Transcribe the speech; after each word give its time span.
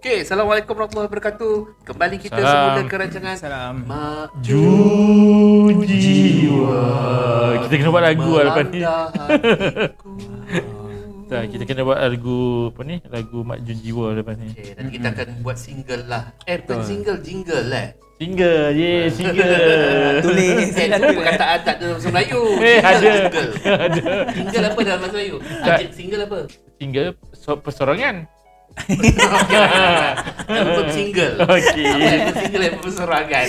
Okey, 0.00 0.24
Assalamualaikum 0.24 0.72
warahmatullahi 0.72 1.12
wabarakatuh. 1.12 1.84
Kembali 1.84 2.16
kita 2.16 2.40
Salam. 2.40 2.48
semula 2.72 2.88
ke 2.88 2.96
rancangan 2.96 3.36
Salam. 3.36 3.74
Maju 3.84 4.64
Jiwa. 5.84 6.84
Kita 7.68 7.74
kena 7.76 7.90
buat 7.92 8.04
lagu 8.08 8.30
lah 8.32 8.44
lepas 8.48 8.64
ni. 8.72 8.80
Tak, 11.30 11.46
kita 11.52 11.62
kena 11.62 11.84
buat 11.84 12.00
lagu 12.00 12.72
apa 12.72 12.80
ni? 12.82 12.96
Lagu 13.06 13.44
Mak 13.44 13.60
Jun 13.62 13.78
Jiwa 13.84 14.06
lepas 14.16 14.40
ni. 14.40 14.50
Okey, 14.56 14.72
nanti 14.72 14.90
kita 14.96 15.08
akan 15.12 15.28
buat 15.44 15.58
single 15.60 16.02
lah. 16.08 16.32
Eh, 16.42 16.56
bukan 16.58 16.80
single, 16.80 17.18
jingle 17.20 17.64
lah. 17.68 17.86
Single, 18.16 18.72
ye, 18.72 18.92
single. 19.14 19.52
Tulis 20.24 20.74
Eh, 20.80 20.88
itu 20.88 20.96
tulis 20.96 21.16
perkataan 21.20 21.60
tak 21.60 21.76
ada 21.76 21.84
dalam 21.84 22.00
bahasa 22.00 22.08
Melayu. 22.08 22.40
Eh, 22.56 22.78
Jingle, 22.80 22.88
ada. 22.88 23.04
Jingle. 23.04 23.48
Ada. 23.68 24.00
Jingle 24.32 24.64
apa 24.64 24.78
dalam 24.80 24.98
bahasa 24.98 25.12
Melayu? 25.12 25.36
Single 25.92 26.22
apa? 26.24 26.38
Single 26.80 27.08
so, 27.36 27.52
persorangan. 27.60 28.39
Apa 30.50 30.82
single? 30.90 31.34
Apa 31.40 31.54
yang 31.58 32.34
single 32.34 32.62
yang 32.64 32.76
berserangan? 32.80 33.44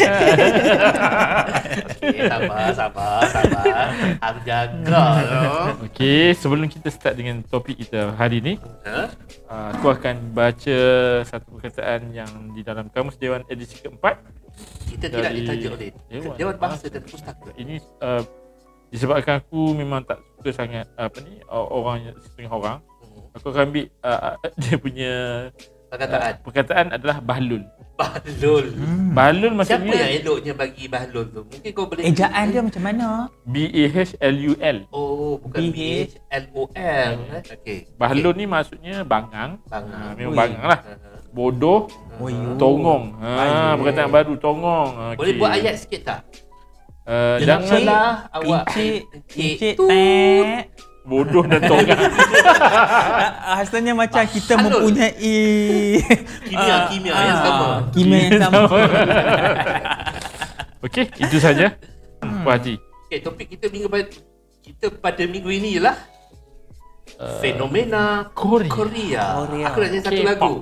Okey, 2.02 2.22
sabar, 2.28 2.74
sabar, 2.74 3.20
sabar. 3.30 3.86
Aku 4.20 4.40
jaga 4.44 5.04
loh. 5.24 5.66
Okey, 5.88 6.34
sebelum 6.36 6.68
kita 6.68 6.90
start 6.92 7.16
dengan 7.18 7.42
topik 7.46 7.80
kita 7.80 8.14
hari 8.18 8.42
ni, 8.42 8.54
Ha? 8.84 9.08
uh, 9.48 9.70
aku 9.78 9.94
akan 9.94 10.34
baca 10.34 10.80
satu 11.24 11.48
perkataan 11.58 12.12
yang 12.12 12.30
di 12.52 12.62
dalam 12.62 12.90
Kamus 12.90 13.16
Dewan 13.18 13.46
edisi 13.48 13.80
keempat. 13.80 14.20
Kita 14.90 15.08
tidak 15.08 15.32
Dari 15.32 15.40
ditaja 15.42 15.68
oleh 15.72 15.90
Dewan 16.12 16.36
Dewan 16.36 16.56
Bahasa 16.60 16.86
Bahasa. 16.86 16.94
dan 16.94 17.04
Pustaka. 17.08 17.50
Ini 17.56 17.76
uh, 18.04 18.24
disebabkan 18.92 19.40
aku 19.40 19.72
memang 19.72 20.04
tak 20.04 20.20
suka 20.36 20.52
sangat 20.52 20.86
apa 21.00 21.18
ni 21.24 21.40
orang 21.48 22.12
setengah 22.20 22.52
orang. 22.52 22.78
Aku 23.32 23.46
akan 23.50 23.72
ambil 23.72 23.86
uh, 24.08 24.36
dia 24.58 24.76
punya 24.76 25.14
Perkataan 25.92 26.22
uh, 26.24 26.34
perkataan 26.40 26.86
adalah 26.96 27.20
bahlul. 27.20 27.68
Bahlul. 28.00 28.66
Hmm. 28.74 29.12
Bahlul 29.12 29.52
Siapa 29.62 29.84
yang 29.84 29.92
maksudnya 29.92 30.08
eloknya 30.16 30.54
bagi 30.56 30.84
Bahlul 30.88 31.26
tu? 31.30 31.42
Mungkin 31.44 31.70
kau 31.76 31.86
boleh 31.86 32.04
Ejaan 32.08 32.46
dia 32.48 32.62
macam 32.64 32.84
mana? 32.88 33.08
B 33.44 33.56
A 33.68 33.86
H 33.92 34.16
L 34.24 34.36
U 34.40 34.54
L. 34.56 34.78
Oh, 34.90 35.36
bukan 35.44 35.62
B. 35.70 36.08
H 36.08 36.16
L 36.32 36.46
O 36.56 36.64
L. 36.72 37.14
eh? 37.30 37.42
Okey. 37.60 37.80
Bahlul 38.00 38.34
ni 38.34 38.48
maksudnya 38.48 39.04
bangang. 39.04 39.60
Bangang. 39.68 40.02
Ha, 40.02 40.16
memang 40.16 40.32
Ui. 40.32 40.40
bangang 40.40 40.66
lah. 40.66 40.80
Ha, 40.80 40.94
ha. 40.96 41.10
Bodoh, 41.32 41.92
Oh, 42.20 42.30
tongong. 42.56 43.04
Ha, 43.20 43.30
Baik. 43.36 43.54
perkataan 43.84 44.10
baru 44.10 44.34
tongong. 44.40 44.90
Okay. 44.96 45.18
Boleh 45.20 45.34
buat 45.36 45.52
ayat 45.52 45.76
sikit 45.76 46.02
tak? 46.08 46.20
Uh, 47.04 47.36
Jangan 47.42 47.44
jangan 47.44 47.68
salah 47.68 48.08
awak. 48.32 48.64
Encik, 48.72 49.00
Encik 49.12 49.44
encik, 49.60 49.74
tu. 49.76 49.86
tek. 49.92 50.64
Bodoh 51.02 51.44
dan 51.46 51.62
tonggang. 51.66 51.98
Ah, 53.42 53.60
Rasanya 53.60 53.92
macam 53.92 54.22
kita 54.24 54.54
Bahlul. 54.54 54.94
mempunyai 54.94 55.38
Kimia, 56.46 56.72
ah, 56.72 56.80
kimia 56.88 57.12
yang 57.12 57.36
ah, 57.36 57.44
sama. 57.44 57.68
Kimia 57.90 58.20
yang 58.30 58.40
sama. 58.40 58.60
Okey, 60.86 61.06
itu 61.18 61.38
saja. 61.38 61.74
Puas 62.22 62.54
hati. 62.58 62.74
Okey, 63.10 63.20
topik 63.20 63.48
kita 63.50 63.66
minggu 63.68 63.88
pada 63.90 64.06
kita 64.62 64.86
pada 64.98 65.24
minggu 65.26 65.50
ini 65.50 65.78
ialah 65.78 65.98
Uh, 67.20 67.38
fenomena 67.44 68.32
Korea. 68.32 68.72
Korea. 68.72 69.24
Korea. 69.44 69.66
Aku 69.68 69.78
nak 69.78 69.90
nyanyi 69.92 70.02
satu 70.02 70.24
lagu. 70.24 70.54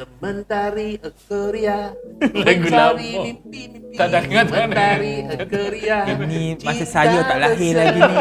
Sementari 0.00 0.96
Korea 1.20 1.92
Lagu 2.40 2.64
mencari 2.64 2.72
lama. 2.72 3.20
mimpi-mimpi 3.22 3.92
Tak 3.92 4.06
dah 4.08 4.22
ingat. 4.22 4.46
Sementari 4.48 5.14
Korea 5.44 5.98
Ini 6.08 6.42
masa 6.58 6.84
saya 6.86 7.18
tak 7.20 7.36
lahir 7.38 7.70
besar. 7.70 7.84
lagi 7.84 8.00
ni. 8.00 8.16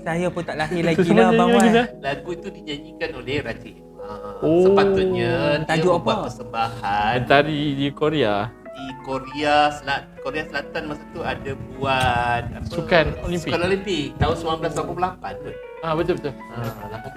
Saya 0.00 0.26
pun 0.30 0.42
tak 0.44 0.56
lahir 0.56 0.82
lagi 0.84 1.02
lah 1.02 1.04
semua 1.26 1.34
Bang 1.34 1.50
nyanyi 1.50 1.70
Wan. 1.72 1.86
Lagu 1.98 2.28
itu 2.30 2.48
dinyanyikan 2.48 3.10
oleh 3.12 3.36
Raja 3.40 3.72
Ah, 3.98 4.38
Oh. 4.38 4.62
Sepatutnya 4.62 5.32
dia 5.56 5.66
Tajuk 5.66 5.92
membuat 5.92 6.14
apa? 6.14 6.22
persembahan 6.22 7.12
Mentari 7.18 7.62
di 7.74 7.86
Korea. 7.90 8.34
di 8.68 8.86
Korea 9.02 9.56
Selat 9.72 10.02
Korea 10.20 10.42
Selatan 10.44 10.82
masa 10.86 11.02
tu 11.10 11.20
ada 11.20 11.52
buat 11.72 12.42
apa? 12.46 12.68
Sukan 12.68 13.06
Olimpik. 13.20 13.42
Sukan 13.42 13.60
Olimpik 13.64 14.04
tahun 14.14 14.36
1988 14.38 15.42
kot. 15.42 15.54
Ah 15.82 15.92
betul 15.92 16.14
betul. 16.14 16.32
Ha, 16.52 16.56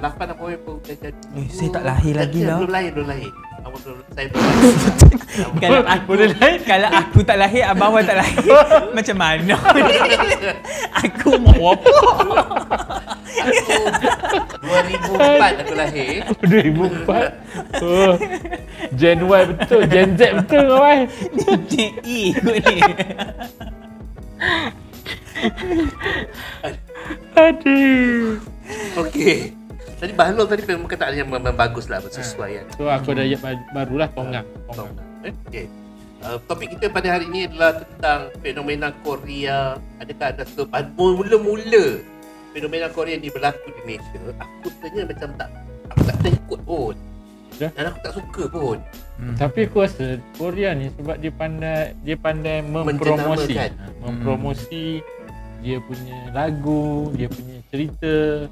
88 0.02 0.34
apa 0.34 0.44
pun 0.58 0.76
dah 0.82 0.98
jadi. 1.00 1.22
Eh, 1.36 1.48
saya 1.48 1.70
tak 1.70 1.84
lahir 1.86 2.14
lagi 2.16 2.40
lah. 2.42 2.58
Belum 2.58 2.72
lahir, 2.72 2.92
belum 2.92 3.08
lahir. 3.08 3.32
Belum 3.60 4.00
saya. 4.16 4.28
Kalau 5.62 5.82
aku 5.88 6.10
Boleh? 6.16 6.30
Kalau 6.68 6.90
aku 6.92 7.20
tak 7.24 7.38
lahir 7.40 7.64
Abang 7.68 7.96
Wan 7.96 8.04
tak 8.04 8.20
lahir 8.20 8.44
Macam 8.98 9.16
mana 9.16 9.56
Aku 11.06 11.40
mau 11.40 11.76
apa 11.76 11.90
Aku 13.40 15.14
2004 15.16 15.64
aku 15.64 15.74
lahir. 15.74 16.22
2004. 16.44 17.82
Oh. 17.82 18.14
Gen 18.96 19.20
Y 19.26 19.42
betul, 19.54 19.82
Gen 19.88 20.10
Z 20.20 20.22
betul 20.44 20.62
kawan. 20.68 21.08
Cik 21.70 21.94
E 22.04 22.22
kot 22.36 22.58
ni 22.60 22.82
Aduh. 27.38 28.44
Okey. 29.00 29.59
Tadi 30.00 30.16
Bahlul 30.16 30.48
tadi 30.48 30.64
memang 30.64 30.88
perkataan 30.88 31.12
yang 31.12 31.28
memang 31.28 31.52
bagus 31.52 31.92
lah 31.92 32.00
bersesuaian. 32.00 32.64
So 32.80 32.88
aku 32.88 33.12
ada 33.12 33.28
ayat 33.28 33.44
ba- 33.44 33.68
barulah 33.76 34.08
tonggang. 34.16 34.48
Tonggang. 34.72 34.96
Eh, 35.28 35.36
Okey. 35.52 35.66
Uh, 36.20 36.36
topik 36.48 36.76
kita 36.76 36.92
pada 36.92 37.16
hari 37.16 37.28
ini 37.32 37.48
adalah 37.52 37.84
tentang 37.84 38.32
fenomena 38.40 38.96
Korea. 39.04 39.76
Adakah 40.00 40.36
ada 40.36 40.44
satu 40.48 40.68
mula-mula 40.96 42.00
fenomena 42.56 42.88
Korea 42.92 43.20
ni 43.20 43.28
berlaku 43.28 43.72
di 43.76 43.82
Malaysia? 43.84 44.20
Aku 44.40 44.68
sebenarnya 44.72 45.04
macam 45.12 45.30
tak 45.36 45.50
aku 45.92 46.02
tak 46.08 46.18
terikut 46.24 46.60
pun. 46.64 46.96
Ya? 47.60 47.70
Dan 47.76 47.84
aku 47.92 48.00
tak 48.00 48.14
suka 48.16 48.44
pun. 48.48 48.78
Tapi 49.36 49.60
aku 49.68 49.78
rasa 49.84 50.06
Korea 50.40 50.72
ni 50.76 50.88
sebab 50.96 51.20
dia 51.20 51.32
pandai 51.36 51.92
dia 52.08 52.16
pandai 52.16 52.64
mempromosi. 52.64 53.56
Mempromosi 54.00 54.86
dia 55.60 55.78
punya 55.84 56.20
lagu, 56.32 57.12
dia 57.20 57.28
punya 57.28 57.60
cerita. 57.68 58.48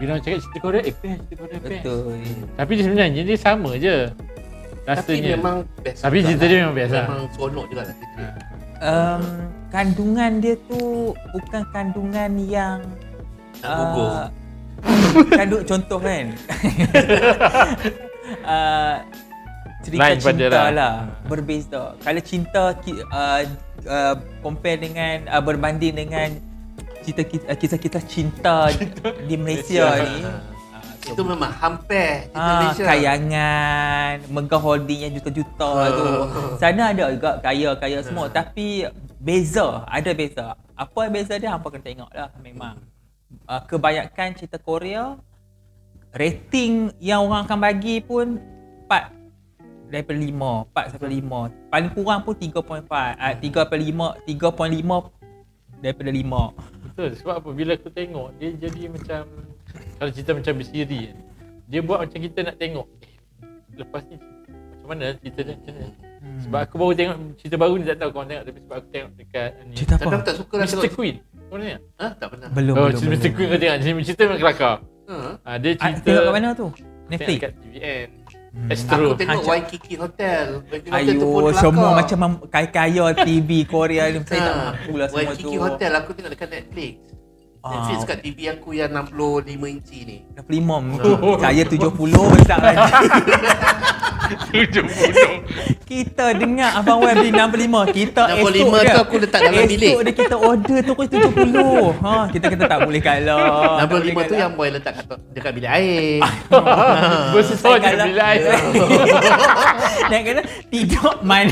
Bila 0.00 0.08
orang 0.10 0.22
cakap 0.24 0.38
cerita 0.40 0.58
Korea, 0.58 0.80
eh 0.80 0.94
best, 0.96 1.20
cerita 1.20 1.34
Korea 1.36 1.58
best. 1.60 1.68
Betul 1.76 2.16
Tapi 2.56 2.70
dia 2.72 2.82
sebenarnya 2.82 3.22
dia 3.22 3.36
sama 3.38 3.70
je. 3.76 3.96
Tapi 4.80 5.12
Rasanya. 5.12 5.30
memang 5.36 5.56
best. 5.78 6.00
Tapi 6.00 6.16
cerita 6.24 6.40
lah. 6.40 6.48
dia 6.48 6.56
memang 6.58 6.74
best 6.74 6.90
lah. 6.90 7.04
Memang 7.04 7.22
seronok 7.30 7.64
juga 7.68 7.82
lah 7.84 7.94
cerita. 7.94 8.24
Um, 8.80 9.22
Kandungan 9.68 10.30
dia 10.40 10.56
tu 10.64 11.12
Bukan 11.12 11.62
kandungan 11.70 12.32
yang 12.40 12.80
Nak 13.60 13.70
gugur. 13.76 14.08
uh, 14.08 14.26
Kandung 15.30 15.62
contoh 15.62 16.00
kan 16.00 16.32
uh, 18.42 18.96
Cerita 19.84 20.00
Lain 20.00 20.16
cinta 20.16 20.48
lah. 20.48 20.72
lah 20.72 20.94
Berbeza 21.28 21.92
Kalau 22.00 22.22
cinta 22.24 22.72
uh, 22.72 23.40
uh, 23.84 24.14
Compare 24.40 24.80
dengan 24.80 25.28
uh, 25.28 25.44
Berbanding 25.44 25.94
dengan 25.94 26.28
Cerita 27.10 27.22
ki- 27.24 27.42
uh, 27.42 27.56
Kisah-kisah 27.56 28.02
cinta 28.04 28.56
Di 29.28 29.34
Malaysia 29.34 29.90
Malaysia. 29.90 30.06
ni 30.06 30.22
Ha. 30.70 30.78
Itu 31.02 31.26
memang 31.26 31.50
hampir 31.50 32.30
Ah, 32.30 32.62
Malaysia. 32.62 32.86
kayangan, 32.86 34.14
megah 34.30 34.60
holding 34.60 35.00
yang 35.00 35.12
juta-juta 35.12 35.66
Ah. 35.66 35.90
tu. 35.90 36.06
Sana 36.54 36.94
ada 36.94 37.10
juga 37.10 37.34
kaya-kaya 37.36 37.98
semua 38.00 38.30
tapi 38.30 38.86
beza, 39.18 39.82
ada 39.84 40.10
beza. 40.12 40.54
Apa 40.72 41.08
beza 41.08 41.34
dia 41.34 41.50
hampa 41.50 41.66
kena 41.68 41.82
tengok 41.82 42.10
lah 42.10 42.30
memang. 42.38 42.78
Uh, 43.42 43.58
kebanyakan 43.60 44.34
cerita 44.34 44.54
Korea 44.56 45.18
rating 46.12 46.94
yang 46.98 47.24
orang 47.24 47.42
akan 47.44 47.58
bagi 47.58 47.98
pun 48.00 48.38
4 48.84 49.10
daripada 49.88 50.14
5, 50.16 50.30
4 50.68 50.90
sampai 50.90 51.10
5. 51.16 51.50
Paling 51.66 51.90
kurang 51.90 52.20
pun 52.22 52.34
3.5, 52.34 52.86
uh, 53.16 53.34
3.5, 53.34 54.14
3.5 54.22 55.10
daripada 55.76 56.10
5. 56.12 56.54
Betul 56.90 57.10
sebab 57.14 57.34
apa 57.36 57.48
bila 57.50 57.72
aku 57.72 57.88
tengok 57.88 58.28
dia 58.36 58.50
jadi 58.52 58.82
macam 58.86 59.22
kalau 59.96 60.10
cerita 60.10 60.30
macam 60.32 60.52
bersiri 60.56 61.00
kan. 61.06 61.16
Dia 61.64 61.80
buat 61.80 61.98
macam 62.00 62.18
kita 62.18 62.38
nak 62.42 62.56
tengok. 62.56 62.86
Eh, 63.40 63.48
lepas 63.76 64.02
ni 64.04 64.16
macam 64.18 64.88
mana 64.88 65.04
cerita 65.16 65.40
dia 65.40 65.54
macam 65.54 65.72
mana? 65.72 65.88
Hmm. 66.20 66.40
Sebab 66.42 66.60
aku 66.60 66.74
baru 66.76 66.92
tengok 66.92 67.16
cerita 67.36 67.56
baru 67.56 67.74
ni 67.74 67.84
tak 67.84 67.96
tahu 67.96 68.10
kau 68.10 68.24
tengok 68.24 68.44
tapi 68.44 68.58
sebab 68.60 68.76
aku 68.76 68.88
tengok 68.90 69.10
dekat 69.14 69.50
ni. 69.64 69.74
Cerita 69.74 69.94
Kadang 69.96 70.12
apa? 70.12 70.26
tak 70.26 70.34
suka 70.36 70.54
lah 70.54 70.64
Mr. 70.64 70.74
tengok. 70.76 70.92
Queen. 70.92 71.16
Kau 71.48 71.56
tengok? 71.56 71.80
Ha? 71.96 72.06
Tak 72.12 72.28
pernah. 72.28 72.48
Belum, 72.50 72.74
oh, 72.74 72.84
belum. 72.84 72.98
cerita 72.98 73.14
Mr. 73.16 73.30
Queen 73.32 73.48
kau 73.48 73.58
tengok. 73.58 73.78
Cerita 74.04 74.22
memang 74.24 74.40
kelakar. 74.40 74.74
Ha? 75.10 75.14
Ha, 75.40 75.50
dia 75.56 75.70
Ah, 75.70 75.76
cerita 75.80 76.00
tengok 76.02 76.22
kat 76.22 76.32
mana 76.32 76.48
tu? 76.52 76.66
Tengok 76.68 77.08
Netflix. 77.08 77.38
kat 77.40 77.52
TVN. 77.56 78.08
Hmm. 78.50 78.66
Astro. 78.66 79.06
Aku 79.06 79.14
tengok 79.14 79.30
Macam- 79.36 79.46
Waikiki 79.48 79.94
Hotel. 79.94 80.46
Waikiki 80.66 80.90
Hotel 80.90 81.14
tu 81.14 81.22
pun 81.24 81.38
kelakar. 81.44 81.62
semua 81.62 81.88
macam 81.94 82.18
mem- 82.18 82.42
kaya-kaya 82.48 83.04
TV 83.16 83.50
Korea 83.64 84.04
ni 84.06 84.18
saya 84.20 84.40
tak 84.40 84.42
Ha, 84.50 84.62
mampu 84.66 84.92
lah 84.92 85.06
semua 85.06 85.14
tu. 85.14 85.26
Waikiki 85.30 85.56
Hotel 85.56 85.90
aku 85.94 86.10
tengok 86.12 86.30
dekat 86.30 86.48
Netflix. 86.50 86.94
Ah. 87.60 87.70
Netflix 87.70 87.98
kat 88.04 88.18
TV 88.20 88.38
aku 88.48 88.68
yang 88.72 88.90
65 88.90 89.46
inci 89.68 89.98
ni. 90.02 90.16
65 90.34 90.98
Oh. 91.20 91.38
Saya 91.38 91.62
70 91.62 91.94
besar 92.32 92.58
lagi 92.58 92.90
70. 94.30 94.86
kita 95.90 96.38
dengar 96.38 96.78
Abang 96.78 97.02
Wan 97.02 97.18
beli 97.18 97.34
65 97.34 97.90
Kita 97.90 98.22
65 98.30 98.38
esok 98.38 98.70
tu 98.70 98.78
dia 98.78 98.94
aku 98.94 99.14
letak 99.18 99.40
dalam 99.42 99.66
bilik. 99.66 99.90
Esok 99.90 100.00
dia 100.06 100.14
kita 100.14 100.36
order 100.38 100.78
terus 100.86 101.08
70 101.10 102.04
ha, 102.06 102.14
Kita 102.30 102.44
kata 102.46 102.64
tak 102.70 102.78
boleh 102.86 103.00
kalah 103.02 103.50
tak 103.82 103.86
boleh 103.90 104.12
65 104.14 104.14
tu 104.14 104.14
kalah. 104.14 104.38
yang 104.38 104.52
boy 104.54 104.68
letak 104.70 104.92
kat 104.94 105.04
dekat 105.34 105.50
bilik 105.50 105.70
air. 105.70 106.22
Bersih 107.34 107.58
Saya 107.58 107.76
je 107.82 107.96
bila 107.98 108.24
air. 108.30 108.54
Dan 110.10 110.20
kena 110.22 110.42
tidur 110.70 111.14
man 111.22 111.46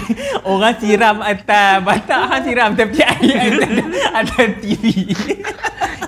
Orang 0.47 0.75
siram 0.79 1.19
atas 1.19 1.83
batak 1.83 2.23
Han 2.31 2.41
siram 2.47 2.71
tepi 2.79 3.03
air 3.03 3.59
atas, 4.15 4.49
TV 4.63 4.85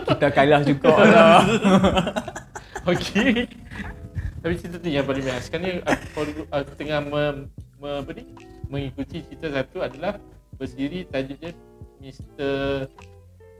Kita 0.04 0.28
kalah 0.30 0.62
juga 0.62 0.94
lah 1.00 1.42
Okey. 2.86 3.48
Tapi 4.44 4.54
cerita 4.56 4.78
tu 4.78 4.88
yang 4.88 5.04
paling 5.04 5.24
best. 5.24 5.48
Sekarang 5.48 5.64
ni 5.64 5.72
aku, 5.80 6.06
aku 6.50 6.72
tengah 6.76 7.00
me, 7.02 7.48
me, 7.78 7.90
apa 7.98 8.12
ni? 8.12 8.24
mengikuti 8.66 9.22
cerita 9.22 9.54
satu 9.54 9.80
adalah 9.80 10.18
bersiri 10.56 11.06
tajuknya 11.06 11.54
Mr. 12.00 12.90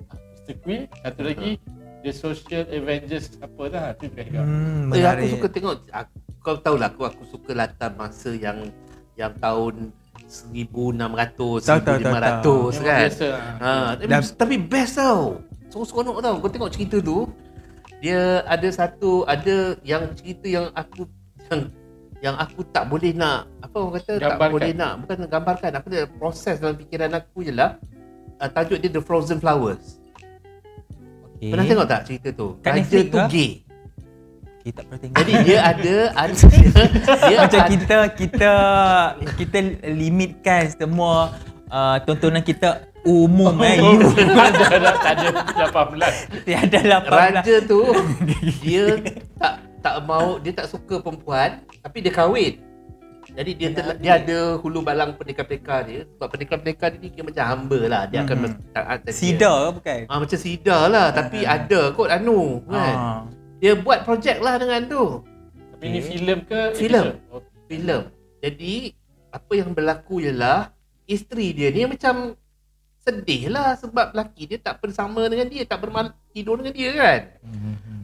ah, 0.10 0.18
Mr. 0.34 0.54
Queen. 0.60 0.90
Satu 0.92 1.22
lagi 1.22 1.62
The 2.02 2.12
Social 2.12 2.66
Avengers 2.68 3.38
apa 3.40 3.62
dah. 3.70 3.86
Tu 3.96 4.10
best 4.10 4.28
juga. 4.28 4.42
hmm, 4.42 4.92
Eh, 4.92 5.00
aku 5.00 5.00
menarik. 5.14 5.30
suka 5.32 5.48
tengok 5.48 5.76
aku, 5.88 6.14
kau 6.42 6.58
tahulah 6.58 6.90
aku 6.90 7.02
aku 7.06 7.24
suka 7.26 7.52
latar 7.54 7.94
masa 7.94 8.34
yang 8.34 8.68
yang 9.14 9.32
tahun 9.38 9.94
1600 10.26 11.62
Tahu, 11.62 11.80
tahu, 11.80 11.80
tahu, 11.80 11.98
1500 12.02 12.04
Memang 12.04 12.74
kan. 12.82 13.00
biasa. 13.00 13.28
Ha, 13.56 13.72
tapi, 13.94 14.10
Dan- 14.10 14.36
tapi 14.36 14.56
best 14.60 14.94
tau. 14.98 15.24
Seronok 15.70 16.18
tau. 16.20 16.36
Kau 16.38 16.50
tengok 16.50 16.70
cerita 16.70 16.98
tu. 17.00 17.30
Dia 18.04 18.44
ada 18.44 18.68
satu 18.68 19.24
ada 19.24 19.80
yang 19.88 20.12
cerita 20.20 20.44
yang 20.52 20.68
aku 20.76 21.08
yang 21.48 21.72
yang 22.24 22.36
aku 22.40 22.64
tak 22.72 22.88
boleh 22.88 23.12
nak 23.12 23.52
apa 23.60 23.76
orang 23.80 24.00
kata 24.00 24.14
tak 24.16 24.32
Gambarkan. 24.36 24.52
boleh 24.56 24.72
nak 24.76 24.92
bukan 25.04 25.16
nak 25.20 25.30
gambarkan 25.32 25.72
aku 25.76 25.88
ada 25.92 26.08
proses 26.08 26.56
dalam 26.56 26.76
fikiran 26.80 27.12
aku 27.20 27.44
je 27.44 27.52
lah 27.52 27.76
uh, 28.40 28.48
tajuk 28.48 28.80
dia 28.80 28.88
The 28.88 29.04
Frozen 29.04 29.44
Flowers 29.44 30.00
okay. 31.36 31.52
pernah 31.52 31.68
tengok 31.68 31.88
tak 31.92 32.02
cerita 32.08 32.32
tu 32.32 32.48
Kat 32.64 32.80
raja 32.80 33.00
tu 33.04 33.20
ke? 33.20 33.28
gay 33.28 33.52
Kita 34.64 34.80
pernah 34.88 35.00
tengok 35.04 35.16
jadi 35.20 35.34
dia 35.44 35.58
ada 35.68 35.96
ada 36.24 36.32
dia, 36.32 36.72
dia 37.28 37.38
Macam 37.44 37.60
ada, 37.60 37.72
kita 37.76 37.98
Kita 38.16 38.52
Kita 39.36 39.58
limitkan 39.92 40.62
semua 40.72 41.36
uh, 41.68 42.00
Tontonan 42.08 42.40
kita 42.40 42.88
Umum 43.04 43.52
eh 43.60 43.76
you 43.78 44.00
Dah 44.32 44.50
dah 44.74 44.96
tak 44.96 45.14
ada 45.18 45.28
18. 45.60 46.48
Tiada 46.48 46.80
18 46.80 47.12
raja 47.36 47.56
tu 47.62 47.82
dia 48.64 48.86
tak 49.36 49.54
tak 49.80 49.96
mau 50.02 50.40
dia 50.40 50.52
tak 50.54 50.68
suka 50.68 50.98
perempuan 50.98 51.60
tapi 51.78 52.00
dia 52.00 52.10
kahwin 52.10 52.64
jadi 53.26 53.52
dia 53.52 53.70
telah, 53.72 53.96
dia 53.98 54.12
ada 54.16 54.38
hulu 54.56 54.80
balang 54.80 55.16
pendekar-pendekar 55.16 55.84
dia 55.84 56.02
sebab 56.06 56.28
pendekar-pendekar 56.30 56.92
dia 56.92 57.00
ni 57.00 57.08
kira 57.10 57.24
macam 57.26 57.44
hamba 57.46 57.80
lah 57.86 58.02
dia 58.06 58.20
akan 58.22 58.36
Mhm. 58.38 58.52
taat 58.70 58.98
dia. 59.02 59.12
Sida 59.12 59.52
ke 59.52 59.70
bukan? 59.74 60.00
ah 60.06 60.18
macam 60.20 60.38
sida 60.38 60.78
lah 60.86 61.08
tapi 61.10 61.40
Ah. 61.42 61.56
ada 61.58 61.82
kot 61.92 62.08
anu 62.08 62.40
kan 62.66 62.96
Ah. 62.96 63.20
dia 63.58 63.76
buat 63.76 64.04
projek 64.04 64.40
lah 64.40 64.56
dengan 64.56 64.82
tu 64.86 65.04
Tapi 65.74 65.84
ni 65.90 66.00
filem 66.00 66.40
ke? 66.42 66.60
Filem. 66.74 67.04
episode? 67.12 67.20
Oh, 67.30 67.42
filem 67.66 68.02
jadi 68.40 68.74
apa 69.30 69.52
yang 69.54 69.70
berlaku 69.72 70.16
ialah 70.20 70.72
isteri 71.06 71.52
dia 71.52 71.68
ni 71.70 71.84
macam 71.86 72.36
sedih 73.04 73.52
lah 73.52 73.76
sebab 73.76 74.16
lelaki 74.16 74.48
dia 74.48 74.58
tak 74.58 74.80
bersama 74.80 75.28
dengan 75.28 75.52
dia 75.52 75.68
tak 75.68 75.84
bermal 75.84 76.16
tidur 76.32 76.56
dengan 76.58 76.74
dia 76.74 76.90
kan 76.96 77.22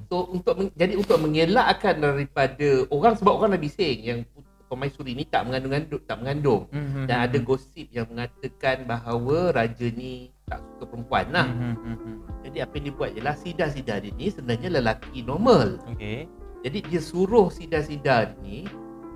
So 0.09 0.25
untuk 0.33 0.73
jadi 0.73 0.97
untuk 0.97 1.21
mengelakkan 1.21 2.01
daripada 2.01 2.67
orang 2.89 3.13
sebab 3.13 3.29
orang 3.29 3.53
dah 3.53 3.61
bising 3.61 3.97
yang 4.01 4.19
permaisuri 4.65 5.13
ni 5.13 5.21
tak 5.25 5.45
mengandung 5.45 6.01
tak 6.01 6.17
mengandung 6.17 6.65
Mhm. 6.73 7.05
dan 7.05 7.29
ada 7.29 7.37
gosip 7.37 7.85
yang 7.93 8.09
mengatakan 8.09 8.89
bahawa 8.89 9.53
raja 9.53 9.85
ni 9.93 10.33
tak 10.49 10.65
suka 10.65 10.89
perempuan 10.89 11.25
lah. 11.29 11.45
Mhm. 11.45 12.41
Jadi 12.41 12.57
apa 12.57 12.73
yang 12.77 12.85
dia 12.89 12.93
buat 12.97 13.09
ialah 13.13 13.35
sida-sida 13.37 14.01
dia 14.01 14.09
ni 14.13 14.33
sebenarnya 14.33 14.81
lelaki 14.81 15.21
normal. 15.21 15.77
Okay. 15.93 16.25
Jadi 16.65 16.77
dia 16.89 17.01
suruh 17.05 17.53
sida-sida 17.53 18.33
ni 18.41 18.65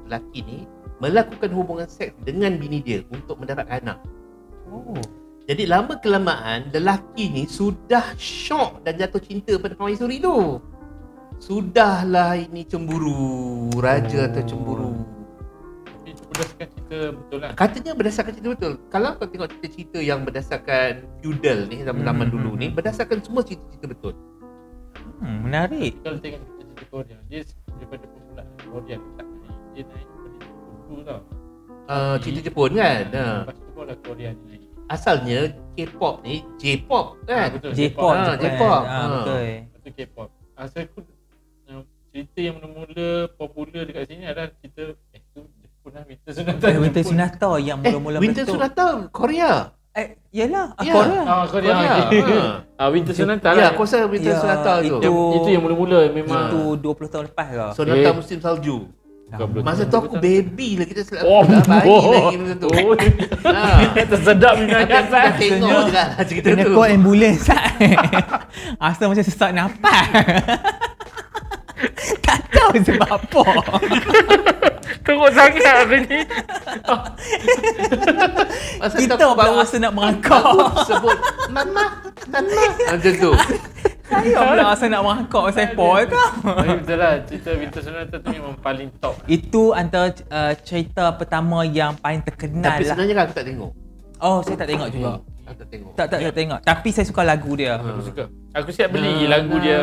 lelaki 0.06 0.46
ni 0.46 0.58
melakukan 1.02 1.50
hubungan 1.58 1.90
seks 1.90 2.14
dengan 2.22 2.54
bini 2.62 2.86
dia 2.86 3.02
untuk 3.10 3.42
mendapatkan 3.42 3.82
anak. 3.82 3.98
Oh. 4.70 4.94
Jadi 5.44 5.68
lama 5.68 6.00
kelamaan 6.00 6.72
lelaki 6.72 7.28
ni 7.28 7.44
sudah 7.44 8.16
syok 8.16 8.88
dan 8.88 8.96
jatuh 8.96 9.20
cinta 9.20 9.60
pada 9.60 9.76
permaisuri 9.76 10.24
tu. 10.24 10.64
Sudahlah 11.36 12.40
ini 12.40 12.64
cemburu, 12.64 13.68
raja 13.76 14.24
Oh. 14.24 14.28
atau 14.32 14.44
cemburu. 14.48 14.92
Tapi 15.84 16.16
itu 16.16 16.24
berdasarkan 16.32 16.68
cerita 16.72 16.98
betul 17.12 17.38
lah. 17.44 17.52
Katanya 17.60 17.92
berdasarkan 17.92 18.32
cerita 18.32 18.50
betul. 18.56 18.74
Kalau 18.88 19.10
kau 19.20 19.28
tengok 19.28 19.48
cerita-cerita 19.52 20.00
yang 20.00 20.20
berdasarkan 20.24 20.92
feudal 21.20 21.60
ni 21.68 21.84
zaman-zaman 21.84 22.28
Hmm, 22.28 22.34
dulu 22.40 22.50
hmm, 22.56 22.60
ni 22.64 22.68
hmm. 22.72 22.76
berdasarkan 22.80 23.18
semua 23.20 23.42
cerita-cerita 23.44 23.86
betul. 23.92 24.14
Hmm, 25.20 25.38
menarik. 25.44 26.00
Kalau 26.00 26.18
tengok 26.24 26.40
cerita 26.56 26.84
Korea, 26.88 27.18
dia 27.28 27.42
daripada 27.76 28.04
permulaan 28.08 28.48
Korea 28.64 28.98
tak 29.20 29.28
naik. 29.28 29.56
Dia 29.76 29.84
naik 29.92 30.08
daripada 30.08 30.48
dulu 30.88 31.02
tau. 31.04 31.22
Uh, 31.84 32.16
cerita 32.24 32.40
Jepun 32.48 32.72
kan. 32.80 33.04
Ha. 33.12 33.24
Lepas 33.44 33.56
tu 33.60 33.68
barulah 33.76 33.98
Korea 34.00 34.30
ni 34.32 34.44
naik. 34.48 34.63
Asalnya 34.86 35.40
K-pop 35.74 36.22
ni 36.22 36.46
J-pop 36.56 37.18
kan. 37.24 37.50
betul. 37.52 37.72
J-pop. 37.74 38.14
J-pop. 38.36 38.82
Ah, 38.84 38.94
Ah. 38.94 39.08
betul. 39.18 39.40
Lepas 39.42 39.80
tu 39.80 39.90
K-pop. 39.92 40.30
Ah, 40.54 40.66
saya 40.68 40.86
aku 40.86 41.00
cerita 42.08 42.40
yang 42.40 42.56
mula-mula 42.58 43.10
popular 43.34 43.84
dekat 43.84 44.06
sini 44.06 44.24
adalah 44.24 44.54
cerita 44.56 44.84
eh 45.10 45.22
tu 45.34 45.42
Jepun 45.58 45.92
lah 45.92 46.04
Winter 46.06 46.32
Sonata. 46.32 46.64
Eh, 46.64 46.78
Winter. 46.78 47.02
Sonata 47.02 47.52
yang 47.60 47.78
Eh, 47.80 47.90
mula-mula 47.90 48.18
Winter 48.18 48.46
bentuk. 48.46 48.54
Sonata 48.56 48.86
Korea. 49.10 49.54
Eh, 49.94 50.08
yalah, 50.32 50.74
ah, 50.74 50.84
Ya. 50.84 50.94
Korea. 50.94 51.22
Ah, 51.24 51.46
Korea. 51.48 51.74
Korea. 51.74 51.94
okay. 52.04 52.22
Ha. 52.22 52.54
Ah, 52.76 52.90
Winter 52.90 53.14
Sonata 53.14 53.48
Ya, 53.48 53.54
lah. 53.56 53.70
aku 53.72 53.82
rasa 53.82 53.98
Winter 54.06 54.30
Ya, 54.30 54.38
Sonata 54.38 54.72
tu. 54.80 54.86
itu- 55.00 55.34
itu 55.36 55.50
yang 55.50 55.62
mula-mula 55.62 56.00
memang 56.08 56.44
Itu 56.50 56.62
20 56.78 57.10
tahun 57.10 57.26
lepas 57.28 57.48
ke? 57.48 57.66
Sonata 57.74 57.98
Eh. 58.04 58.14
musim 58.14 58.38
salju. 58.38 58.78
Bukan 59.34 59.66
Masa 59.66 59.84
tu 59.84 59.98
aku 59.98 60.16
baby 60.18 60.78
lah 60.78 60.86
kita 60.86 61.02
selap 61.02 61.26
Oh, 61.26 61.42
bayi 61.42 61.90
oh. 61.90 62.30
lagi 62.30 62.38
masa 62.38 62.56
tu. 62.56 62.70
Oh, 62.70 62.94
Ha. 63.50 64.06
tersedap 64.14 64.54
ni 64.56 64.70
Tapi 64.70 64.94
aku 64.94 65.10
dah 65.10 65.34
tengok 65.34 65.70
juga 65.84 65.92
lah 65.92 66.08
cerita 66.24 66.48
Kena 66.50 66.64
tu. 66.64 66.72
call 66.72 66.90
ambulans 66.94 67.42
Asal 68.86 69.06
macam 69.10 69.26
sesak 69.26 69.52
nafas 69.52 70.08
Tak 72.26 72.40
tahu 72.48 72.80
sebab 72.80 73.10
apa 73.10 73.44
Teruk 75.04 75.36
sangat 75.36 75.76
aku 75.84 75.96
ni. 76.00 76.20
Masa 78.80 78.96
Kita 78.96 79.20
tu 79.20 79.20
aku 79.20 79.30
pula 79.30 79.36
baru 79.36 79.54
rasa 79.60 79.76
nak 79.76 79.92
merangkak 79.92 80.44
sebut 80.86 81.18
mama, 81.52 82.00
mama. 82.32 82.64
Macam 82.88 83.12
tu. 83.12 83.32
Saya 84.14 84.40
pula 84.46 84.64
rasa 84.68 84.86
nak 84.86 85.02
Pasal 85.28 85.68
Paul 85.74 86.02
tu 86.06 86.24
Tapi 86.40 86.70
betul 86.78 86.98
lah 86.98 87.14
cerita 87.24 87.50
Winter 87.54 87.82
Sonata 87.82 88.16
tu 88.16 88.30
memang 88.30 88.56
paling 88.58 88.90
top. 88.98 89.16
Itu 89.26 89.74
antara 89.74 90.10
uh, 90.30 90.54
cerita 90.60 91.10
pertama 91.12 91.64
yang 91.64 91.98
paling 91.98 92.22
terkenal 92.22 92.74
Tapi 92.74 92.84
lah 92.84 92.94
sebenarnya 92.94 93.14
kan 93.14 93.24
aku 93.24 93.34
tak 93.34 93.46
tengok. 93.46 93.72
Oh 94.20 94.40
saya 94.40 94.56
tak 94.56 94.68
tengok 94.70 94.90
juga 94.90 95.12
Aku 95.44 95.58
tak 95.60 95.68
tengok. 95.70 95.92
Tak 95.94 96.06
tak 96.08 96.20
tak 96.22 96.34
tengok 96.34 96.60
Tapi 96.64 96.90
saya 96.90 97.06
suka 97.06 97.22
lagu 97.22 97.52
dia. 97.54 97.74
Aku 97.76 98.02
suka. 98.02 98.24
Aku 98.54 98.70
siap 98.70 98.90
beli 98.90 99.26
lagu 99.26 99.56
dia. 99.60 99.80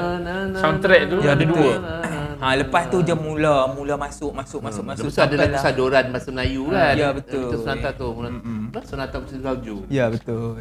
soundtrack 0.57 1.03
tu 1.07 1.17
Ya, 1.21 1.35
ada 1.35 1.45
betul. 1.45 1.75
dua. 1.77 2.01
Ha 2.41 2.57
lepas 2.57 2.89
tu 2.89 3.05
dia 3.05 3.13
mula 3.13 3.69
mula 3.69 4.01
masuk 4.01 4.33
masuk 4.33 4.65
masuk 4.65 4.81
masuk 4.81 5.05
Lepas 5.05 5.13
tu 5.13 5.21
ada 5.21 5.37
lagu 5.37 5.37
sampailah- 5.37 5.61
sadoran 5.61 6.05
bahasa 6.09 6.29
Melayu 6.33 6.65
kan. 6.73 6.95
Ya, 6.97 7.09
betul. 7.13 7.45
Itu 7.45 7.57
sonata 7.61 7.89
tu. 7.93 8.09
Sonata 8.89 9.17
musim 9.21 9.41
salju. 9.45 9.77
Ya 9.93 10.09
betul 10.09 10.57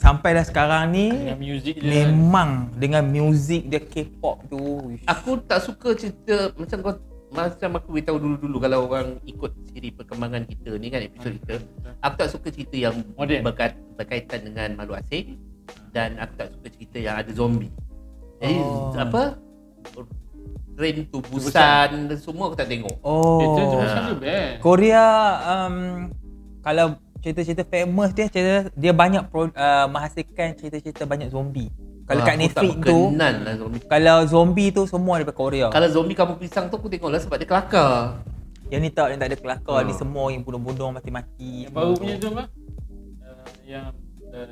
Sampailah 0.00 0.48
sekarang 0.48 0.96
ni 0.96 1.12
Dengan 1.12 1.36
muzik 1.36 1.74
dia. 1.76 2.08
Memang 2.08 2.50
dengan 2.72 3.04
muzik 3.04 3.68
dia 3.68 3.84
K-pop 3.84 4.48
tu. 4.48 4.96
Aku 5.04 5.36
tak 5.44 5.60
suka 5.60 5.92
cerita 5.92 6.56
macam 6.56 6.78
kau 6.80 6.94
macam 7.30 7.78
aku 7.78 7.94
beritahu 7.94 8.18
dulu-dulu 8.18 8.58
kalau 8.58 8.90
orang 8.90 9.22
ikut 9.22 9.54
siri 9.70 9.94
perkembangan 9.94 10.50
kita 10.50 10.74
ni 10.74 10.90
kan 10.90 10.98
episod 10.98 11.30
kita 11.38 11.62
aku 12.02 12.14
tak 12.18 12.26
suka 12.26 12.50
cerita 12.50 12.74
yang 12.74 13.06
berkait, 13.14 13.78
berkaitan 13.94 14.50
dengan 14.50 14.74
makhluk 14.74 14.98
asing 14.98 15.38
dan 15.94 16.18
aku 16.18 16.34
tak 16.34 16.48
suka 16.50 16.66
cerita 16.74 16.98
yang 16.98 17.14
ada 17.22 17.30
zombie 17.30 17.70
jadi 18.42 18.58
Oh. 18.58 18.90
apa 18.98 19.38
Train 20.74 21.06
to 21.06 21.20
Busan 21.22 22.08
dan 22.08 22.18
semua 22.18 22.50
aku 22.50 22.56
tak 22.56 22.66
tengok 22.66 22.98
Oh 23.04 23.38
Itu 23.38 23.60
tu 23.68 23.76
macam 23.78 24.02
tu 24.08 24.16
best. 24.18 24.58
Korea 24.64 25.06
um, 25.44 25.76
Kalau 26.64 26.96
cerita-cerita 27.20 27.62
famous 27.62 28.10
dia 28.10 28.26
cerita, 28.26 28.72
Dia 28.72 28.92
banyak 28.92 29.28
pro, 29.28 29.46
uh, 29.46 29.86
menghasilkan 29.86 30.56
cerita-cerita 30.56 31.04
banyak 31.04 31.28
zombie 31.28 31.68
Kalau 32.08 32.20
Ah, 32.20 32.26
kat 32.26 32.36
Netflix 32.36 32.74
tu 32.80 32.98
lah 33.14 33.54
zombie. 33.54 33.80
Kalau 33.86 34.16
zombie 34.26 34.68
tu 34.72 34.82
semua 34.84 35.20
daripada 35.20 35.36
Korea 35.36 35.66
Kalau 35.68 35.88
zombie 35.88 36.16
kamu 36.16 36.34
pisang 36.36 36.66
tu 36.66 36.76
aku 36.76 36.88
tengok 36.88 37.10
lah 37.12 37.20
sebab 37.20 37.36
dia 37.36 37.46
kelakar 37.46 38.18
Yang 38.66 38.80
ni 38.80 38.90
tak, 38.90 39.06
yang 39.14 39.20
tak 39.20 39.28
ada 39.30 39.38
kelakar 39.38 39.78
Ah. 39.78 39.86
Ni 39.86 39.92
semua 39.94 40.24
yang 40.28 40.42
bunuh-bunuh 40.42 40.90
mati-mati 40.90 41.68
Yang 41.68 41.72
baru 41.76 41.92
punya 41.94 42.14
tu 42.16 42.28
apa? 42.32 42.44
Uh, 43.20 43.48
yang 43.62 43.84
uh, 44.32 44.50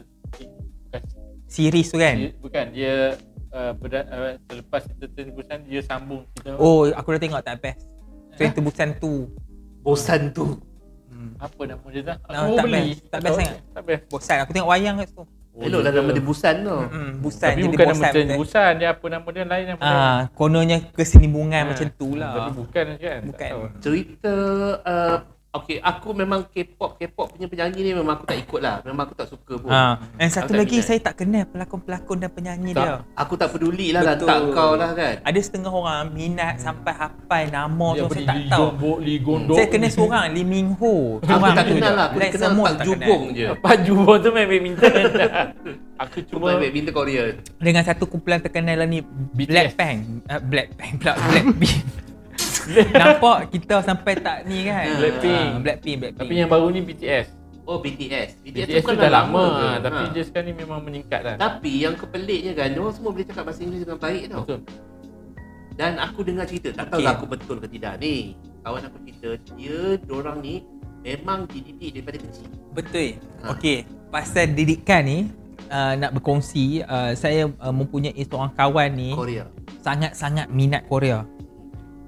bukan 0.86 1.00
Series 1.48 1.88
tu 1.88 1.96
kan 1.96 2.14
dia, 2.14 2.30
bukan 2.36 2.64
dia 2.70 2.94
uh, 3.50 3.72
berda, 3.72 4.04
uh, 4.06 4.36
selepas 4.46 4.84
cerita 4.84 5.06
Train 5.10 5.26
to 5.26 5.32
Busan 5.32 5.58
dia 5.64 5.80
sambung 5.80 6.22
cerita 6.36 6.60
Oh 6.60 6.84
aku 6.92 7.16
dah 7.16 7.20
tengok 7.20 7.40
tak 7.40 7.56
best 7.58 7.82
Train 8.36 8.52
to 8.52 8.60
Busan 8.62 8.94
tu. 9.00 9.26
Bosan 9.82 10.30
tu. 10.30 10.60
Hmm. 11.18 11.34
Apa 11.36 11.62
nama 11.66 11.86
dia 11.90 12.02
tak? 12.04 12.16
No, 12.24 12.38
Aku 12.38 12.52
tak 12.54 12.64
beli. 12.64 12.78
best. 12.78 13.00
Tak 13.10 13.18
best 13.18 13.34
sangat. 13.34 13.58
Tak 13.74 13.82
best. 13.82 14.02
Bosan. 14.06 14.36
Aku 14.38 14.50
tengok 14.54 14.70
wayang 14.70 14.94
kat 14.96 15.08
situ. 15.10 15.24
Elok 15.58 15.80
lah 15.82 15.90
nama 15.90 16.10
dia 16.14 16.22
Busan 16.22 16.54
tu. 16.62 16.76
Hmm, 16.86 17.12
Busan 17.18 17.50
Tapi 17.50 17.62
bukan 17.66 17.86
nama 17.88 17.98
betul. 18.06 18.24
Busan. 18.38 18.72
Dia 18.78 18.88
apa 18.94 19.06
nama 19.10 19.26
dia 19.26 19.42
lain 19.44 19.64
nama. 19.66 19.80
Ah, 19.82 20.18
kononnya 20.32 20.78
kesenimbungan 20.94 21.58
Ah, 21.58 21.66
macam 21.66 21.86
tu 21.90 22.08
Tapi 22.08 22.20
lah. 22.22 22.54
bukan 22.54 22.86
kan. 22.94 23.20
Bukan. 23.26 23.50
Cerita 23.82 24.34
uh, 24.78 25.16
Okay, 25.58 25.78
aku 25.78 26.08
memang 26.12 26.46
K-pop 26.46 26.94
K-pop 26.94 27.26
punya 27.30 27.46
penyanyi 27.46 27.80
ni 27.80 27.92
memang 27.92 28.14
aku 28.14 28.24
tak 28.24 28.38
ikut 28.38 28.60
lah 28.60 28.78
Memang 28.82 29.04
aku 29.04 29.14
tak 29.14 29.26
suka 29.26 29.54
pun 29.54 29.68
Ah, 29.68 29.98
and 30.16 30.28
satu 30.28 30.54
lagi 30.54 30.78
minat. 30.78 30.86
saya 30.86 30.98
tak 31.00 31.14
kenal 31.16 31.44
pelakon-pelakon 31.44 32.16
dan 32.16 32.30
penyanyi 32.30 32.70
Tak. 32.70 32.80
dia. 32.80 32.94
Aku 33.16 33.34
tak 33.34 33.48
peduli 33.50 33.90
lah 33.90 34.02
Betul. 34.04 34.26
lantak 34.26 34.38
kau 34.52 34.72
lah 34.74 34.90
kan 34.92 35.14
Ada 35.20 35.40
setengah 35.40 35.72
orang 35.72 36.00
minat 36.10 36.54
sampai 36.58 36.92
hafal 36.92 37.44
nama 37.48 37.88
Dia 37.90 38.00
tu 38.00 38.06
saya 38.12 38.24
tak 38.24 38.36
tahu. 38.48 38.90
Lee 38.98 39.18
Gondok. 39.18 39.56
Saya 39.56 39.66
kenal 39.66 39.90
seorang 39.90 40.24
Lee 40.30 40.44
Min 40.44 40.68
Ho. 40.74 40.94
Aku 41.18 41.26
Seorang 41.26 41.52
tak 41.52 41.66
kenal 41.66 41.92
lah 41.92 42.06
Aku 42.08 42.18
kenal 42.30 42.50
Pak 42.54 42.76
Jubong 42.82 43.22
je 43.32 43.46
Pak 43.64 43.76
Jubong 43.82 44.18
tu 44.18 44.28
main 44.30 44.46
badminton. 44.46 44.92
Aku 46.02 46.16
Cuma 46.24 46.54
cuma 46.54 46.62
badminton 46.62 46.94
Korea 46.94 47.22
Dengan 47.58 47.82
satu 47.82 48.06
kumpulan 48.06 48.38
terkenal 48.38 48.78
lah 48.78 48.86
ni 48.86 49.02
BTS. 49.02 49.74
Blackpink. 49.74 49.98
Uh, 50.24 50.40
Blackpink 50.40 50.92
pula 50.98 51.12
Blackpink. 51.18 51.82
Nampak 53.00 53.38
kita 53.50 53.80
sampai 53.80 54.14
tak 54.18 54.44
ni 54.46 54.66
kan. 54.66 54.84
Blackpink. 54.98 55.34
Ah, 55.34 55.60
Blackpink, 55.60 55.96
Blackpink. 56.00 56.20
Tapi 56.24 56.32
yang 56.34 56.50
baru 56.50 56.66
ni 56.70 56.80
BTS. 56.82 57.26
Oh 57.68 57.84
BTS 57.84 58.40
BTS, 58.40 58.64
tu 58.64 58.80
bukan 58.80 58.96
dah 58.96 59.12
lama, 59.12 59.44
ke? 59.44 59.60
ha, 59.60 59.76
tapi 59.76 60.00
Ha. 60.00 60.12
dia 60.16 60.24
sekarang 60.24 60.46
ni 60.48 60.54
memang 60.56 60.80
meningkat 60.80 61.20
lah. 61.20 61.34
Tapi 61.36 61.84
yang 61.84 62.00
kepeliknya 62.00 62.56
kan 62.56 62.72
Diorang 62.72 62.96
semua 62.96 63.12
boleh 63.12 63.28
cakap 63.28 63.44
bahasa 63.44 63.60
Inggeris 63.60 63.84
dengan 63.84 64.00
baik 64.00 64.22
tau 64.32 64.40
Betul. 64.48 64.60
Dan 65.76 65.92
aku 66.00 66.20
dengar 66.24 66.44
cerita 66.48 66.72
Tak 66.72 66.86
tahu 66.88 67.04
lah 67.04 67.12
aku 67.20 67.28
betul 67.28 67.60
ke 67.60 67.68
tidak 67.68 68.00
ni 68.00 68.32
Kawan 68.64 68.88
aku 68.88 68.98
cerita 69.04 69.28
Dia 69.52 70.00
Diorang 70.00 70.40
ni 70.40 70.64
Memang 71.04 71.44
dididik 71.44 72.00
daripada 72.00 72.16
kecil 72.24 72.48
Betul. 72.72 73.20
Ha. 73.44 73.52
Okey, 73.52 73.84
pasal 74.08 74.48
didikan 74.56 75.04
ni 75.04 75.28
uh, 75.68 75.92
nak 75.92 76.16
berkongsi 76.16 76.80
uh, 76.88 77.12
saya 77.12 77.52
uh, 77.60 77.74
mempunyai 77.76 78.16
seorang 78.24 78.48
kawan 78.56 78.90
ni 78.96 79.12
Korea 79.12 79.44
sangat-sangat 79.78 80.52
minat 80.52 80.84
Korea. 80.84 81.24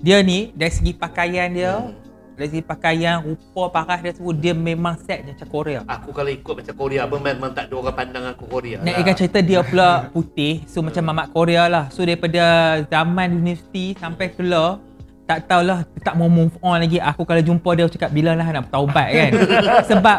Dia 0.00 0.24
ni 0.24 0.48
dari 0.56 0.72
segi 0.72 0.92
pakaian 0.96 1.52
dia, 1.52 1.76
Hmm. 1.76 1.92
dari 2.32 2.48
segi 2.48 2.64
pakaian, 2.64 3.20
rupa, 3.20 3.68
paras 3.68 4.00
dia 4.00 4.16
semua 4.16 4.32
dia 4.32 4.56
memang 4.56 4.96
set 4.96 5.20
macam 5.28 5.46
Korea. 5.52 5.84
Aku 5.84 6.08
kalau 6.16 6.32
ikut 6.32 6.54
macam 6.56 6.74
Korea 6.74 7.04
Abang 7.04 7.20
memang 7.20 7.52
tak 7.52 7.68
ada 7.68 7.74
orang 7.76 7.96
pandang 7.96 8.24
aku 8.32 8.48
Korea. 8.48 8.80
Nak 8.80 8.96
ikan 8.96 9.14
cerita 9.14 9.38
dia 9.44 9.60
pula 9.68 10.08
putih 10.08 10.64
So 10.64 10.80
macam 10.80 11.04
mamak 11.04 11.28
Korea 11.36 11.68
lah. 11.68 11.92
So 11.92 12.00
daripada 12.00 12.40
zaman 12.88 13.44
universiti 13.44 13.92
sampai 14.00 14.32
keluar 14.32 14.80
Tak 15.28 15.46
tahulah 15.46 15.86
tak 16.02 16.18
mau 16.18 16.26
move 16.26 16.50
on 16.58 16.80
lagi. 16.80 16.98
Aku 16.98 17.22
kalau 17.22 17.38
jumpa 17.38 17.70
dia 17.78 17.86
cakap 17.86 18.10
bila 18.10 18.34
lah 18.34 18.50
nak 18.50 18.66
bertaubat 18.66 19.08
kan? 19.14 19.30
Sebab 19.94 20.18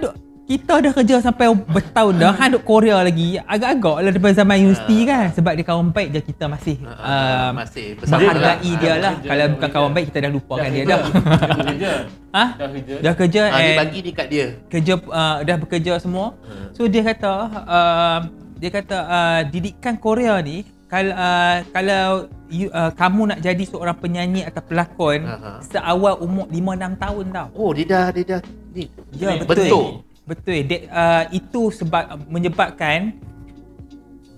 duk, 0.00 0.14
kita 0.42 0.74
dah 0.82 0.92
kerja 0.92 1.16
sampai 1.22 1.54
bertahun 1.54 2.18
dah 2.18 2.34
Han 2.34 2.58
duk 2.58 2.66
Korea 2.66 2.98
lagi 3.00 3.38
Agak-agak 3.38 3.96
lah 4.02 4.10
daripada 4.10 4.34
zaman 4.34 4.56
universiti 4.58 4.98
kan 5.06 5.30
Sebab 5.32 5.52
dia 5.54 5.64
kawan 5.64 5.88
baik 5.94 6.08
je 6.12 6.20
kita 6.34 6.44
masih 6.50 6.76
Ah, 6.82 6.90
ah, 6.90 6.98
uh, 7.06 7.48
Masih 7.62 7.86
bersama 7.94 8.20
lah 8.20 8.34
Menghargai 8.34 8.72
dia 8.74 8.92
lah 8.98 9.12
Kerja, 9.16 9.28
Kalau 9.30 9.44
bukan 9.54 9.70
kawan 9.70 9.92
baik 9.94 10.06
kita 10.10 10.18
dah 10.18 10.32
lupakan 10.34 10.68
dia 10.68 10.84
dah 10.84 11.00
Dah 11.00 11.58
kerja. 11.62 11.92
Ha? 12.36 12.44
Dah 12.56 12.68
kerja. 12.72 12.94
Dah 13.04 13.14
kerja 13.14 13.42
ha, 13.52 13.58
Dia 13.60 13.72
bagi 13.76 14.00
dekat 14.02 14.26
dia 14.32 14.46
kerja 14.72 14.94
uh, 15.04 15.36
dah 15.44 15.56
bekerja 15.60 15.92
semua. 16.00 16.32
Hmm. 16.48 16.72
So 16.72 16.88
dia 16.88 17.04
kata 17.04 17.32
uh, 17.68 18.18
dia 18.56 18.70
kata 18.72 18.96
uh, 19.04 19.40
didikan 19.52 20.00
Korea 20.00 20.40
ni 20.40 20.64
kalau 20.88 21.12
uh, 21.12 21.56
kalau 21.72 22.28
you, 22.52 22.72
uh, 22.72 22.92
kamu 22.92 23.36
nak 23.36 23.38
jadi 23.44 23.64
seorang 23.64 23.96
penyanyi 23.96 24.44
atau 24.44 24.60
pelakon 24.64 25.24
Aha. 25.24 25.60
seawal 25.60 26.20
umur 26.20 26.48
5 26.48 26.56
6 26.56 27.04
tahun 27.04 27.24
tau. 27.32 27.48
Oh 27.52 27.70
dia 27.72 27.84
dah 27.88 28.04
Dia 28.12 28.24
dah 28.24 28.40
ni 28.72 28.88
Ya 29.12 29.36
Betul. 29.44 29.68
betul. 29.68 30.11
Betul. 30.22 30.66
Dia, 30.70 30.86
uh, 30.90 31.24
itu 31.34 31.74
sebab 31.74 32.30
menyebabkan 32.30 33.18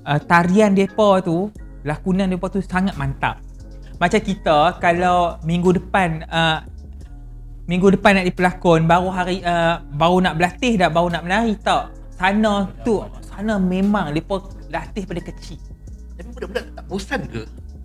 uh, 0.09 0.21
tarian 0.25 0.73
depa 0.73 1.21
tu, 1.21 1.53
lakonan 1.85 2.33
depa 2.33 2.49
tu 2.49 2.65
sangat 2.65 2.97
mantap. 2.97 3.41
Macam 4.01 4.21
kita 4.21 4.81
kalau 4.83 5.39
minggu 5.47 5.77
depan 5.79 6.25
uh, 6.29 6.67
minggu 7.65 7.95
depan 7.97 8.21
nak 8.21 8.27
dipelakon 8.29 8.85
baru 8.85 9.09
hari 9.09 9.41
uh, 9.41 9.81
baru 9.97 10.21
nak 10.21 10.35
berlatih 10.37 10.77
dah 10.77 10.91
baru 10.91 11.09
nak 11.15 11.23
menari 11.25 11.55
tak. 11.61 11.95
Sana 12.15 12.71
tu 12.87 13.03
sana 13.29 13.59
memang 13.59 14.15
depa 14.15 14.43
latih 14.71 15.05
pada 15.07 15.21
kecil. 15.23 15.61
Tapi 16.15 16.29
budak-budak 16.31 16.65
tak 16.75 16.85
bosan 16.87 17.21
ke? 17.27 17.43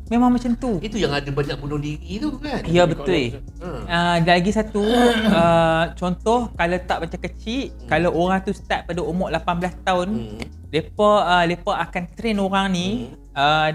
Memang 0.10 0.34
macam 0.34 0.52
tu. 0.54 0.82
Itu 0.82 0.98
yang 0.98 1.14
ada 1.14 1.30
banyak 1.30 1.54
bunuh 1.56 1.78
diri 1.78 2.18
tu 2.18 2.34
kan 2.36 2.66
Ya 2.66 2.84
betul. 2.84 3.38
ha. 3.62 3.70
Uh, 3.86 4.18
dan 4.26 4.34
lagi 4.36 4.50
satu 4.50 4.82
uh, 4.82 5.84
contoh 6.02 6.50
kalau 6.54 6.78
tak 6.82 6.98
macam 7.06 7.20
kecil 7.22 7.70
Hmm. 7.70 7.88
kalau 7.88 8.10
orang 8.12 8.42
tu 8.42 8.52
start 8.52 8.86
pada 8.86 9.02
umur 9.02 9.30
18 9.30 9.46
tahun 9.82 10.08
Hmm. 10.10 10.42
depa 10.68 11.12
uh, 11.24 11.46
depa 11.46 11.72
akan 11.80 12.04
train 12.12 12.38
orang 12.38 12.68
ni 12.70 12.88
uh, 13.34 13.70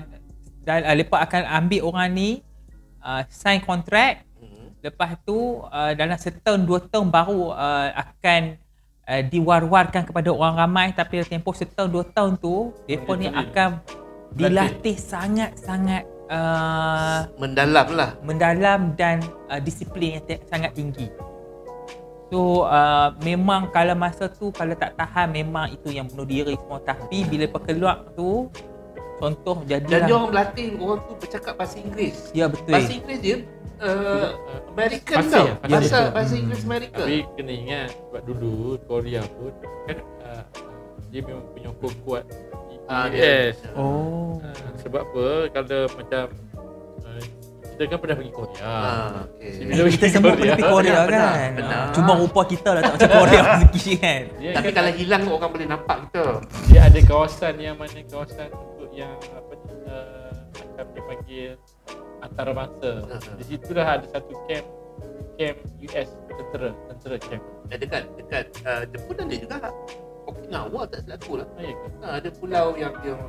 dan 0.62 0.82
uh, 0.82 0.94
depa 0.94 1.16
akan 1.20 1.42
ambil 1.54 1.80
orang 1.84 2.08
ni 2.10 2.30
uh, 3.00 3.22
sign 3.28 3.58
kontrak 3.60 4.26
Hmm. 4.36 4.74
lepas 4.80 5.14
tu 5.22 5.38
uh, 5.64 5.92
dalam 5.92 6.14
setahun 6.14 6.60
dua 6.60 6.82
tahun 6.82 7.08
baru 7.08 7.50
uh, 7.50 7.88
akan 7.94 8.42
uh, 9.04 9.22
diwar-warkan 9.24 10.02
kepada 10.02 10.28
orang 10.28 10.54
ramai 10.56 10.90
tapi 10.90 11.22
tempoh 11.22 11.52
setahun 11.52 11.88
dua 11.88 12.04
tahun 12.04 12.36
tu 12.36 12.74
depa 12.84 13.12
ni 13.14 13.26
akan 13.26 13.78
dilatih 14.32 14.96
sangat-sangat 14.96 16.02
uh, 16.28 17.18
Mendalam 17.36 17.86
lah 17.90 18.10
mendalam 18.20 18.92
dan 18.94 19.18
uh, 19.46 19.58
disiplin 19.58 20.18
yang 20.18 20.24
te- 20.24 20.42
sangat 20.44 20.72
tinggi. 20.72 21.08
So 22.28 22.64
uh, 22.64 23.14
memang 23.20 23.70
kalau 23.70 23.94
masa 23.94 24.26
tu 24.26 24.48
kalau 24.50 24.74
tak 24.74 24.96
tahan 24.96 25.30
memang 25.30 25.70
itu 25.70 25.88
yang 25.88 26.08
bunuh 26.08 26.24
diri 26.24 26.56
semua 26.56 26.80
tapi 26.80 27.22
bila 27.22 27.46
perkeluar 27.46 28.10
tu 28.12 28.48
contoh 29.20 29.62
Dan 29.62 29.84
jadilah 29.86 30.00
dia 30.02 30.14
orang 30.16 30.28
berlatih 30.32 30.66
Orang 30.74 31.00
tu 31.04 31.12
bercakap 31.14 31.54
bahasa 31.54 31.76
Inggeris 31.78 32.32
ya 32.32 32.50
betul. 32.50 32.74
Bahasa 32.74 32.90
Inggeris 32.90 33.20
dia 33.20 33.36
uh, 33.78 34.28
American 34.66 35.16
Fasih 35.20 35.30
tau 35.30 35.44
lah, 35.46 35.54
fasih. 35.54 35.70
Bahasa, 35.70 35.94
Ya, 35.94 36.10
bahasa. 36.10 36.32
Inggeris 36.34 36.64
Amerika 36.66 36.98
Tapi 36.98 37.16
kena 37.38 37.52
ingat 37.54 37.88
sebab 37.94 38.22
dulu 38.26 38.54
Korea 38.82 39.22
pun 39.30 39.52
kan 39.86 39.96
uh, 40.24 40.42
dia 41.08 41.20
memang 41.22 41.44
punya 41.54 41.70
kuat 42.02 42.24
Ah, 42.84 43.06
Yes. 43.08 43.56
Oh. 43.72 44.36
Uh, 44.38 44.70
sebab 44.78 45.00
apa 45.02 45.24
kalau 45.50 45.80
macam 45.96 46.24
uh, 47.00 47.22
kita 47.64 47.82
kan 47.88 47.98
pernah 47.98 48.16
pergi 48.20 48.32
Korea. 48.32 48.60
Ah, 48.62 49.24
okay. 49.24 49.50
Bila 49.66 49.80
pergi 49.88 49.96
Kita 49.96 50.06
semua 50.12 50.30
pergi 50.36 50.50
Korea, 50.52 50.68
Korea 50.70 50.98
benar, 51.08 51.32
kan. 51.32 51.50
Ah, 51.64 51.88
Cuma 51.90 52.12
rupa 52.14 52.40
kita 52.44 52.68
lah 52.70 52.80
tak 52.84 52.92
macam 53.00 53.10
Korea 53.10 53.42
sikit 53.74 53.96
kan. 53.98 54.22
Dia 54.38 54.50
Tapi 54.52 54.68
kan 54.68 54.74
kalau 54.76 54.90
hilang 54.94 55.22
orang 55.26 55.50
boleh 55.50 55.66
nampak 55.66 55.96
kita 56.06 56.22
dia 56.68 56.80
ada 56.84 56.98
kawasan 57.02 57.54
yang 57.56 57.76
mana 57.80 58.00
kawasan 58.06 58.48
untuk 58.52 58.90
yang 58.92 59.12
apa 59.32 59.52
ni 59.56 59.72
uh, 59.88 60.32
macam 60.54 60.84
dia 60.92 61.02
panggil 61.08 61.50
antarabangsa. 62.20 62.90
Uh-huh. 63.00 63.34
Di 63.40 63.44
situ 63.44 63.68
dah 63.72 63.86
ada 63.96 64.06
satu 64.06 64.32
camp 64.46 64.66
camp 65.34 65.58
US 65.82 66.08
tentera 66.30 66.68
tentera 66.88 67.16
camp. 67.18 67.42
Eh, 67.72 67.78
Dekat 67.80 68.02
dekat 68.14 68.44
uh, 68.62 68.82
Jepun 68.86 69.16
ada 69.18 69.34
juga 69.34 69.56
Okinawa 70.24 70.80
tak 70.88 71.00
silap 71.04 71.18
aku 71.20 71.32
lah 71.40 71.46
ya 71.60 71.72
ke? 71.74 71.88
ha, 72.00 72.06
Ada 72.20 72.28
pulau 72.36 72.66
yang 72.80 72.94
yang 73.04 73.20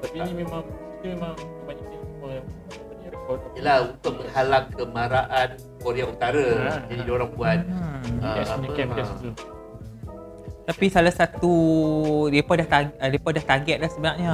Tapi 0.00 0.16
ni 0.24 0.32
memang 0.44 0.64
itu 1.00 1.06
memang 1.16 1.34
kebanyakan 1.36 1.98
semua 2.00 2.16
Korea. 2.20 2.42
Yelah 3.54 3.78
untuk 3.86 4.12
menghalang 4.18 4.66
kemarahan 4.74 5.48
Korea 5.78 6.04
Utara 6.10 6.48
Ha. 6.50 6.72
Jadi 6.90 7.02
diorang 7.06 7.30
buat 7.34 7.58
Hmm. 8.10 8.20
Apa, 8.20 8.68
camp 8.74 8.90
kat 8.96 9.04
ah. 9.04 9.08
situ. 9.16 9.30
Tapi 10.70 10.86
salah 10.86 11.14
satu 11.14 11.54
depa 12.30 12.52
dah 12.58 12.68
uh, 13.00 13.10
depa 13.10 13.28
dah 13.34 13.44
target 13.44 13.76
dah 13.82 13.90
sebenarnya 13.90 14.32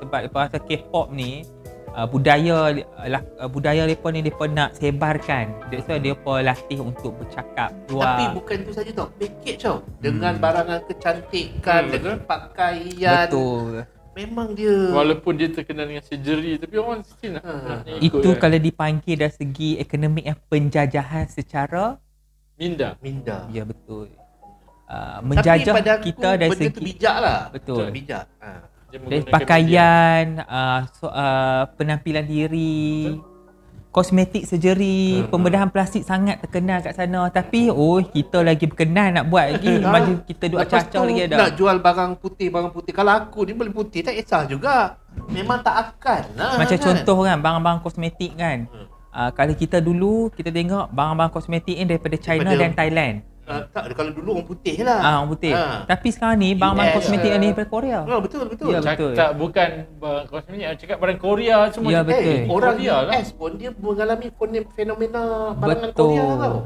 sebab 0.00 0.20
depa 0.28 0.38
rasa 0.48 0.58
K-pop 0.60 1.08
ni 1.14 1.46
uh, 1.92 2.04
budaya 2.04 2.72
uh, 2.74 3.08
uh, 3.38 3.48
budaya 3.48 3.84
depa 3.84 4.08
ni 4.08 4.20
depa 4.20 4.44
nak 4.44 4.74
sebarkan. 4.74 5.52
That's 5.68 5.84
why 5.84 5.96
depa 5.96 6.40
latih 6.40 6.80
untuk 6.80 7.16
bercakap 7.16 7.70
luar. 7.88 8.16
Tapi 8.16 8.24
bukan 8.34 8.56
itu 8.60 8.72
saja 8.72 8.90
tau 8.92 9.08
Package 9.14 9.60
tau 9.60 9.76
Dengan 9.98 10.36
barangan 10.36 10.80
kecantikan 10.84 11.80
Hmm, 11.84 11.92
Dengan 11.92 12.16
pakaian 12.22 13.26
Betul. 13.26 13.84
Memang 14.12 14.48
dia 14.50 14.74
Walaupun 14.90 15.32
dia 15.34 15.48
terkenal 15.48 15.86
dengan 15.86 16.02
surgery 16.02 16.58
tapi 16.58 16.74
orang 16.74 17.00
still 17.02 17.38
nak, 17.38 17.44
Ha. 17.44 17.52
nak 17.54 17.78
ikut 18.02 18.18
Itu 18.18 18.30
kan. 18.34 18.38
kalau 18.42 18.58
dipanggil 18.58 19.14
dari 19.16 19.30
segi 19.30 19.70
ekonomik 19.76 20.24
yang 20.24 20.38
penjajahan 20.44 21.26
secara 21.28 22.02
minda. 22.54 22.98
Minda 22.98 23.46
ya 23.48 23.62
betul. 23.62 24.10
Uh, 24.88 25.20
Tapi 25.20 25.28
menjajah 25.28 25.74
pada 25.76 25.92
aku 25.94 26.04
kita 26.08 26.28
dari 26.34 26.50
benda 26.50 26.64
tu 26.64 26.70
segi 26.74 26.82
bijak 26.82 27.16
lah 27.20 27.40
Betul. 27.52 27.84
Bijak 27.92 28.24
ha. 28.40 28.50
Dari 28.88 29.20
pakaian, 29.22 30.24
uh, 30.42 30.80
so, 30.90 31.06
uh, 31.06 31.68
penampilan 31.76 32.24
diri, 32.24 33.20
kosmetik 33.90 34.44
surgery, 34.44 35.20
Hmm. 35.20 35.28
pembedahan 35.28 35.68
plastik 35.68 36.02
sangat 36.02 36.40
terkenal 36.40 36.80
kat 36.80 36.96
sana. 36.96 37.28
Tapi 37.28 37.68
oh 37.68 38.00
kita 38.00 38.40
lagi 38.40 38.64
berkenan 38.64 39.12
nak 39.12 39.24
buat 39.28 39.44
lagi. 39.50 39.76
Macam 39.78 40.24
kita 40.24 40.44
duk 40.46 40.58
acah-acah 40.58 41.02
lagi 41.04 41.20
ada. 41.22 41.36
Nak 41.36 41.50
jual 41.54 41.76
barang 41.78 42.12
putih 42.16 42.48
Barang 42.48 42.70
putih 42.70 42.92
Kalau 42.92 43.12
aku 43.14 43.42
ni 43.42 43.52
boleh 43.52 43.70
putih 43.70 44.00
Tak 44.00 44.14
kisah 44.14 44.44
juga 44.44 44.96
Memang 45.28 45.60
tak 45.60 45.74
akan 45.90 46.22
lah 46.36 46.56
Macam 46.56 46.76
kan? 46.76 46.84
contoh 46.84 47.18
kan 47.22 47.36
barang-barang 47.38 47.80
kosmetik 47.80 48.32
kan. 48.34 48.64
Hmm. 48.64 48.86
uh, 49.10 49.30
kalau 49.32 49.52
kita 49.52 49.78
dulu 49.78 50.30
kita 50.30 50.48
tengok 50.48 50.88
barang-barang 50.88 51.32
kosmetik 51.34 51.74
ni 51.74 51.84
daripada 51.84 52.16
China 52.16 52.48
Daripada- 52.48 52.62
dan 52.62 52.72
Thailand. 52.72 53.16
Uh, 53.48 53.64
tak, 53.72 53.96
kalau 53.96 54.12
dulu 54.12 54.28
orang 54.36 54.44
putih 54.44 54.76
lah. 54.84 55.00
Ah, 55.00 55.14
orang 55.18 55.30
putih. 55.32 55.52
Ah. 55.56 55.80
Tapi 55.82 56.08
sekarang 56.12 56.36
ni 56.36 56.52
barang-barang 56.52 56.92
kosmetik 56.94 57.30
uh, 57.32 57.38
ni 57.40 57.46
daripada 57.48 57.68
Korea. 57.68 57.98
Ah, 58.04 58.20
betul, 58.20 58.42
betul. 58.44 58.66
Ya, 58.68 58.80
betul. 58.84 59.12
tak 59.16 59.30
bukan 59.34 59.68
barang 59.96 60.26
kosmetik, 60.28 60.66
cakap 60.78 60.96
barang 61.00 61.18
Korea 61.18 61.56
semua. 61.72 61.88
Ya, 61.88 62.00
betul. 62.04 62.28
Eh, 62.28 62.40
orang 62.44 62.76
Korea 62.76 62.96
lah. 63.00 63.12
US 63.16 63.28
pun 63.32 63.50
dia 63.56 63.70
mengalami 63.72 64.28
fenomena 64.70 65.22
barangan 65.56 65.90
Betul. 65.90 66.12
Korea 66.12 66.24
tau. 66.36 66.58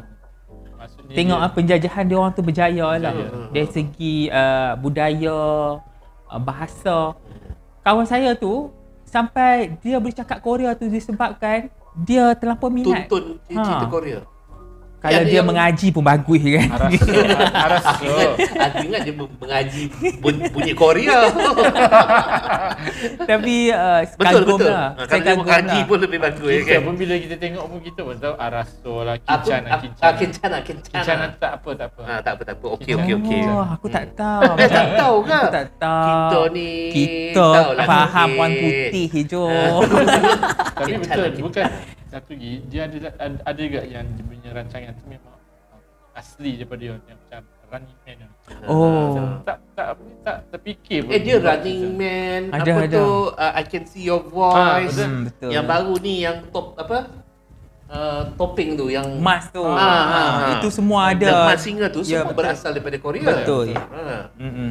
Maksudnya 0.74 1.14
Tengok 1.14 1.38
dia- 1.38 1.46
ah, 1.46 1.50
penjajahan 1.54 2.04
dia 2.04 2.16
orang 2.18 2.32
tu 2.32 2.42
berjaya 2.42 2.86
lah. 2.98 3.12
Berjaya. 3.14 3.50
Dari 3.54 3.68
segi 3.70 4.16
uh, 4.26 4.72
budaya, 4.74 5.38
uh, 6.26 6.40
bahasa. 6.42 6.98
Kawan 7.80 8.06
saya 8.06 8.34
tu 8.34 8.74
sampai 9.02 9.78
dia 9.78 10.02
boleh 10.02 10.14
cakap 10.14 10.42
Korea 10.42 10.74
tu 10.74 10.90
disebabkan 10.90 11.70
dia 11.94 12.34
terlampau 12.34 12.66
minat. 12.66 13.06
Tuntun 13.06 13.38
cerita 13.46 13.86
Ha. 13.86 13.86
Korea. 13.86 14.20
Kalau 15.02 15.18
Ada 15.18 15.26
dia 15.26 15.35
yang- 15.35 15.44
mengaji 15.44 15.87
pun 15.90 16.00
bagus 16.00 16.38
kan. 16.38 16.68
Aras, 16.71 16.92
aras, 17.52 17.85
Aku 17.90 18.04
ingat, 18.06 18.30
aku 18.62 18.76
ingat 18.87 19.00
dia 19.02 19.14
mengaji 19.18 19.82
bun- 20.23 20.47
bunyi 20.49 20.73
Korea. 20.73 21.26
Tapi 23.26 23.54
uh, 23.68 24.00
betul, 24.14 24.38
kagum 24.38 24.59
betul. 24.59 24.71
lah. 24.71 24.88
Ha, 24.92 25.02
Saya 25.02 25.02
kalau 25.02 25.11
dia 25.11 25.26
kagum 25.26 25.42
mengaji 25.42 25.75
lah. 25.75 25.82
pun 25.90 25.99
lebih 25.99 26.18
bagus 26.23 26.47
ya 26.47 26.56
Kita 26.56 26.71
kan. 26.71 26.80
pun 26.82 26.94
bila 26.94 27.14
kita 27.18 27.37
tengok 27.37 27.64
pun 27.66 27.78
kita 27.82 28.00
pun 28.00 28.16
tahu 28.16 28.35
lah, 28.38 28.64
Aku, 29.18 29.26
Kincan 29.26 29.61
lah, 29.61 29.71
aku, 29.73 29.82
Kincan. 29.82 30.02
ah, 30.02 30.12
Kencana, 30.14 30.56
Kencana. 30.62 31.02
Kincan 31.02 31.16
tak 31.37 31.52
apa, 31.52 31.71
tak 31.75 31.88
apa. 31.90 32.00
Ah, 32.04 32.21
tak 32.23 32.32
apa, 32.32 32.42
tak 32.44 32.54
apa. 32.54 32.66
Okey, 32.73 32.92
okey, 32.94 33.14
okey. 33.18 33.42
Oh, 33.44 33.66
aku 33.66 33.87
tak 33.88 34.04
tahu. 34.14 34.54
Eh, 34.54 34.68
tak 34.68 34.87
tahu 34.94 35.16
ke? 35.21 35.35
Aku 35.35 35.50
tak 35.50 35.66
tahu. 35.76 36.06
Kita 36.06 36.40
ni 36.49 36.68
Kita 36.94 37.47
faham 37.82 38.28
orang 38.38 38.52
putih 38.54 39.06
hijau. 39.11 39.47
Tapi 40.73 40.92
betul, 40.97 41.28
bukan 41.42 41.64
satu 42.12 42.37
lagi, 42.37 42.52
dia 42.69 42.85
ada 42.85 42.97
ada, 43.16 43.37
ada 43.40 43.57
juga 43.59 43.81
yang 43.83 44.04
dia 44.12 44.23
punya 44.23 44.49
rancangan 44.52 44.92
tu 44.92 45.04
memang 45.09 45.37
asli 46.12 46.61
daripada 46.61 46.78
dia 46.78 46.90
yang 46.92 47.19
macam 47.19 47.40
Running 47.73 47.99
Man 48.04 48.16
tu. 48.21 48.28
Oh. 48.69 49.40
Tak 49.49 49.59
tak 49.73 49.88
tak 50.21 50.37
terfikir 50.52 50.99
pun. 51.02 51.11
Eh 51.11 51.21
dia 51.25 51.40
Running 51.40 51.83
Man 51.90 52.40
Ada, 52.52 52.69
apa 52.69 52.83
ada. 52.85 52.92
tu 52.92 53.07
uh, 53.33 53.52
I 53.57 53.64
can 53.64 53.85
see 53.88 54.04
your 54.04 54.21
Ah, 54.21 54.28
voice. 54.28 54.92
betul. 54.92 55.09
Hmm, 55.09 55.23
betul. 55.25 55.50
Yang 55.50 55.64
baru 55.64 55.95
ni 55.99 56.14
yang 56.21 56.37
top 56.52 56.76
apa? 56.76 56.99
Uh, 57.88 58.25
topping 58.37 58.76
tu 58.76 58.88
yang 58.88 59.04
Mas 59.21 59.49
tu. 59.49 59.64
Ah, 59.64 59.73
ah, 59.73 60.04
ah. 60.12 60.52
Itu 60.57 60.69
semua 60.69 61.12
ada. 61.12 61.49
Mas 61.49 61.61
Singer 61.61 61.88
tu 61.88 62.04
Ya, 62.04 62.21
semua 62.21 62.28
betul. 62.28 62.45
berasal 62.45 62.71
daripada 62.73 62.97
Korea. 62.99 63.25
Betul. 63.25 63.66
Ha. 63.73 64.28
Mm-mm. 64.37 64.71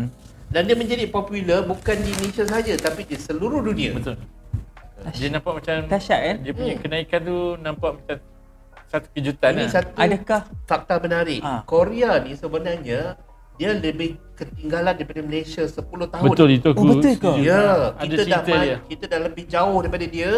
Dan 0.52 0.62
dia 0.68 0.76
menjadi 0.76 1.06
popular 1.08 1.64
bukan 1.64 1.98
di 1.98 2.12
Malaysia 2.18 2.46
saja 2.46 2.74
tapi 2.78 3.02
di 3.02 3.18
seluruh 3.18 3.66
dunia. 3.66 3.98
Betul. 3.98 4.18
Dia 5.12 5.30
nampak 5.30 5.52
macam 5.58 5.76
Dahsyat 5.88 6.20
kan? 6.22 6.36
dia 6.40 6.52
punya 6.52 6.74
Hmm. 6.74 6.82
kenaikan 6.82 7.20
tu 7.22 7.38
nampak 7.58 7.92
macam 7.96 8.18
satu 8.86 9.08
kejutan 9.10 9.52
Ini 9.52 9.62
lah. 9.62 9.72
satu 9.72 9.90
Adakah 9.96 10.42
fakta 10.64 10.94
menarik. 10.98 11.40
Ah. 11.42 11.62
Korea 11.64 12.20
ni 12.20 12.34
sebenarnya 12.34 13.16
dia 13.54 13.70
lebih 13.72 14.18
ketinggalan 14.34 14.94
daripada 14.94 15.22
Malaysia 15.22 15.64
10 15.64 15.82
tahun. 16.08 16.28
Betul 16.28 16.50
itu 16.52 16.68
aku 16.68 16.78
Oh, 16.78 16.88
betul 16.92 17.14
ke? 17.16 17.32
Ya, 17.40 17.64
Ada 17.94 18.04
kita 18.04 18.22
dah 18.28 18.42
dia. 18.44 18.78
kita 18.84 19.04
dah 19.08 19.20
lebih 19.22 19.44
jauh 19.46 19.78
daripada 19.80 20.06
dia. 20.06 20.32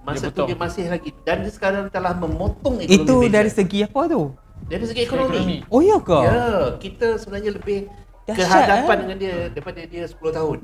Masa 0.00 0.14
Dia 0.20 0.28
tu 0.28 0.34
potong. 0.36 0.46
dia 0.46 0.56
masih 0.56 0.84
lagi 0.86 1.10
dan 1.20 1.36
dia 1.42 1.50
sekarang 1.50 1.84
telah 1.88 2.14
memotong 2.14 2.78
ekonomi 2.78 2.94
itu 2.96 3.10
Malaysia. 3.12 3.34
dari 3.34 3.50
segi 3.50 3.78
apa 3.82 4.00
tu? 4.06 4.22
dari 4.64 4.84
segi 4.84 5.00
ekonomi. 5.00 5.34
Ekonomi. 5.36 5.56
Oh 5.68 5.80
ya 5.80 5.98
ke? 6.00 6.18
Ya, 6.22 6.42
kita 6.76 7.06
sebenarnya 7.16 7.50
lebih 7.52 7.78
Dahsyat, 8.24 8.38
kehadapan 8.40 8.86
eh? 8.88 9.00
dengan 9.02 9.16
dia 9.16 9.34
daripada 9.48 9.80
dia 9.84 10.04
10 10.04 10.14
tahun. 10.32 10.58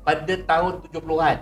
Pada 0.00 0.34
tahun 0.36 0.72
70-an. 0.84 1.36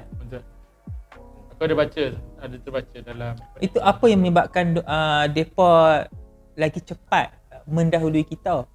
Aku 1.56 1.64
ada 1.64 1.72
baca, 1.72 2.04
ada 2.44 2.56
terbaca 2.60 2.96
dalam 3.00 3.32
Itu 3.64 3.80
apa 3.80 4.04
yang 4.12 4.20
menyebabkan 4.20 4.76
uh, 4.84 5.24
depa 5.24 6.04
lagi 6.52 6.84
cepat 6.84 7.32
mendahului 7.64 8.28
kita? 8.28 8.68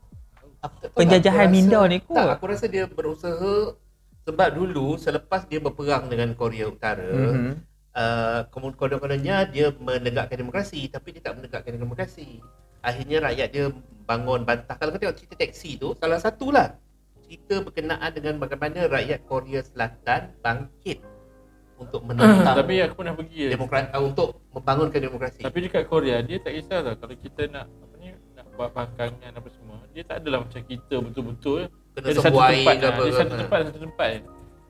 Aku 0.66 0.76
tak 0.82 0.90
Penjajahan 0.98 1.46
lah, 1.46 1.54
minda 1.54 1.80
ni 1.86 2.02
kot. 2.02 2.18
Tak, 2.18 2.42
aku 2.42 2.50
rasa 2.50 2.66
dia 2.66 2.90
berusaha 2.90 3.78
sebab 4.26 4.50
dulu 4.58 4.98
selepas 4.98 5.46
dia 5.46 5.62
berperang 5.62 6.10
dengan 6.10 6.34
Korea 6.34 6.74
Utara, 6.74 7.06
Mhm. 7.06 7.54
uh, 7.94 8.50
konon-kononnya 8.50 9.46
dia 9.54 9.70
menegakkan 9.78 10.42
demokrasi 10.42 10.90
tapi 10.90 11.14
dia 11.14 11.22
tak 11.22 11.38
menegakkan 11.38 11.78
demokrasi. 11.78 12.42
Akhirnya 12.82 13.30
rakyat 13.30 13.48
dia 13.54 13.70
bangun 14.10 14.42
bantah. 14.42 14.74
Kalau 14.74 14.90
kau 14.90 14.98
tengok 14.98 15.22
cerita 15.22 15.38
teksi 15.38 15.78
tu, 15.78 15.94
salah 16.02 16.18
satulah 16.18 16.82
cerita 17.30 17.62
berkenaan 17.62 18.10
dengan 18.10 18.42
bagaimana 18.42 18.90
rakyat 18.90 19.22
Korea 19.30 19.62
Selatan 19.62 20.34
bangkit 20.42 21.11
untuk 21.82 22.02
menentang 22.06 22.56
Tapi 22.62 22.74
aku 22.86 22.94
pernah 23.02 23.14
pergi 23.18 23.40
ya. 23.42 23.50
demokrasi 23.58 23.90
uh, 23.90 24.04
untuk 24.06 24.28
membangunkan 24.54 25.00
demokrasi. 25.02 25.42
Tapi 25.42 25.58
dekat 25.66 25.84
Korea 25.90 26.22
dia 26.22 26.38
tak 26.38 26.54
kisah 26.54 26.80
tau 26.86 26.96
kalau 27.02 27.16
kita 27.18 27.42
nak 27.50 27.66
apa 27.66 27.96
ni 27.98 28.08
nak 28.38 28.46
buat 28.54 28.70
bangkangan 28.72 29.32
apa 29.34 29.50
semua. 29.50 29.78
Dia 29.92 30.04
tak 30.06 30.22
adalah 30.22 30.40
macam 30.46 30.62
kita 30.62 30.96
betul-betul 31.02 31.60
Kena 31.98 32.06
dia 32.08 32.14
ada 32.14 32.22
satu 32.22 32.38
tempat 32.40 32.76
ke 32.78 32.86
lah. 32.86 32.92
apa 32.94 33.02
Dia 33.02 33.12
ke. 33.12 33.18
satu 33.18 33.34
tempat 33.36 33.60
satu 33.66 33.80
tempat. 33.82 34.10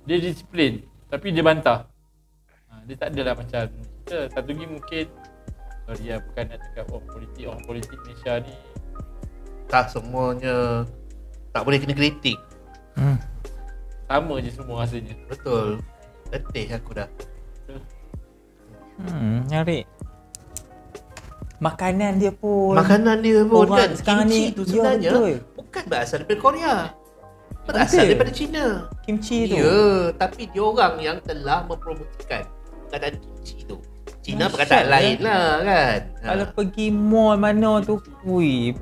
Dia 0.08 0.16
disiplin 0.18 0.74
tapi 1.12 1.28
dia 1.36 1.44
bantah. 1.44 1.80
Ha, 2.72 2.74
dia 2.88 2.96
tak 2.96 3.08
adalah 3.12 3.34
macam 3.36 3.62
kita 3.68 4.18
satu 4.32 4.48
lagi 4.56 4.66
mungkin 4.66 5.06
sorry 5.84 6.06
lah 6.08 6.20
bukan 6.24 6.44
nak 6.48 6.60
cakap 6.64 6.86
oh 6.96 7.02
politik 7.04 7.44
orang 7.52 7.64
politik 7.68 7.98
Malaysia 8.08 8.34
ni 8.40 8.56
tak 9.68 9.92
semuanya 9.92 10.88
tak 11.52 11.62
boleh 11.68 11.78
kena 11.84 11.96
kritik. 11.96 12.40
Hmm. 12.96 13.20
sama 14.08 14.44
je 14.44 14.52
semua 14.52 14.84
rasanya. 14.84 15.16
Betul. 15.32 15.80
Letih 16.32 16.68
aku 16.72 16.92
dah. 16.96 17.10
Hmm, 19.02 19.44
menarik. 19.46 19.86
Makanan 21.62 22.18
dia 22.18 22.34
pun 22.34 22.74
Makanan 22.74 23.22
dia 23.22 23.46
pun 23.46 23.70
Orang 23.70 23.78
kan 23.78 23.90
sekarang 23.94 24.26
kimchi 24.26 24.42
ni- 24.42 24.54
tu 24.54 24.62
ya, 24.62 24.70
sebenarnya 24.72 25.12
betul. 25.14 25.32
bukan 25.54 25.84
berasal 25.86 26.18
daripada 26.18 26.40
Korea. 26.40 26.76
Berasal 27.62 27.86
Betul. 27.86 28.08
daripada 28.10 28.32
China. 28.34 28.66
kimchi 29.06 29.38
tu. 29.46 29.56
Ya, 29.62 29.78
tapi 30.18 30.42
dia 30.50 30.64
orang 30.64 30.94
yang 30.98 31.18
telah 31.22 31.62
mempromosikan 31.64 32.50
perkataan 32.88 33.16
kimchi 33.20 33.62
tu. 33.64 33.78
Dahsyat, 34.22 34.50
perkataan 34.50 34.86
lain 34.88 35.18
lah 35.22 35.46
kan. 35.62 36.00
Kalau 36.22 36.46
pergi 36.52 36.88
mall 36.90 37.38
mana 37.38 37.82
tu, 37.82 37.98
wui, 38.22 38.74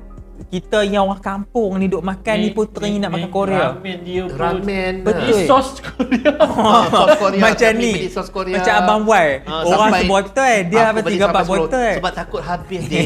kita 0.50 0.82
yang 0.82 1.06
orang 1.06 1.22
kampung 1.22 1.78
ni 1.78 1.86
duk 1.86 2.02
makan 2.02 2.36
ni, 2.36 2.50
pun 2.50 2.66
teringin 2.66 3.06
nak 3.06 3.14
makan 3.14 3.30
Korea. 3.30 3.66
Ramen 3.72 3.98
dia 4.02 4.24
pun 4.26 4.34
ramen 4.34 4.94
Betul. 5.02 5.22
Ni 5.30 5.46
sos 5.46 5.68
Korea. 5.78 6.32
Ah, 6.42 6.84
sos 6.86 7.12
Korea 7.16 7.42
Macam 7.42 7.72
ni. 7.78 7.92
sos 8.10 8.30
Korea. 8.30 8.56
Macam 8.58 8.74
abang 8.76 9.02
Wai. 9.06 9.30
Ah, 9.44 9.62
orang 9.62 9.92
sebotol, 9.96 10.56
dia 10.66 10.80
Aku 10.82 10.90
apa 10.90 11.00
beli 11.00 11.14
tiga 11.14 11.26
empat 11.30 11.46
botol. 11.46 11.92
Sebab 11.96 12.14
takut 12.14 12.42
habis 12.42 12.82
dia. 12.84 13.06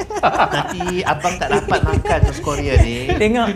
Nanti 0.54 0.82
abang 1.02 1.34
tak 1.36 1.48
dapat 1.52 1.80
makan 1.82 2.18
sos 2.24 2.38
Korea 2.38 2.74
ni. 2.78 3.10
Tengok 3.10 3.48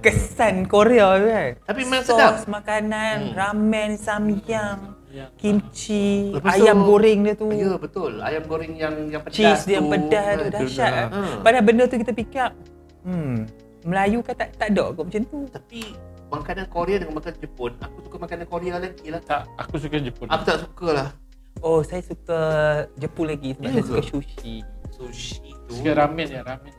kesan 0.00 0.66
Korea 0.66 1.06
tu 1.14 1.26
kan. 1.26 1.50
Tapi 1.64 1.80
memang 1.80 2.02
Sos, 2.02 2.12
sedap. 2.12 2.32
makanan, 2.44 3.16
Hmm. 3.24 3.32
ramen, 3.32 3.90
samyang, 3.96 4.78
Ya. 5.14 5.30
kimchi, 5.36 6.34
Lepas 6.34 6.52
tu- 6.52 6.66
ayam 6.66 6.82
goreng 6.82 7.18
dia 7.22 7.34
tu. 7.34 7.46
Ya 7.48 7.78
betul. 7.78 8.18
Ayam 8.18 8.42
goreng 8.44 8.74
yang 8.74 8.90
yang 9.06 9.22
pedas 9.22 9.38
Cheese 9.38 9.62
dia 9.64 9.78
yang 9.78 9.86
tu. 9.86 9.92
pedas 9.94 10.26
tu 10.26 10.34
Aduh, 10.40 10.50
dahsyat. 10.52 10.90
dah. 10.90 10.98
eh. 10.98 11.08
Ha. 11.08 11.20
Padahal 11.38 11.64
benda 11.64 11.82
tu 11.84 11.96
kita 11.96 12.12
fikir, 12.12 12.48
hmm, 13.02 13.34
Melayu 13.84 14.18
kan 14.20 14.34
tak 14.34 14.48
tak 14.54 14.68
ada 14.68 14.90
kot 14.90 15.04
macam 15.04 15.22
tu. 15.24 15.38
Tapi 15.48 15.80
makanan 16.26 16.66
Korea 16.66 16.96
dengan 16.98 17.14
makanan 17.14 17.38
Jepun, 17.38 17.72
aku 17.78 17.96
suka 18.02 18.16
makanan 18.18 18.46
Korea 18.48 18.74
lagi 18.76 19.06
lah. 19.06 19.22
Tak, 19.22 19.42
aku 19.54 19.74
suka 19.78 19.96
Jepun. 19.96 20.26
Aku 20.26 20.42
tak 20.42 20.58
suka 20.60 20.88
lah 20.90 21.08
Oh, 21.60 21.80
saya 21.80 22.02
suka 22.02 22.40
Jepun 22.94 23.30
lagi 23.30 23.54
sebab 23.54 23.64
Ya 23.64 23.72
saya 23.72 23.84
suka 23.86 24.02
sushi. 24.10 24.56
sushi 24.90 25.38
tu. 25.64 25.78
Suka 25.78 25.94
ramen 25.94 26.26
ya, 26.26 26.42
ramen. 26.42 26.74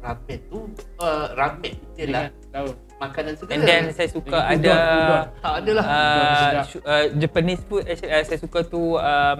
Ramen 0.00 0.38
tu, 0.48 0.58
uh, 0.96 1.26
ramen 1.36 1.76
dia 1.92 2.06
lah 2.08 2.24
Dengan 2.32 2.72
makanan 2.96 3.32
segala. 3.36 3.52
And 3.52 3.62
then 3.68 3.82
saya 3.92 4.08
suka 4.08 4.32
Udon, 4.32 4.52
ada 4.56 4.72
udon. 4.72 5.24
tak 5.44 5.52
ada 5.60 5.70
lah. 5.76 5.84
Udon 5.84 6.24
uh, 6.24 6.64
uh, 6.88 7.04
Japanese 7.20 7.62
food 7.68 7.82
actually, 7.84 8.12
uh, 8.12 8.24
saya 8.24 8.38
suka 8.40 8.58
tu 8.64 8.82
um, 8.96 9.38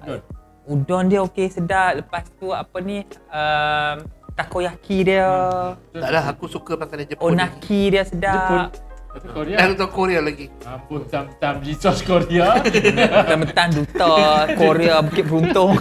Udon. 0.00 0.20
udon 0.64 1.04
dia 1.12 1.20
okey 1.24 1.46
sedap. 1.52 2.00
Lepas 2.00 2.32
tu 2.40 2.48
apa 2.48 2.76
ni 2.80 3.04
um, 3.28 3.96
takoyaki 4.32 5.04
dia, 5.04 5.28
tak 5.92 6.10
lah, 6.16 6.24
aku 6.32 6.48
suka 6.48 6.72
makanan 6.80 7.04
Jepun. 7.12 7.36
onaki 7.36 7.92
dia 7.92 8.08
Jepun. 8.08 8.12
sedap. 8.16 8.72
Tapi 8.72 8.88
Eh, 9.10 9.26
Korea. 9.34 9.56
tahu 9.74 9.90
Korea 9.90 10.20
lagi. 10.22 10.46
Ampun 10.62 11.02
tam-tam 11.10 11.58
di 11.58 11.74
sos 11.74 11.98
Korea. 12.06 12.62
Mentang-mentang 13.02 13.70
duta 13.74 14.46
Korea 14.54 15.02
Bukit 15.02 15.26
Beruntung. 15.26 15.74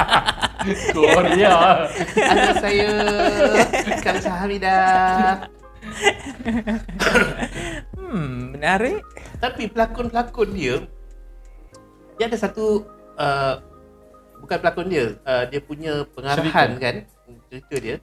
Korea. 0.96 1.88
Ada 2.12 2.52
saya 2.60 2.88
Kang 4.04 4.20
Sahamida. 4.20 4.78
hmm, 7.96 8.58
menarik. 8.58 9.00
Tapi 9.40 9.72
pelakon-pelakon 9.72 10.50
dia 10.52 10.76
dia 12.16 12.32
ada 12.32 12.38
satu 12.40 12.84
uh, 13.20 13.60
bukan 14.40 14.56
pelakon 14.60 14.88
dia, 14.88 15.16
uh, 15.24 15.44
dia 15.48 15.60
punya 15.60 16.04
pengarahan 16.16 16.76
Cerita. 16.76 16.80
kan 16.80 16.96
cerita 17.48 17.76
dia. 17.80 17.96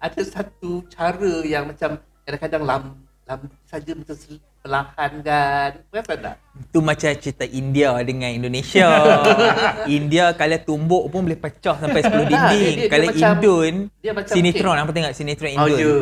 Ada 0.00 0.20
satu 0.24 0.84
cara 0.92 1.32
yang 1.44 1.72
macam 1.72 2.00
kadang-kadang 2.24 2.64
lam 2.64 3.03
lam 3.24 3.40
saja 3.64 3.92
macam 3.92 4.16
perlahan 4.60 5.12
kan. 5.20 5.70
Perasan 5.88 6.18
tak? 6.20 6.36
Tu 6.68 6.78
macam 6.78 7.10
cerita 7.14 7.44
India 7.46 7.96
dengan 8.02 8.30
Indonesia. 8.30 8.88
India 9.90 10.32
kalau 10.32 10.58
tumbuk 10.58 11.08
pun 11.08 11.24
boleh 11.24 11.38
pecah 11.38 11.72
sampai 11.74 12.00
10 12.00 12.04
Tak, 12.04 12.12
dia- 12.22 12.28
dinding. 12.28 12.52
dia- 12.52 12.76
dia 12.76 12.88
kalau 12.88 13.06
macam- 13.06 13.32
Indon, 13.34 13.74
dia 13.98 14.12
macam 14.12 14.34
sinetron 14.34 14.76
apa 14.76 14.90
tengok 14.90 15.12
sinetron 15.12 15.50
Oh, 15.50 15.66
Indon. 15.66 15.78
ya. 15.78 15.94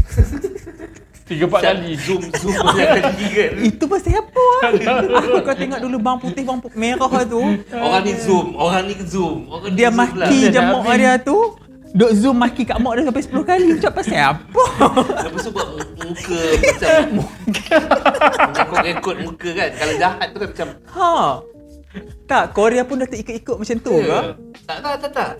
Tiga 1.22 1.46
empat 1.46 1.62
kali. 1.62 1.94
Zoom, 1.96 2.22
zoom 2.34 2.54
banyak 2.58 2.88
kali 2.90 3.26
kan. 3.30 3.50
Itu 3.62 3.84
pasal 3.86 4.18
apa? 4.18 4.46
Aku 5.14 5.38
kau 5.40 5.54
tengok 5.54 5.78
dulu 5.78 5.96
bang 5.96 6.18
putih 6.18 6.42
bang 6.42 6.58
merah 6.74 7.22
tu. 7.24 7.38
Orang 7.70 8.02
ni 8.02 8.14
zoom, 8.18 8.58
orang 8.58 8.82
ni 8.84 8.98
zoom. 9.00 9.46
Orang 9.46 9.70
Dia 9.70 9.94
maki 9.94 10.18
Dah 10.18 10.50
je 10.50 10.58
mak 10.60 10.82
habis. 10.82 10.98
dia 10.98 11.12
tu. 11.22 11.38
Duk 11.90 12.10
zoom 12.14 12.38
maki 12.38 12.62
kat 12.62 12.78
mak 12.78 12.94
dia 12.94 13.04
sampai 13.04 13.24
10 13.24 13.42
kali. 13.44 13.66
Macam 13.74 13.92
pasal 13.92 14.20
apa? 14.30 14.64
Lepas 15.26 15.42
tu 15.42 15.50
buat 15.50 15.68
muka 16.00 16.40
macam 16.56 17.02
Macam 18.46 18.66
rekod 18.80 19.16
muka 19.20 19.48
kan 19.52 19.68
Kalau 19.74 19.94
jahat 19.96 20.26
tu 20.30 20.38
kan 20.38 20.48
macam 20.48 20.68
Ha. 20.90 21.10
Tak, 22.24 22.54
Korea 22.54 22.86
pun 22.86 23.02
dah 23.02 23.08
terikut-ikut 23.08 23.56
macam 23.58 23.76
tu 23.82 23.94
ke? 23.96 24.06
Ya. 24.06 24.20
Tak 24.62 24.78
tak 24.78 24.94
tak 24.96 25.10
tak 25.10 25.30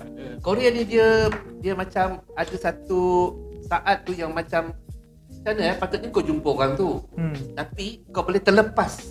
Korea 0.43 0.69
ni 0.69 0.83
dia 0.83 1.31
Dia 1.63 1.79
macam 1.79 2.19
Ada 2.35 2.57
satu 2.59 3.31
Saat 3.63 4.03
tu 4.03 4.13
yang 4.13 4.35
macam 4.35 4.75
Macam 4.75 5.47
mana 5.47 5.63
eh 5.65 5.77
Patutnya 5.79 6.11
kau 6.11 6.21
jumpa 6.21 6.49
orang 6.51 6.75
tu 6.75 6.99
Hmm. 7.15 7.35
Tapi 7.55 8.03
Kau 8.11 8.27
boleh 8.27 8.43
terlepas 8.43 9.07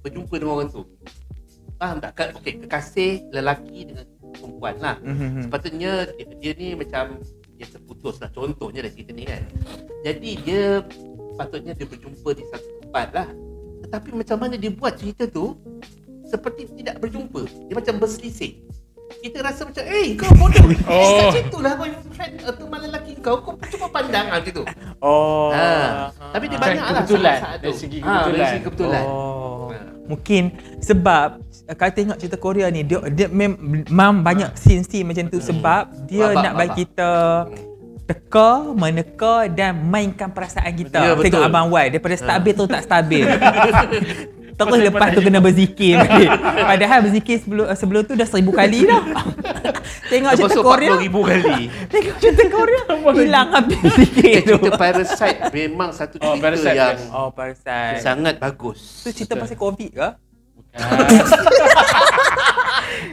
Berjumpa 0.00 0.34
dengan 0.36 0.54
orang 0.54 0.70
tu 0.70 0.86
Faham 1.74 1.98
tak? 1.98 2.14
Okey, 2.38 2.62
kekasih 2.62 3.34
lelaki 3.34 3.90
dengan 3.90 4.06
perempuan 4.34 4.74
lah 4.76 4.96
Mhm. 4.98 5.42
Sepatutnya 5.42 5.92
dia, 6.10 6.24
dia 6.34 6.52
ni 6.54 6.68
macam 6.72 7.18
dia 7.54 7.66
terputus 7.68 8.18
lah 8.18 8.28
contohnya 8.28 8.82
dah 8.82 8.90
cerita 8.90 9.10
ni 9.10 9.24
kan 9.24 9.42
jadi 10.02 10.30
dia 10.40 10.62
patutnya 11.34 11.72
dia 11.72 11.86
berjumpa 11.86 12.28
di 12.32 12.42
satu 12.44 12.68
tempat 12.80 13.08
lah 13.12 13.28
tetapi 13.80 14.08
macam 14.12 14.36
mana 14.36 14.54
dia 14.54 14.68
buat 14.68 14.94
cerita 14.94 15.24
tu 15.24 15.54
seperti 16.24 16.66
tidak 16.74 16.98
berjumpa 16.98 17.46
dia 17.46 17.74
macam 17.74 17.94
berselisih 17.96 18.58
kita 19.20 19.38
rasa 19.38 19.62
macam 19.62 19.84
eh 19.84 20.16
kau 20.16 20.34
bodoh 20.34 20.66
Oh. 20.84 20.98
oh. 20.98 21.18
kat 21.20 21.26
situ 21.38 21.58
lah 21.60 21.72
kau 21.74 21.86
friend 22.10 22.32
uh, 22.42 22.50
teman 22.50 22.78
lelaki 22.82 23.12
kau 23.18 23.36
kau 23.38 23.54
cuba 23.62 23.86
pandang 23.88 24.26
lah 24.28 24.40
gitu 24.40 24.62
Oh. 25.04 25.54
ha. 25.54 26.10
tapi 26.34 26.48
dia 26.48 26.58
Macam 26.58 26.66
banyak 26.74 26.84
lah 26.84 27.02
kebetulan, 27.04 27.38
dari 27.38 27.62
tu. 27.62 27.78
segi 27.78 27.98
ha, 28.00 28.08
kebetulan. 28.08 28.34
dari 28.34 28.46
segi 28.50 28.62
kebetulan 28.66 29.04
Oh. 29.04 29.70
Ha. 29.70 29.78
Mungkin 30.04 30.42
sebab 30.80 31.28
kalau 31.66 31.92
tengok 31.92 32.16
cerita 32.16 32.36
Korea 32.36 32.68
ni 32.68 32.84
dia 32.84 33.00
dia 33.08 33.24
mem, 33.26 33.56
mam 33.88 34.20
banyak 34.20 34.52
scene-scene 34.52 35.08
macam 35.08 35.24
tu 35.26 35.40
sebab 35.40 35.88
dia 36.04 36.28
Babak, 36.28 36.42
nak 36.42 36.52
bagi 36.54 36.84
kita 36.84 37.12
teka, 38.04 38.50
meneka 38.70 39.48
dan 39.48 39.80
mainkan 39.80 40.28
perasaan 40.28 40.76
kita. 40.76 41.00
Ya, 41.00 41.10
betul. 41.16 41.32
Tengok 41.32 41.42
abang 41.42 41.72
Y 41.72 41.88
daripada 41.88 42.12
stabil 42.14 42.52
tu 42.52 42.64
tak 42.68 42.84
stabil. 42.84 43.24
Terus 44.54 44.86
lepas 44.86 45.10
tu 45.10 45.18
kena 45.18 45.42
berzikir 45.42 45.98
balik. 46.04 46.30
Padahal 46.62 46.98
berzikir 47.02 47.42
sebelum 47.42 47.66
sebelum 47.74 48.02
tu 48.06 48.14
dah 48.14 48.22
seribu 48.22 48.54
kali 48.54 48.86
dah. 48.86 49.02
Tengok 50.14 50.30
cerita 50.36 50.60
Korea. 50.62 50.94
40,000 50.94 51.10
kali 51.10 51.60
Tengok 51.90 52.16
cerita 52.22 52.44
Korea. 52.46 52.82
Hilang 53.18 53.48
habis 53.50 53.78
zikir 53.98 54.30
eh, 54.30 54.42
tu. 54.46 54.54
cerita 54.54 54.78
Parasite 54.78 55.38
memang 55.50 55.90
satu 55.90 56.14
Oh, 56.22 56.38
cerita 56.38 56.44
Parasite, 56.44 56.76
yang 56.76 56.98
Oh, 57.10 57.28
Parasite. 57.34 57.98
sangat 57.98 58.34
bagus 58.38 58.78
Tu 59.02 59.10
cerita 59.10 59.34
pasal 59.34 59.58
Covid 59.58 59.90
ke? 59.90 60.08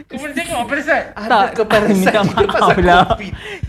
Kau 0.03 0.17
boleh 0.17 0.35
tengok 0.35 0.61
Parasite. 0.65 1.05
Ada 1.15 1.39
ke 1.51 1.61
Parasite 1.63 1.95
minta 1.95 2.21
maaf 2.51 2.77
lah. 2.79 3.05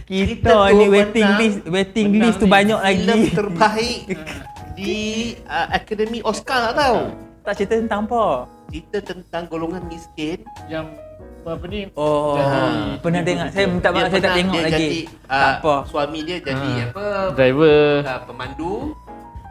Kita 0.02 0.50
tu 0.50 0.74
ni 0.74 0.86
waiting 0.88 1.24
menang- 1.24 1.40
list, 1.40 1.58
waiting 1.66 2.06
menang 2.10 2.22
list 2.26 2.38
tu 2.38 2.46
banyak 2.46 2.78
lagi. 2.78 3.20
terbaik 3.30 4.00
di 4.76 4.94
uh, 5.44 5.66
Akademi 5.70 6.18
Oscar 6.22 6.72
tau. 6.72 7.12
Tak 7.42 7.52
cerita 7.54 7.74
tentang 7.76 8.06
apa? 8.06 8.46
Cerita 8.68 8.98
tentang 9.04 9.42
golongan 9.46 9.82
miskin. 9.86 10.42
Yang 10.66 10.86
apa 11.42 11.64
ni? 11.66 11.90
Oh, 11.92 12.38
Jadi- 12.38 12.98
pernah 13.00 13.20
tengok. 13.20 13.46
Saya 13.50 13.66
minta 13.66 13.88
maaf 13.90 14.08
saya 14.08 14.20
tak 14.20 14.32
tengok 14.32 14.54
dia 14.54 14.64
lagi. 14.64 14.78
Jadi, 14.78 15.00
tak 15.22 15.38
uh, 15.38 15.52
apa. 15.52 15.74
Suami 15.86 16.18
dia 16.22 16.36
jadi 16.40 16.70
Ah. 16.72 16.86
apa? 16.86 17.04
Driver. 17.32 17.82
Uh, 18.00 18.20
pemandu. 18.26 18.72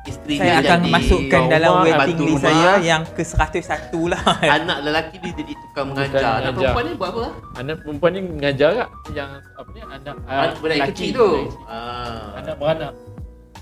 Isteri 0.01 0.35
Saya 0.41 0.49
dia 0.49 0.57
akan 0.65 0.79
jadi 0.81 0.91
masukkan 0.97 1.41
dalam 1.45 1.71
waiting 1.85 2.19
list 2.25 2.41
rumah. 2.41 2.49
saya 2.49 2.71
yang 2.81 3.01
ke 3.05 3.21
101 3.21 4.11
lah. 4.11 4.23
Anak 4.57 4.77
lelaki 4.81 5.15
dia 5.21 5.31
jadi 5.37 5.53
tukang 5.53 5.85
mengajar. 5.93 6.21
Anak 6.41 6.51
perempuan 6.57 6.83
ni 6.89 6.93
buat 6.97 7.09
apa? 7.13 7.25
Anak 7.61 7.75
perempuan 7.85 8.11
ni 8.17 8.21
mengajar 8.25 8.69
tak? 8.73 8.89
Yang 9.13 9.29
apa 9.53 9.69
ni? 9.69 9.79
Anak 9.85 10.13
Anak 10.25 10.49
uh, 10.57 10.61
lelaki, 10.65 10.89
kecil 10.89 11.09
tu. 11.13 11.29
Ah. 11.69 12.41
Anak 12.41 12.55
beranak. 12.57 12.93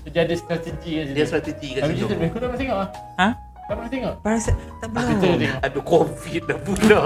Dia 0.08 0.24
ada 0.24 0.32
strategi 0.32 0.90
kan 0.96 1.06
Dia 1.12 1.24
strategi 1.28 1.68
kat 1.76 1.82
Tapi 1.84 1.92
situ. 1.92 2.08
Kau 2.08 2.16
dah 2.16 2.48
pernah 2.48 2.56
tengok 2.56 2.78
ah? 2.80 2.88
Ha? 3.20 3.28
Kau 3.36 3.74
pernah 3.76 3.90
tengok? 3.92 4.14
Parasite 4.24 4.58
tak 4.80 4.88
Aku 4.88 5.12
belum. 5.12 5.20
tengok. 5.20 5.60
Aduh 5.60 5.84
covid 5.84 6.42
dah 6.48 6.58
pula. 6.64 7.00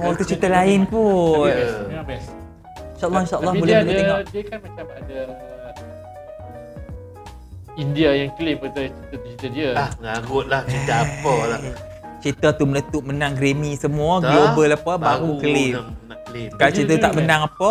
Oh, 0.00 0.10
tu 0.16 0.24
cerita 0.24 0.48
lain 0.48 0.88
pun. 0.88 1.44
Ya. 1.44 1.60
Best, 1.60 1.76
Memang 1.92 2.06
best. 2.08 2.28
InsyaAllah, 2.96 3.22
insyaAllah 3.26 3.52
Tapi 3.52 3.60
boleh 3.60 3.68
dia 3.68 3.78
boleh 3.82 3.92
ada, 3.92 4.00
tengok. 4.00 4.20
Dia 4.32 4.42
kan 4.48 4.58
macam 4.64 4.86
ada 4.96 5.18
India 7.80 8.10
yang 8.12 8.30
claim 8.36 8.56
pasal 8.60 8.92
cerita-cerita 8.92 9.46
dia. 9.48 9.70
Ah, 9.72 9.90
ngarut 10.00 10.46
lah 10.48 10.60
cerita 10.68 10.94
apa 11.08 11.34
lah. 11.48 11.60
Cerita 12.22 12.46
tu 12.54 12.64
meletup 12.68 13.02
menang 13.02 13.34
Grammy 13.34 13.74
semua, 13.74 14.22
Dah, 14.22 14.30
global 14.30 14.78
apa, 14.78 14.92
baru 14.94 15.32
claim. 15.42 15.74
Nak, 15.74 15.86
nak 16.06 16.18
claim. 16.28 16.50
Kalau 16.54 16.70
cerita 16.70 16.94
tak 17.08 17.12
menang 17.18 17.40
apa, 17.48 17.70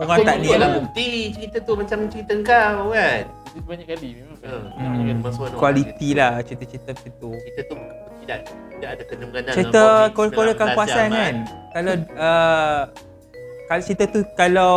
orang 0.00 0.16
Aku 0.16 0.24
tak 0.24 0.36
ni 0.40 0.46
Ialah 0.48 0.68
lah. 0.68 0.70
bukti 0.80 1.08
cerita 1.36 1.56
tu 1.60 1.72
macam 1.76 1.98
cerita 2.08 2.32
kau 2.40 2.88
kan. 2.94 3.22
Dia 3.52 3.60
banyak 3.68 3.86
kali 3.86 4.08
memang 4.16 4.38
best. 5.20 5.36
Hmm. 5.36 5.44
Orang. 5.44 5.60
Kualiti 5.60 6.08
lah 6.16 6.32
cerita-cerita 6.40 6.90
macam 6.96 7.12
tu. 7.20 7.30
Cerita 7.36 7.60
tu 7.68 7.74
tidak 8.22 8.38
tidak 8.48 8.90
ada 8.94 9.02
kena-mengena 9.06 9.50
Cerita 9.52 9.84
Korea 10.14 10.54
kekuasaan 10.54 11.10
kan. 11.10 11.34
Kalau 11.74 11.92
uh, 12.16 12.80
kalau 13.68 13.82
cerita 13.82 14.04
tu 14.08 14.20
kalau 14.36 14.74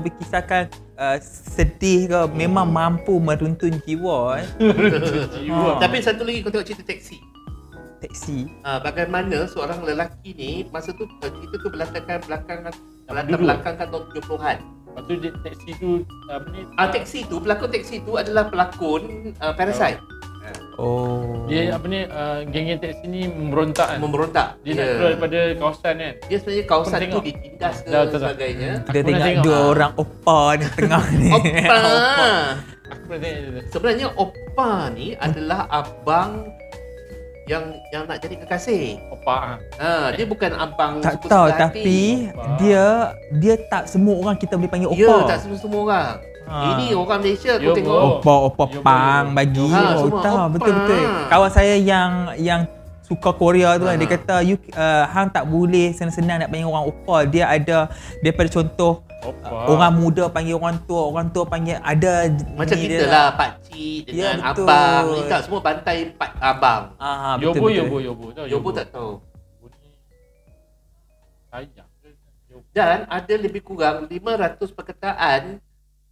berkisahkan 0.00 0.68
uh, 0.98 1.18
sedih 1.22 2.10
ke 2.10 2.20
memang 2.34 2.66
mampu 2.68 3.16
meruntun 3.22 3.78
jiwa 3.86 4.42
eh. 4.42 4.46
Jiwa. 5.38 5.78
Ha. 5.78 5.80
Tapi 5.80 5.96
satu 6.02 6.26
lagi 6.26 6.42
kau 6.42 6.50
tengok 6.50 6.66
cerita 6.66 6.84
taksi. 6.84 7.16
Taksi. 7.98 8.46
Uh, 8.62 8.78
bagaimana 8.82 9.46
seorang 9.46 9.82
lelaki 9.86 10.34
ni 10.34 10.50
masa 10.74 10.90
tu 10.94 11.06
uh, 11.06 11.30
cerita 11.30 11.56
tu 11.62 11.68
berlatarkan 11.70 12.18
belakang 12.26 12.58
dulu. 12.68 13.46
belakang 13.46 13.74
kan 13.78 13.86
tahun 13.88 14.04
70-an. 14.12 14.58
Lepas 14.88 15.02
tu 15.06 15.14
dia 15.22 15.30
taksi 15.46 15.70
tu 15.78 15.90
apa 16.26 16.46
ni? 16.50 16.60
Ah 16.74 16.88
taksi 16.90 17.18
tu 17.30 17.36
pelakon 17.38 17.70
taksi 17.70 17.96
tu 18.02 18.12
adalah 18.18 18.50
pelakon 18.50 19.32
uh, 19.38 19.54
Parasite. 19.54 20.02
Oh. 20.02 20.17
Dia 21.48 21.74
apa 21.74 21.86
ni 21.86 22.00
uh, 22.02 22.40
geng-geng 22.46 22.78
taksi 22.78 23.04
ni 23.04 23.26
memberontak 23.26 23.86
kan. 23.88 23.98
Memberontak. 23.98 24.48
Dia 24.62 24.72
nak 24.72 24.86
keluar 24.88 25.10
daripada 25.10 25.38
kawasan 25.56 25.94
kan. 25.96 26.14
dia 26.22 26.36
sebenarnya 26.38 26.64
kawasan 26.64 26.98
tu 27.04 27.20
ditindas 27.20 27.76
ke 27.78 27.88
Dah, 27.88 28.00
betul 28.00 28.14
tak? 28.14 28.28
sebagainya. 28.30 28.70
Kita 28.78 28.78
Aku 28.78 28.86
pernah 28.86 29.02
tengok 29.02 29.26
tengok. 29.26 29.44
dua 29.44 29.56
Ah. 29.56 29.66
orang 29.66 29.92
opa 29.96 30.38
di 30.54 30.66
tengah 30.76 31.04
ni. 31.12 31.28
Oppa. 31.30 31.82
Sebenarnya 33.68 34.08
Oppa 34.14 34.70
ni 34.90 35.12
adalah 35.14 35.60
abang 35.68 36.48
yang 37.44 37.64
yang 37.88 38.04
nak 38.04 38.20
jadi 38.20 38.36
kekasih. 38.38 39.00
Opa 39.10 39.34
ah. 39.34 39.56
Ha, 39.78 39.88
dia 40.12 40.24
bukan 40.24 40.52
abang 40.54 41.00
tak 41.00 41.16
tahu 41.22 41.48
tapi 41.50 42.28
Opa. 42.28 42.44
dia 42.56 42.86
dia 43.34 43.54
tak 43.66 43.88
semua 43.88 44.14
orang 44.18 44.36
kita 44.36 44.54
boleh 44.54 44.68
panggil 44.68 44.88
Ya, 44.94 45.08
opa. 45.10 45.26
tak 45.26 45.38
semua 45.42 45.56
semua 45.56 45.80
orang. 45.82 46.12
Ha. 46.48 46.58
Ini 46.72 46.86
orang 46.92 47.20
Malaysia 47.20 47.52
Yo, 47.54 47.60
aku 47.60 47.76
tengok. 47.76 47.92
bro. 47.92 48.08
Opa 48.18 48.34
opa 48.46 48.64
Yo, 48.66 48.80
pang 48.80 49.24
bagi. 49.30 49.60
Ha, 49.68 49.80
oh, 49.94 49.96
semua 50.02 50.20
tahu 50.22 50.36
opa. 50.36 50.44
betul 50.50 50.72
betul. 50.74 50.98
Kawan 51.28 51.50
saya 51.50 51.74
yang 51.76 52.10
yang 52.36 52.60
suka 53.02 53.30
Korea 53.32 53.76
tu 53.76 53.84
kan 53.84 53.94
Ha. 53.94 53.98
dia 53.98 54.08
kata 54.10 54.34
you 54.42 54.56
uh, 54.72 55.04
hang 55.06 55.28
tak 55.28 55.44
boleh 55.44 55.92
senang-senang 55.92 56.38
nak 56.38 56.48
panggil 56.48 56.66
orang 56.66 56.84
opa. 56.86 57.16
Dia 57.24 57.44
ada 57.46 57.88
daripada 58.18 58.48
contoh 58.50 58.92
Opa. 59.18 59.44
uh, 59.44 59.64
orang 59.68 59.92
muda 59.94 60.24
panggil 60.26 60.54
orang 60.54 60.78
tua, 60.82 61.02
orang 61.06 61.28
tua 61.28 61.44
panggil 61.44 61.76
ada 61.78 62.30
Macam 62.54 62.76
kita 62.76 62.96
dia 62.96 63.08
lah 63.08 63.28
Pak 63.34 63.50
Cik 63.62 64.00
Ya, 64.06 64.12
dengan 64.30 64.36
betul. 64.46 64.64
abang 64.64 65.04
ni 65.10 65.20
tak 65.26 65.40
semua 65.42 65.60
bantai 65.60 65.96
pak 66.12 66.30
abang. 66.38 66.82
Ah 66.96 67.34
betul. 67.34 67.44
Yobo, 67.50 67.64
betul. 67.66 67.76
yobo, 67.76 67.96
yobo. 68.00 68.24
Tahu 68.30 68.46
Yobo 68.46 68.68
tak 68.70 68.86
tahu. 68.88 69.12
Yobo 69.58 69.66
sayang? 71.50 71.88
Yobo. 72.46 72.64
Dan 72.70 72.98
ada 73.06 73.34
lebih 73.34 73.60
kurang 73.60 74.06
500 74.06 74.16
perkataan 74.70 75.42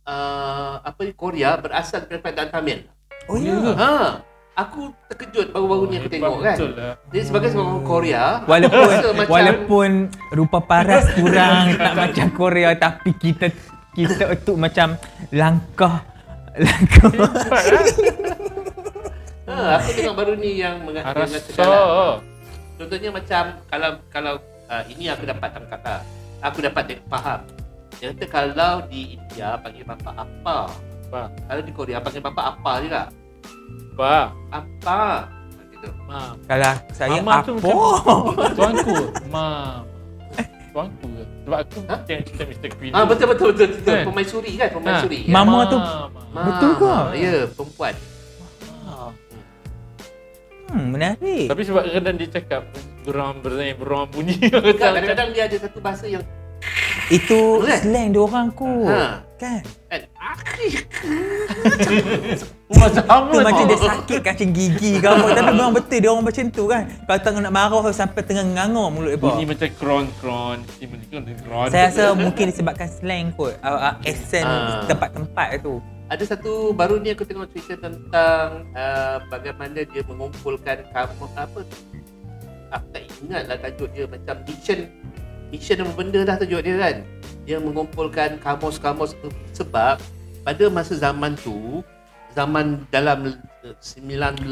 uh, 0.07 0.75
apa 0.81 1.01
ni 1.03 1.13
Korea 1.13 1.59
berasal 1.59 2.07
daripada 2.07 2.47
perkataan 2.47 2.51
Tamil. 2.55 2.79
Oh 3.27 3.37
ya. 3.37 3.59
Ha. 3.75 4.23
Aku 4.57 4.89
terkejut 5.13 5.53
baru-baru 5.53 5.85
ni 5.93 5.97
aku 6.01 6.09
Hebat 6.09 6.13
tengok 6.17 6.41
kan. 6.41 6.57
Betul 6.57 6.71
lah. 6.81 6.95
Jadi 7.13 7.25
sebagai 7.29 7.49
seorang 7.53 7.85
Korea, 7.85 8.25
Walaupun 8.49 8.89
rasa 8.89 9.09
macam- 9.13 9.35
walaupun 9.37 9.91
rupa 10.33 10.59
paras 10.65 11.05
kurang 11.13 11.77
tak 11.77 11.93
macam 11.93 12.27
Korea 12.33 12.71
tapi 12.73 13.11
kita 13.21 13.53
kita 13.93 14.33
tu 14.41 14.57
macam 14.57 14.97
langkah 15.33 16.01
langkah 16.57 17.13
ha, 19.49 19.77
aku 19.77 19.89
tengok 19.93 20.17
baru 20.17 20.33
ni 20.41 20.57
yang 20.57 20.81
mengatakan 20.89 21.29
lah. 21.29 22.17
Contohnya 22.77 23.11
macam 23.13 23.43
kalau 23.69 23.91
kalau 24.09 24.35
uh, 24.73 24.83
ini 24.89 25.13
aku 25.13 25.29
dapat 25.29 25.53
tangkap 25.53 25.81
lah. 25.85 26.01
Aku 26.45 26.65
dapat 26.65 26.97
faham. 27.13 27.41
Dia 27.97 28.13
kata 28.13 28.27
kalau 28.27 28.73
di 28.87 29.17
India 29.17 29.57
panggil 29.57 29.85
bapa 29.85 30.11
apa. 30.15 30.59
Apa? 31.07 31.23
Kalau 31.43 31.63
di 31.63 31.73
Korea 31.73 31.99
panggil 31.99 32.21
bapa 32.21 32.43
apa 32.51 32.73
juga. 32.79 33.03
Ba. 33.95 34.31
Apa? 34.51 35.01
Macam 35.51 35.77
tu. 35.79 35.91
Ma. 36.05 36.21
Kalau 36.47 36.73
saya 36.91 37.09
Mama 37.17 37.33
apa? 37.33 37.43
tu 37.43 37.53
macam 37.57 37.77
tuanku. 38.57 38.97
Ma. 39.27 39.49
Tuanku 40.69 41.07
ke? 41.09 41.25
Sebab 41.47 41.59
aku 41.63 41.79
Ha? 41.81 41.97
tengok 42.03 42.23
cerita 42.27 42.43
Mr. 42.45 42.69
Queen. 42.75 42.93
Ah 42.93 43.05
betul 43.05 43.27
betul 43.29 43.49
betul 43.51 43.69
betul. 43.73 43.95
Kan? 43.95 44.05
Pemaisuri 44.05 44.53
kan, 44.55 44.69
pemaisuri. 44.73 45.21
Ha. 45.23 45.33
Mama 45.33 45.59
tu- 45.67 45.85
Ma, 46.29 46.43
Betul 46.45 46.71
ke? 46.77 46.95
Ya, 47.17 47.37
perempuan. 47.49 47.95
Hmm, 50.67 50.91
menarik. 50.91 51.47
Tapi 51.47 51.63
sebab 51.63 51.87
kadang 51.87 52.17
dia 52.19 52.29
cakap 52.29 52.63
beram 53.07 53.39
beram 53.39 53.63
beram 53.73 54.05
bunyi. 54.11 54.35
Kadang-kadang 54.43 55.31
dia 55.35 55.47
ada 55.47 55.57
satu 55.57 55.79
bahasa 55.79 56.05
yang 56.05 56.21
Itu 57.07 57.63
Boleh? 57.63 57.79
slang 57.79 58.09
dia 58.11 58.21
orang 58.21 58.49
kot. 58.51 58.91
Ha. 58.91 59.23
Kan? 59.37 59.61
kan 59.87 60.01
akhir 60.17 60.89
Macam 62.67 63.05
sama 63.05 63.31
Tu 63.31 63.39
macam 63.45 63.65
dia 63.69 63.79
sakit 63.79 64.19
kacang 64.25 64.51
gigi 64.51 64.93
ke 64.99 65.07
apa. 65.07 65.27
Tapi 65.31 65.51
memang 65.53 65.77
betul 65.77 65.99
dia 66.01 66.11
orang 66.11 66.27
macam 66.27 66.45
tu 66.51 66.65
kan. 66.67 66.83
Kalau 67.05 67.21
tengah 67.21 67.41
nak 67.45 67.55
marah 67.55 67.85
sampai 67.93 68.21
tengah 68.25 68.43
ngangor 68.43 68.89
mulut 68.91 69.13
Bunyi 69.21 69.45
dia. 69.45 69.51
macam 69.55 69.69
kron-kron. 69.79 70.59
Si 70.81 70.85
menikah 70.89 71.21
dengan 71.23 71.41
kron. 71.45 71.69
Saya 71.71 71.85
rasa 71.93 72.05
mungkin 72.17 72.45
disebabkan 72.51 72.89
slang 72.91 73.31
kot. 73.37 73.55
Uh, 73.61 73.69
uh, 73.69 73.95
accent 74.03 74.47
Ah. 74.47 74.83
tempat-tempat 74.89 75.49
tu. 75.63 75.79
ada 76.07 76.23
satu 76.23 76.71
baru 76.71 77.03
ni 77.03 77.11
aku 77.11 77.27
tengok 77.27 77.51
cerita 77.51 77.83
tentang 77.83 78.63
uh, 78.73 79.19
bagaimana 79.27 79.83
dia 79.83 80.03
mengumpulkan 80.07 80.87
kamus 80.91 81.33
apa 81.37 81.61
tu. 81.61 81.77
Aku 82.73 82.87
tak 82.91 83.03
ingat 83.23 83.43
lah 83.47 83.59
tajuk 83.59 83.91
dia 83.91 84.07
macam 84.07 84.39
mission 84.43 84.87
mission 85.49 85.79
apa 85.79 85.93
benda 85.93 86.21
dah 86.23 86.37
tajuk 86.37 86.61
dia 86.61 86.77
kan. 86.77 86.97
Dia 87.43 87.59
mengumpulkan 87.59 88.39
kamus-kamus 88.39 89.15
sebab 89.53 89.99
pada 90.43 90.65
masa 90.69 90.95
zaman 90.95 91.35
tu 91.37 91.83
zaman 92.31 92.85
dalam 92.89 93.33
eh, 93.63 93.73
19 93.81 94.45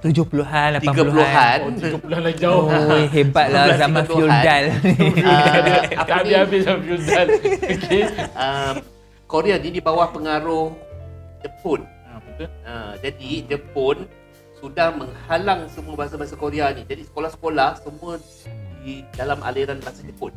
70-an, 0.00 0.80
80-an. 0.80 0.80
30-an 0.80 1.58
Oh, 1.60 1.70
30 1.70 2.00
bulan 2.00 2.20
lagi 2.22 2.38
jauh. 2.40 2.64
Oh, 2.64 3.04
hebat 3.06 3.46
lah 3.50 3.64
19, 3.70 3.78
zaman 3.78 4.02
30-an. 4.02 4.08
feudal 4.08 4.62
ni. 4.72 4.94
Ah, 5.92 6.04
Tak 6.04 6.18
ni? 6.22 6.32
habis-habis 6.32 6.62
sama 6.64 6.82
Yuzal. 6.82 7.26
Okey. 7.68 8.02
uh, 8.32 8.72
Korea 9.26 9.56
ni 9.56 9.68
di 9.70 9.80
bawah 9.80 10.08
pengaruh 10.08 10.70
Jepun. 11.38 11.82
Ha, 11.84 12.10
betul. 12.16 12.48
Uh, 12.62 12.92
jadi 13.00 13.30
Jepun 13.44 13.96
sudah 14.56 14.88
menghalang 14.90 15.68
semua 15.68 15.94
bahasa-bahasa 15.94 16.34
Korea 16.34 16.72
ni. 16.72 16.82
Jadi 16.82 17.04
sekolah-sekolah 17.04 17.82
semua 17.82 18.16
di 18.86 19.02
dalam 19.10 19.42
aliran 19.42 19.82
bahasa 19.82 20.00
Jepun. 20.00 20.30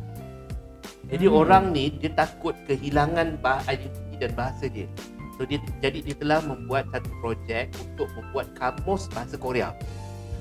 Jadi 1.06 1.24
Hmm. 1.24 1.36
orang 1.36 1.64
ni 1.70 1.88
dia 1.92 2.10
takut 2.10 2.52
kehilangan 2.66 3.38
bah- 3.38 3.62
identiti 3.64 4.14
dan 4.18 4.34
bahasa 4.34 4.66
dia. 4.66 4.90
So 5.38 5.42
dia 5.42 5.58
jadi 5.78 6.02
dia 6.02 6.12
telah 6.12 6.42
membuat 6.42 6.90
satu 6.90 7.08
projek 7.18 7.72
untuk 7.78 8.10
membuat 8.12 8.52
kamus 8.52 9.08
bahasa 9.08 9.38
Korea. 9.38 9.72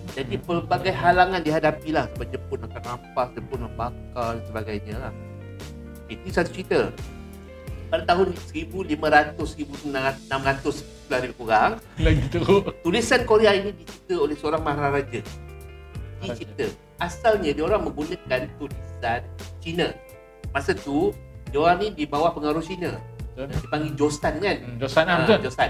Jadi 0.09 0.35
pelbagai 0.35 0.89
halangan 0.89 1.39
dihadapi 1.39 1.93
lah 1.93 2.09
sebab 2.11 2.25
Jepun 2.27 2.59
akan 2.65 2.81
rampas, 2.83 3.27
Jepun 3.31 3.57
nak 3.61 3.73
bakar 3.77 4.35
dan 4.35 4.43
sebagainya 4.43 4.95
lah. 4.99 5.13
Itu 6.09 6.25
satu 6.27 6.49
cerita. 6.49 6.89
Pada 7.89 8.05
tahun 8.05 8.33
1500-1600 8.49 10.85
lebih 11.09 11.33
kurang, 11.35 11.81
Lagi 11.97 12.21
teruk. 12.29 12.81
tulisan 12.81 13.21
Korea 13.23 13.51
ini 13.51 13.71
dicipta 13.71 14.15
oleh 14.15 14.33
seorang 14.33 14.61
maharaja. 14.61 15.19
Dicipta. 16.21 16.88
Asalnya 16.99 17.51
dia 17.51 17.63
orang 17.63 17.87
menggunakan 17.87 18.41
tulisan 18.55 19.21
Cina. 19.59 19.87
Masa 20.51 20.75
tu, 20.75 21.15
dia 21.47 21.57
orang 21.57 21.77
ni 21.79 21.87
di 21.93 22.05
bawah 22.05 22.35
pengaruh 22.35 22.59
Cina. 22.59 22.99
Betul. 23.31 23.55
Dipanggil 23.55 23.93
Jostan 23.95 24.33
kan? 24.37 24.55
Hmm, 24.59 24.75
Josan 24.77 25.05
ah, 25.07 25.11
Ah, 25.11 25.17
betul. 25.23 25.39
Jostan. 25.47 25.69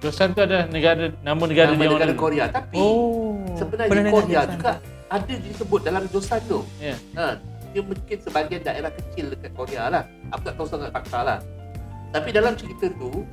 Josan 0.00 0.28
tu 0.32 0.40
ada 0.40 0.66
negara 0.66 1.14
nama 1.20 1.42
negara 1.44 1.70
Nama 1.70 1.78
dia 1.78 1.90
negara 1.92 2.10
orang. 2.10 2.18
Korea. 2.18 2.44
Tapi 2.48 2.74
Oh. 2.74 3.38
sebenarnya 3.54 4.10
Korea 4.10 4.40
juga 4.48 4.72
ada 5.06 5.32
disebut 5.36 5.80
dalam 5.84 6.02
Jostan 6.08 6.40
tu. 6.48 6.64
Ya. 6.80 6.96
Ha, 7.14 7.36
dia 7.70 7.82
mungkin 7.84 8.16
sebahagian 8.18 8.62
daerah 8.64 8.90
kecil 8.90 9.30
dekat 9.30 9.52
Korea 9.52 9.86
lah. 9.86 10.02
Aku 10.32 10.42
tak 10.42 10.54
tahu 10.56 10.66
sangat 10.66 10.90
fakta 10.90 11.20
lah. 11.20 11.38
Tapi 12.10 12.28
dalam 12.28 12.56
cerita 12.56 12.88
tu, 12.96 13.24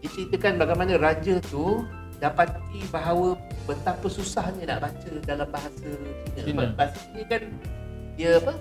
diceritakan 0.00 0.56
bagaimana 0.56 0.96
raja 0.96 1.36
tu 1.44 1.84
dapati 2.16 2.80
bahawa 2.88 3.36
betapa 3.66 4.06
susahnya 4.08 4.64
nak 4.64 4.88
baca 4.88 5.10
dalam 5.26 5.48
bahasa 5.50 5.88
Cina. 6.32 6.40
Cina. 6.44 6.64
Bahasa 6.72 6.96
Cina 7.10 7.22
kan 7.28 7.42
dia 8.16 8.30
apa? 8.40 8.52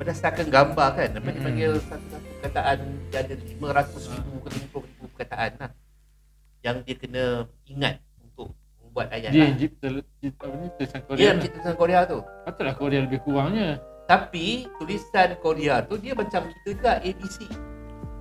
Berdasarkan 0.00 0.46
gambar 0.50 0.88
kan. 0.98 1.08
Apa 1.14 1.22
Mm-mm. 1.22 1.36
dipanggil 1.38 1.72
satu-satu 1.86 2.28
perkataan 2.42 2.78
dia 3.12 3.18
ada 3.22 3.34
500 3.38 4.12
ribu 4.12 4.34
ke 4.42 4.48
50 4.50 4.90
ribu 4.90 5.04
perkataan 5.14 5.50
lah. 5.60 5.70
Yang 6.62 6.76
dia 6.86 6.96
kena 6.98 7.24
ingat 7.66 7.94
untuk 8.22 8.54
membuat 8.82 9.06
ayat 9.14 9.30
Dia 9.30 9.46
lah. 9.46 9.54
Apa 10.42 10.46
ni 10.58 10.66
tulisan 10.78 11.00
Dia 11.00 11.06
Korea. 11.06 11.22
yeah, 11.22 11.34
tulisan 11.38 11.74
Korea 11.78 12.00
tu. 12.06 12.18
Patutlah 12.46 12.74
Korea 12.74 13.00
lebih 13.06 13.20
kurangnya. 13.22 13.78
Tapi 14.10 14.66
tulisan 14.82 15.38
Korea 15.38 15.82
tu 15.86 15.94
dia 15.98 16.12
macam 16.18 16.50
kita 16.50 16.68
juga 16.74 16.92
ABC. 16.98 17.46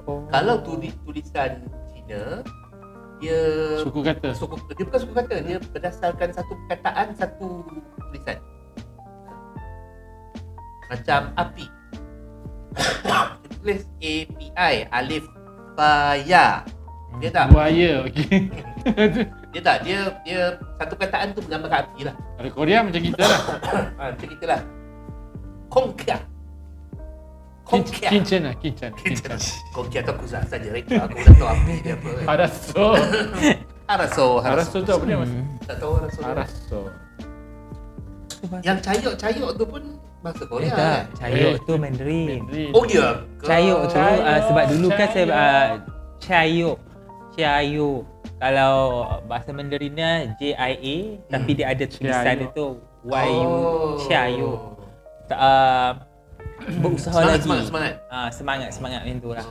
Oh. 0.05 0.25
Kalau 0.29 0.61
tulis 0.61 0.93
tulisan 1.05 1.61
Cina 1.93 2.45
dia 3.21 3.39
Suku 3.85 4.01
kata. 4.01 4.33
suku 4.33 4.57
dia 4.73 4.83
bukan 4.83 4.99
suku 5.05 5.13
kata 5.13 5.35
dia 5.45 5.57
berdasarkan 5.61 6.29
satu 6.33 6.53
perkataan 6.65 7.07
satu 7.13 7.47
tulisan. 8.01 8.37
Macam 10.89 11.21
api. 11.37 11.65
Dia 12.75 13.55
tulis 13.61 13.81
A 14.01 14.13
P 14.25 14.37
I 14.57 14.75
alif 14.89 15.23
ba 15.77 16.17
ya. 16.17 16.65
Dia 17.21 17.29
tak 17.29 17.53
Buaya 17.53 18.07
okey. 18.09 18.49
dia 19.51 19.61
tak 19.61 19.77
dia 19.85 19.99
dia 20.25 20.57
satu 20.81 20.97
perkataan 20.97 21.37
tu 21.37 21.45
menggambarkan 21.45 21.79
api 21.87 22.01
lah. 22.09 22.15
Ada 22.41 22.49
Korea 22.49 22.81
macam 22.81 23.01
kita 23.05 23.23
lah. 23.23 23.41
Ha, 24.01 24.03
macam 24.17 24.27
itulah. 24.33 24.59
Kongkia. 25.69 26.17
Kongkia. 26.17 26.30
Kincen 27.71 28.41
lah, 28.43 28.55
kincen. 28.59 28.91
Kincen. 28.93 29.39
Kongkia 29.71 30.03
tu 30.03 30.11
aku 30.11 30.27
sah 30.27 30.43
saja 30.43 30.67
reka 30.67 31.07
aku 31.07 31.15
dah 31.17 31.33
tahu 31.33 31.47
api 31.47 31.73
dia 31.79 31.95
apa. 31.95 32.09
Araso. 32.27 32.85
Araso, 33.91 34.27
Araso 34.39 34.77
tu 34.83 34.91
apa 34.91 35.03
dia 35.03 35.17
mas? 35.17 35.31
Hmm. 35.31 35.45
Tak 35.63 35.75
tahu 35.79 35.91
Araso. 35.97 36.19
Araso. 36.21 36.79
Yang 38.61 38.77
cayok-cayok 38.81 39.49
tu 39.55 39.63
pun 39.63 39.83
bahasa 40.21 40.43
Eh, 40.43 40.47
Korea 40.47 40.71
tak, 40.71 40.77
kan? 40.77 41.03
cayuk 41.17 41.51
Eh, 41.51 41.59
tu 41.63 41.73
Mandarin. 41.77 42.27
Mandarin. 42.43 42.69
Oh 42.73 42.83
ya. 42.85 43.07
Cayuk 43.39 43.79
tu 43.87 43.97
uh, 43.97 44.39
sebab 44.49 44.63
dulu 44.69 44.87
kan 44.91 45.07
saya 45.13 45.25
uh, 45.29 45.67
cayuk. 46.19 46.77
Cayuk. 47.31 48.01
Kalau 48.41 48.75
bahasa 49.29 49.49
Mandarinnya 49.53 50.33
J 50.41 50.57
I 50.57 50.73
A 50.75 50.95
tapi 51.29 51.53
dia 51.53 51.71
ada 51.71 51.85
tulisan 51.85 52.37
itu 52.41 52.65
Y 53.05 53.29
U 53.39 53.47
Oh. 53.47 53.95
Cayuk. 54.03 54.59
Tak, 55.25 55.39
Uh, 55.39 55.91
berusaha 56.77 57.11
Semangat, 57.11 57.31
lagi. 57.31 57.43
semangat, 57.43 57.65
semangat. 57.65 57.93
Ah 58.07 58.29
semangat 58.29 58.69
semangat 58.71 58.99
macam 59.01 59.17
tu 59.17 59.29
lah. 59.29 59.45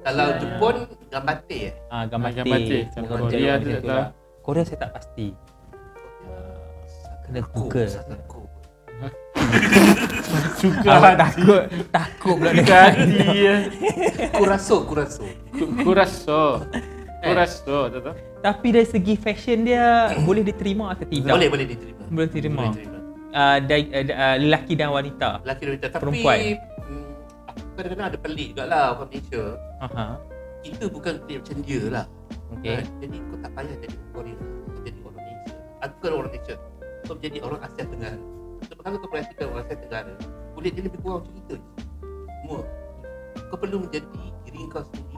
Kalau. 0.00 0.26
Jepun 0.36 0.74
gambate 1.08 1.58
eh. 1.60 1.72
Ah 1.88 2.04
gambar 2.04 2.28
Ah, 2.28 2.34
gambar 2.34 2.58
teh. 2.60 2.82
Bukan 2.94 3.18
Korea 3.22 3.52
tu 3.54 3.66
tak 3.66 3.76
tu 3.76 3.80
tahu. 3.82 3.88
lah. 3.92 4.06
Korea 4.40 4.62
saya 4.62 4.78
tak 4.80 4.90
pasti. 4.92 5.26
Kena 7.24 7.40
Google. 7.48 7.90
Suka 10.56 10.90
hati. 10.90 11.16
takut 11.16 11.62
takut 11.90 12.34
pula 12.36 12.50
hati 12.52 13.06
ya. 13.36 13.56
Kuraso, 14.38 14.76
kuraso. 14.84 15.22
Ku- 15.50 15.70
Kuraso. 15.82 16.64
Kuraso, 17.18 17.78
tahu 17.88 18.00
tak? 18.02 18.14
Tapi 18.38 18.68
dari 18.70 18.86
segi 18.86 19.14
fashion 19.16 19.66
dia 19.66 20.14
boleh 20.22 20.42
diterima 20.42 20.94
atau 20.94 21.02
tidak? 21.04 21.32
Boleh, 21.32 21.48
boleh 21.50 21.66
diterima. 21.66 22.02
Boleh 22.06 22.28
diterima. 22.28 22.56
Boleh 22.56 22.70
diterima. 22.72 22.95
Uh, 23.36 23.60
uh, 23.60 24.04
uh, 24.16 24.36
lelaki 24.40 24.72
dan 24.80 24.88
wanita. 24.88 25.44
Lelaki 25.44 25.62
dan 25.68 25.70
wanita. 25.76 25.86
Tapi 25.92 26.02
Perempuan. 26.08 26.38
hmm, 26.88 27.10
aku 27.52 27.60
kadang-kadang 27.76 28.06
ada 28.08 28.18
pelik 28.18 28.46
juga 28.56 28.64
lah 28.64 28.84
orang 28.96 29.08
Malaysia. 29.12 29.42
Aha. 29.84 30.06
Kita 30.64 30.84
bukan 30.88 31.14
pelik 31.20 31.36
macam 31.44 31.56
dia 31.60 31.82
lah. 31.92 32.04
Okey. 32.56 32.74
Kan? 32.80 32.84
Jadi 33.04 33.16
kau 33.28 33.36
tak 33.38 33.50
payah 33.52 33.76
jadi 33.76 33.92
orang 33.92 34.10
Korea. 34.16 34.36
Kau 34.40 34.80
jadi 34.80 34.98
orang 35.04 35.16
Malaysia. 35.20 35.52
Aku 35.84 35.92
bukan 36.00 36.10
orang 36.16 36.28
Malaysia. 36.32 36.54
Kau 37.04 37.14
menjadi 37.14 37.38
orang 37.44 37.60
Asia 37.60 37.82
Tenggara. 37.84 38.20
Sebab 38.66 38.82
kalau 38.82 38.96
kau 38.96 39.08
perhatikan 39.12 39.46
orang 39.52 39.62
Asia 39.68 39.76
Tenggara, 39.76 40.14
kulit 40.56 40.72
dia 40.72 40.82
lebih 40.88 41.00
kurang 41.04 41.18
macam 41.20 41.34
kita. 41.36 41.56
Semua. 42.24 42.60
Kau 43.46 43.56
perlu 43.60 43.76
menjadi 43.84 44.08
diri 44.48 44.60
kau 44.72 44.80
sendiri. 44.80 45.16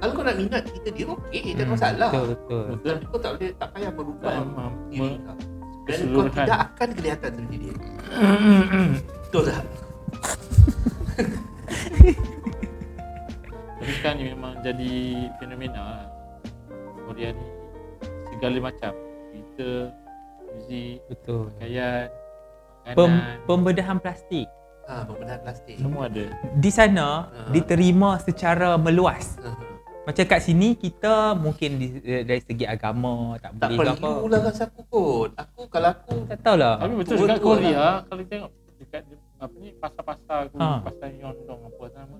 Kalau 0.00 0.12
kau 0.16 0.24
nak 0.24 0.36
minat 0.38 0.62
kita 0.64 0.88
dia, 0.94 1.04
okey, 1.04 1.42
tak 1.52 1.66
Hmm, 1.66 1.72
masalah. 1.76 2.08
Betul 2.14 2.24
betul. 2.32 2.64
Tapi 2.88 3.04
kau 3.10 3.18
tak 3.20 3.30
boleh, 3.36 3.50
tak 3.58 3.68
payah 3.74 3.90
merubah 3.92 4.32
Tak 4.32 4.72
diri 4.88 5.16
kau. 5.26 5.36
Dan 5.82 5.98
kau 6.08 6.28
tidak 6.28 6.60
akan 6.70 6.88
kelihatan 6.92 7.30
seperti 7.32 7.56
dia. 7.58 7.74
Betul 9.22 9.42
tak? 9.46 9.64
Tapi 13.80 13.92
sekarang 13.94 14.16
ni 14.16 14.24
memang 14.28 14.52
jadi 14.60 14.92
fenomena 15.36 15.80
lah. 15.80 16.04
Korea 17.02 17.32
ni 17.32 17.46
segala 18.30 18.56
macam. 18.62 18.92
Cerita, 19.26 19.70
muzik, 20.46 20.96
Betul. 21.08 21.42
pakaian, 21.52 22.06
Pem, 22.90 23.12
pembedahan 23.46 23.96
plastik. 23.96 24.46
Ha, 24.84 25.06
pembenahan 25.06 25.40
plastik. 25.40 25.76
semua 25.78 26.06
ada. 26.06 26.24
Di 26.52 26.70
sana 26.70 27.08
Ha. 27.24 27.50
diterima 27.50 28.18
secara 28.18 28.74
meluas. 28.76 29.38
Ha. 29.38 29.50
Macam 30.00 30.24
kat 30.24 30.40
sini 30.40 30.72
kita 30.74 31.14
mungkin 31.34 31.70
di, 31.76 31.86
dari 32.24 32.40
segi 32.40 32.64
agama 32.64 33.36
tak, 33.36 33.52
Tak 33.54 33.68
boleh 33.70 33.92
apa. 33.92 34.00
perlu 34.00 34.26
lah 34.26 34.40
rasa 34.42 34.64
aku 34.64 34.80
kot. 34.86 35.30
Aku 35.34 35.60
kalau 35.68 35.88
aku 35.92 36.14
Tak 36.26 36.38
tahulah. 36.40 36.74
Tapi 36.78 36.92
betul 36.96 37.14
dekat 37.20 37.38
Korea 37.38 37.70
lah. 37.70 37.96
kalau 38.04 38.22
tengok 38.24 38.50
dekat 38.76 39.02
apa 39.36 39.54
ni 39.56 39.68
pasar-pasar 39.74 40.40
aku, 40.46 40.56
Ha. 40.56 40.68
pasar 40.82 41.08
Yondong 41.12 41.60
apa 41.62 41.84
nama. 41.94 42.16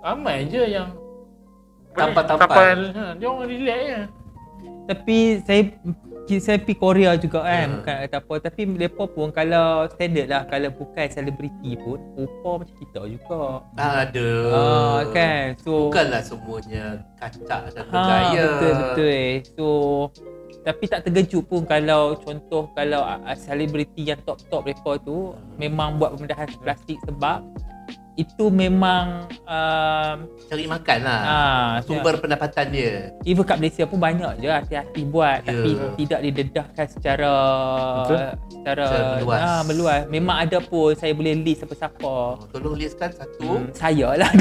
Ramai 0.00 0.38
je 0.46 0.62
yang 0.64 0.90
Tampal-tampal. 1.90 2.46
Tampal. 2.46 2.78
Ha, 2.92 3.04
dia 3.16 3.26
orang 3.26 3.48
relax 3.48 3.80
je. 3.82 4.00
Tapi 4.86 5.16
saya 5.42 5.62
saya 6.36 6.60
pergi 6.60 6.76
Korea 6.76 7.16
juga 7.16 7.40
kan 7.40 7.64
Hmm. 7.64 7.76
bukan 7.80 7.94
kata 8.04 8.16
apa 8.20 8.34
tapi 8.44 8.60
mereka 8.68 9.02
pun 9.08 9.32
kalau 9.32 9.88
standard 9.88 10.28
lah 10.28 10.44
kalau 10.44 10.68
bukan 10.68 11.06
selebriti 11.08 11.72
pun 11.80 11.96
rupa 12.12 12.50
macam 12.60 12.76
kita 12.76 13.00
juga. 13.08 13.42
ada. 13.74 14.28
Ah 14.52 15.00
kan. 15.08 15.56
So 15.64 15.88
Bukanlah 15.88 16.20
semuanya 16.20 16.84
kacak 17.16 17.72
dan 17.72 17.84
ha, 17.88 18.04
betul 18.36 18.72
betul. 18.76 19.16
So 19.56 19.68
tapi 20.58 20.84
tak 20.84 21.08
terkejut 21.08 21.48
pun 21.48 21.64
kalau 21.64 22.12
contoh 22.20 22.68
kalau 22.76 23.00
uh, 23.00 23.32
selebriti 23.32 24.04
yang 24.04 24.20
top-top 24.28 24.68
mereka 24.68 25.00
tu 25.00 25.32
memang 25.56 25.96
buat 25.96 26.12
pembedahan 26.12 26.50
plastik 26.60 27.00
sebab 27.08 27.40
itu 28.18 28.50
memang 28.50 29.30
um, 29.46 30.16
Cari 30.50 30.66
makan 30.66 30.98
lah. 31.06 31.20
ah, 31.22 31.70
Sumber 31.86 32.18
pendapatan 32.18 32.66
dia. 32.68 33.14
Even 33.22 33.46
kat 33.46 33.62
Malaysia 33.62 33.86
pun 33.86 34.02
banyak 34.02 34.42
je 34.42 34.50
hati-hati 34.50 35.06
buat 35.06 35.46
Ya. 35.46 35.54
tapi 35.54 35.70
tidak 35.94 36.20
didedahkan 36.26 36.86
secara 36.90 37.32
Betul. 38.02 38.18
secara 38.50 38.84
Secara 38.90 39.14
meluas. 39.14 39.38
Ah, 39.40 39.62
meluas. 39.62 40.02
Memang 40.10 40.36
ada 40.42 40.58
pun 40.58 40.98
saya 40.98 41.14
boleh 41.14 41.38
list 41.38 41.62
siapa-siapa. 41.62 42.02
Oh, 42.02 42.42
tolong 42.50 42.74
listkan 42.74 43.14
satu. 43.14 43.46
Hmm, 43.46 43.70
saya 43.70 44.18
lah. 44.18 44.30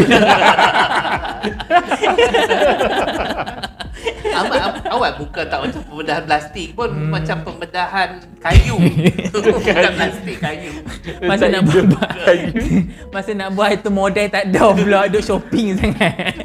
Am- 4.28 4.84
awak 4.88 5.12
bukan 5.18 5.46
tak 5.46 5.60
macam 5.60 5.82
pembedahan 5.84 6.24
plastik 6.24 6.68
pun 6.74 6.90
Hmm. 6.90 7.10
macam 7.10 7.38
pembedahan 7.42 8.10
kayu. 8.38 8.78
bukan 9.34 9.76
plastik, 9.94 10.38
kayu. 10.38 10.72
Masa 11.24 11.46
nak 11.48 11.62
buat 11.64 11.86
Masa 13.16 13.32
nak 13.34 13.50
buat 13.54 13.72
itu 13.74 13.90
model 13.90 14.28
tak 14.28 14.44
ada 14.48 14.64
pula 14.72 15.08
duk 15.08 15.22
shopping 15.22 15.74
sangat. 15.74 16.14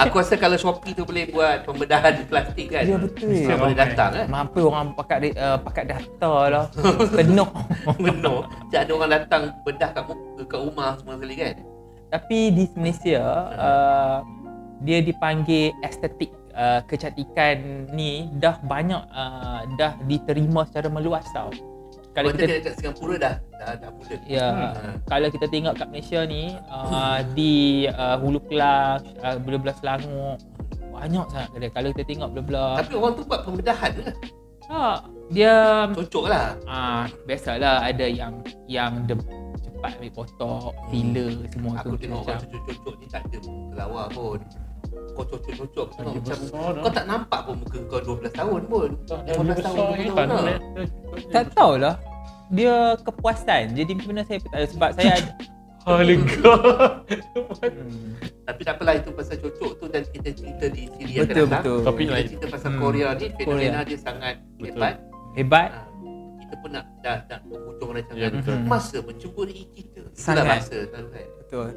Aku 0.00 0.16
rasa 0.16 0.40
kalau 0.40 0.56
Shopee 0.56 0.96
tu 0.96 1.04
boleh 1.04 1.28
buat 1.28 1.68
pembedahan 1.68 2.24
plastik 2.24 2.72
kan. 2.72 2.80
Ya, 2.80 2.96
betul. 2.96 3.28
Mesti 3.28 3.52
boleh 3.52 3.76
datang 3.76 4.10
kan. 4.10 4.26
Mampu 4.26 4.64
orang 4.64 4.96
pakat 4.96 5.18
di- 5.20 5.36
uh, 5.36 5.60
pakat 5.60 5.84
data 5.86 6.32
lah. 6.48 6.64
Penuh. 7.12 7.48
Benar. 8.00 8.48
Tak 8.72 8.88
ada 8.88 8.92
orang 8.96 9.10
datang 9.12 9.42
bedah 9.60 9.90
kat, 9.92 10.04
kat 10.48 10.58
rumah 10.58 10.96
semua 10.96 11.20
sekali 11.20 11.34
kan. 11.36 11.54
Tapi 12.08 12.38
di 12.50 12.64
Malaysia 12.72 13.20
uh, 13.52 14.16
dia 14.84 15.00
dipanggil 15.00 15.72
estetik 15.80 16.28
uh, 16.52 16.84
kecantikan 16.84 17.88
ni 17.90 18.28
dah 18.36 18.60
banyak 18.62 19.00
uh, 19.10 19.64
dah 19.74 19.96
diterima 20.04 20.68
secara 20.68 20.92
meluas 20.92 21.24
tau. 21.32 21.48
Kalau 22.14 22.30
Kalau 22.30 22.46
kita 22.46 22.62
kat 22.62 22.74
Singapura 22.78 23.14
dah 23.18 23.34
dah, 23.58 23.70
dah 23.74 23.90
mula. 23.90 24.14
ya 24.30 24.46
Hmm. 24.54 24.94
kalau 25.02 25.28
kita 25.34 25.46
tengok 25.50 25.74
kat 25.74 25.88
Malaysia 25.90 26.20
ni 26.22 26.54
uh, 26.70 27.18
di 27.34 27.88
uh, 27.90 28.16
Hulu 28.22 28.38
Kelang, 28.46 29.02
uh, 29.18 29.34
belah-belah 29.42 29.74
Selangor 29.82 30.38
banyak 30.94 31.26
sangat 31.26 31.48
kedai. 31.50 31.70
Kalau 31.74 31.88
kita 31.90 32.04
tengok 32.06 32.28
belah-belah 32.30 32.72
Tapi 32.78 32.92
orang 32.94 33.12
tu 33.18 33.22
buat 33.26 33.40
pembedahan 33.42 33.90
ke? 33.98 34.12
ha, 34.70 35.02
dia 35.28 35.54
Cocok 35.90 36.24
lah. 36.30 36.54
ah 36.70 37.04
biasalah 37.26 37.82
ada 37.82 38.06
yang 38.06 38.38
yang 38.70 39.02
de, 39.04 39.18
cepat 39.58 39.98
ambil 39.98 40.10
kotak, 40.14 40.70
filler 40.88 41.34
semua 41.50 41.72
Aku 41.82 41.98
tu 41.98 42.06
tengok 42.06 42.22
macam 42.22 42.30
orang 42.30 42.40
cocok-cocok 42.46 42.94
ni 43.02 43.06
tak 43.10 43.22
ada 43.26 43.38
kelawar 43.74 44.06
pun. 44.14 44.38
Kau 45.12 45.24
cocok-cocok 45.24 45.86
Lagi 45.94 46.16
macam 46.16 46.36
besar 46.36 46.68
dah. 46.68 46.82
kau 46.82 46.90
tak 46.90 47.04
nampak 47.04 47.40
pun 47.44 47.54
muka 47.56 47.78
kau 47.84 48.00
12 48.00 48.30
tahun 48.32 48.60
pun. 48.64 48.88
Dia 49.04 49.32
15 49.32 49.62
tahun, 49.62 49.86
20 49.94 50.10
tahun 50.10 50.28
lah. 50.28 50.58
tak 51.30 51.44
tahulah 51.52 51.94
dia 52.46 52.74
kepuasan 53.00 53.64
jadi 53.72 53.90
macam 53.90 54.10
mana 54.10 54.22
saya 54.22 54.38
tak 54.38 54.50
tahu 54.52 54.66
sebab 54.70 54.90
saya 54.92 55.12
ada 55.12 55.30
Ha 55.84 56.00
lega. 56.00 56.52
hmm, 57.62 58.16
Tapi 58.42 58.60
tak 58.62 58.74
apalah 58.74 58.94
itu 58.94 59.10
pasal 59.10 59.36
cocok 59.36 59.70
tu 59.76 59.86
dan 59.86 60.02
kita 60.06 60.28
cerita 60.30 60.64
di 60.66 60.88
siri 60.90 61.12
yang 61.14 61.24
betul 61.24 61.36
akan 61.36 61.44
datang. 61.46 61.62
betul 61.62 61.78
Topik 61.82 62.04
Kita 62.04 62.20
cerita 62.26 62.46
pasal 62.48 62.70
Hmm. 62.70 62.80
Korea 62.80 63.08
ni 63.12 63.26
fenomena 63.30 63.80
dia 63.82 63.98
sangat 63.98 64.34
Betul. 64.54 64.68
hebat. 64.72 64.94
hebat 65.34 65.68
Ha, 65.70 65.80
kita 66.40 66.54
pun 66.56 66.70
nak 66.70 66.84
dah 67.00 67.16
nak 67.26 67.40
penghujung 67.44 67.90
rancangan. 67.92 68.16
Ya, 68.18 68.28
betul. 68.30 68.54
Hmm. 68.54 68.64
Masa 68.66 68.96
mencuburi 68.98 69.60
kita. 69.70 70.00
Sangat. 70.14 70.44
masa 70.56 70.78
kan. 70.88 71.04
betul 71.38 71.68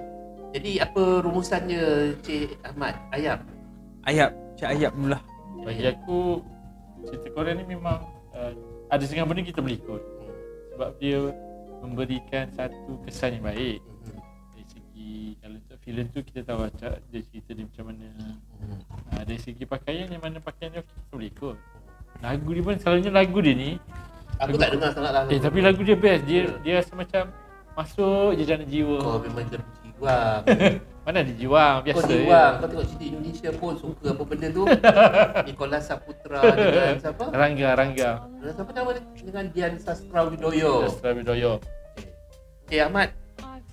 Jadi 0.57 0.81
apa 0.81 1.21
rumusannya 1.21 2.17
Cik 2.25 2.65
Ahmad? 2.65 2.97
Ayam? 3.13 3.37
ayat 4.07 4.31
cak 4.57 4.73
ayat 4.73 4.89
dulu 4.95 5.13
lah 5.13 5.21
Bagi 5.61 5.85
aku 5.85 6.41
cerita 7.05 7.27
Korea 7.29 7.53
ni 7.53 7.67
memang 7.67 8.01
uh, 8.33 8.51
ada 8.89 9.03
setengah 9.05 9.29
benda 9.29 9.45
kita 9.45 9.61
boleh 9.61 9.77
ikut. 9.77 10.01
Sebab 10.73 10.89
dia 10.97 11.19
memberikan 11.85 12.49
satu 12.57 12.97
kesan 13.05 13.37
yang 13.37 13.45
baik. 13.45 13.83
Hmm. 13.85 14.17
dari 14.49 14.65
segi 14.65 15.13
kalau 15.37 15.57
tu 15.61 15.73
filem 15.85 16.05
tu 16.09 16.19
kita 16.25 16.41
tahu 16.41 16.65
acak 16.65 17.05
dia 17.13 17.21
cerita 17.29 17.51
dia 17.53 17.65
macam 17.69 17.85
mana. 17.93 18.07
Hmm. 18.17 18.79
uh, 19.13 19.23
dari 19.29 19.37
segi 19.37 19.61
pakaian 19.61 20.09
yang 20.09 20.23
mana 20.25 20.41
pakaian 20.41 20.73
dia 20.73 20.81
kita 20.81 21.13
boleh 21.13 21.29
ikut. 21.29 21.57
Lagu 22.17 22.49
dia 22.49 22.63
pun 22.65 22.75
selalunya 22.81 23.11
lagu 23.13 23.37
dia 23.45 23.53
ni 23.53 23.71
Aku 24.41 24.57
tak 24.57 24.73
dengar 24.73 24.89
sangat 24.89 25.11
lah. 25.13 25.21
eh 25.29 25.37
tapi 25.37 25.61
lagu 25.61 25.81
dia 25.85 25.93
best. 25.93 26.25
Dia 26.25 26.41
dia 26.65 26.73
rasa 26.81 26.97
macam 26.97 27.29
masuk 27.77 28.33
je 28.39 28.43
jana 28.47 28.65
jiwa. 28.65 28.97
Kau 29.05 29.21
memang 29.21 29.45
dia 29.53 29.61
jiwang. 29.97 30.41
mana 31.07 31.23
dia 31.23 31.35
jiwang 31.39 31.75
Kau 31.79 31.85
biasa 31.87 32.03
jiwang. 32.07 32.53
Kau 32.59 32.67
tengok 32.67 32.85
cerita 32.91 33.03
Indonesia 33.07 33.49
pun 33.55 33.73
suka 33.79 34.07
apa 34.13 34.23
benda 34.27 34.47
tu. 34.51 34.63
Nicholas 35.47 35.83
Saputra 35.87 36.41
dengan 36.53 36.95
siapa? 36.99 37.23
Rangga 37.31 37.69
Rangga 37.73 38.09
Dengan 38.37 38.53
siapa 38.53 38.71
nama 38.75 38.89
dia? 38.93 39.03
Dengan 39.23 39.45
Dian 39.51 39.73
Sastra 39.79 40.19
Widoyo. 40.27 40.73
Sastra 40.87 41.11
Widoyo 41.15 41.63
Cik 42.67 42.79
Ahmad, 42.83 43.09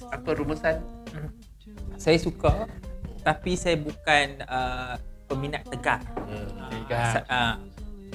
apa 0.08 0.30
rumusan? 0.32 0.78
saya 1.94 2.18
suka 2.20 2.68
tapi 3.24 3.56
saya 3.56 3.80
bukan 3.80 4.44
uh, 4.44 4.94
peminat 5.24 5.64
tegar 5.72 6.04
Hmm. 6.24 6.68
Tegar. 6.68 7.24
Ah, 7.28 7.56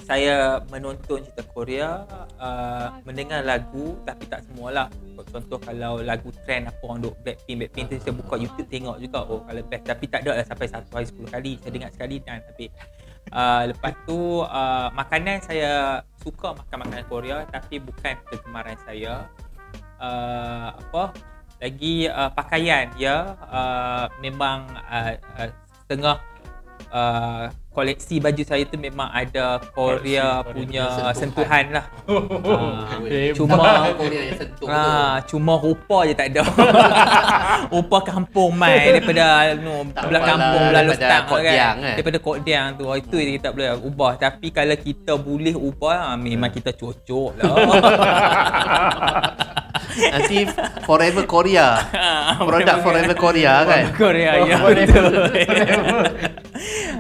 saya 0.10 0.58
menonton 0.74 1.22
cerita 1.22 1.45
Korea 1.54 2.02
uh, 2.41 2.98
mendengar 3.06 3.45
lagu 3.45 3.93
tapi 4.02 4.26
tak 4.26 4.41
semualah. 4.50 4.89
Contoh 5.30 5.62
kalau 5.62 6.02
lagu 6.02 6.34
trend 6.50 6.65
apa 6.65 6.82
orang 6.82 7.06
duk 7.06 7.13
Blackpink 7.22 7.62
Blackpink 7.62 7.86
tu 7.93 7.95
saya 8.02 8.17
buka 8.17 8.41
YouTube 8.41 8.65
tengok 8.74 8.98
juga 8.98 9.22
oh 9.30 9.45
kalau 9.45 9.62
best. 9.69 9.86
Tapi 9.86 10.06
tak 10.10 10.26
ada 10.26 10.41
lah 10.41 10.45
sampai 10.50 10.65
satu 10.65 10.89
hari 10.98 11.06
10 11.13 11.30
kali. 11.30 11.52
Saya 11.62 11.72
dengar 11.78 11.89
sekali 11.93 12.17
dan 12.26 12.41
tapi 12.41 12.65
uh, 13.38 13.63
lepas 13.69 13.93
tu 14.10 14.41
uh, 14.41 14.89
makanan 14.98 15.38
saya 15.45 16.02
suka 16.17 16.58
makan 16.58 16.78
makanan 16.89 17.06
Korea 17.06 17.38
tapi 17.45 17.78
bukan 17.78 18.17
kegemaran 18.34 18.82
saya. 18.82 19.30
Uh, 20.02 20.74
apa? 20.74 21.13
Lagi 21.62 22.10
uh, 22.10 22.34
pakaian 22.34 22.89
ya. 22.98 23.38
Uh, 23.45 24.10
memang 24.26 24.65
uh, 24.89 25.13
uh, 25.38 25.54
setengah 25.86 26.17
uh, 26.89 27.54
koleksi 27.79 28.19
baju 28.19 28.43
saya 28.43 28.67
tu 28.67 28.75
memang 28.75 29.07
ada 29.07 29.63
Korea 29.71 30.43
Koleksi, 30.43 30.51
punya 30.51 30.85
Korea. 30.85 31.15
sentuhan 31.15 31.65
lah 31.71 31.85
Ah, 32.09 32.99
Hebat. 32.99 33.37
cuma 33.39 33.63
Korea 33.95 34.21
yang 34.21 34.35
sentuh 34.35 34.67
tu. 34.67 34.67
Ah, 34.67 35.15
cuma 35.23 35.53
rupa 35.55 35.97
je 36.03 36.13
tak 36.13 36.27
ada. 36.29 36.43
rupa 37.73 37.97
kampung 38.03 38.51
mai 38.51 38.91
daripada 38.91 39.55
no, 39.55 39.87
Tak 39.89 40.03
belah 40.05 40.21
kampung 40.21 40.63
belah 40.67 40.83
Kod 41.23 41.39
kan. 41.39 41.53
Diang, 41.53 41.75
kan? 41.79 41.95
Daripada 41.95 42.17
Kod 42.19 42.37
Diang 42.43 42.67
tu. 42.75 42.83
Itu 42.91 43.15
je 43.15 43.31
kita 43.37 43.49
boleh 43.53 43.69
ubah. 43.79 44.11
Tapi 44.17 44.47
kalau 44.49 44.75
kita 44.75 45.13
boleh 45.15 45.55
ubah 45.55 45.97
ah, 46.11 46.17
memang 46.19 46.51
kita 46.51 46.75
cocok 46.75 47.29
lah. 47.37 47.47
Nanti 49.89 50.37
Forever 50.83 51.23
Korea. 51.25 51.67
Produk 52.47 52.77
Forever 52.83 53.15
Korea 53.15 53.53
kan. 53.63 53.83
Korea 53.93 54.31
ya. 54.43 54.55
Forever. 54.59 55.03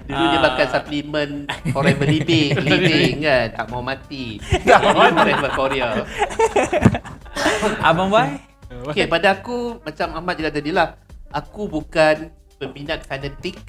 Dulu 0.09 0.23
dia 0.25 0.35
Ah. 0.35 0.43
pakai 0.43 0.65
suplemen 0.67 1.29
Forever 1.69 2.01
Living, 2.03 2.57
living 2.59 3.15
kan. 3.21 3.47
Tak 3.53 3.65
mau 3.69 3.79
mati. 3.79 4.41
Forever 4.41 5.51
Korea. 5.53 6.01
Abang 7.79 8.09
Boy? 8.09 8.25
Okay, 8.89 9.05
pada 9.05 9.33
aku 9.33 9.77
macam 9.79 10.07
Ahmad 10.13 10.33
cakap 10.35 10.53
tadi 10.55 10.71
lah. 10.71 10.97
Aku 11.29 11.69
bukan 11.69 12.29
peminat 12.57 13.05
fanatik. 13.05 13.61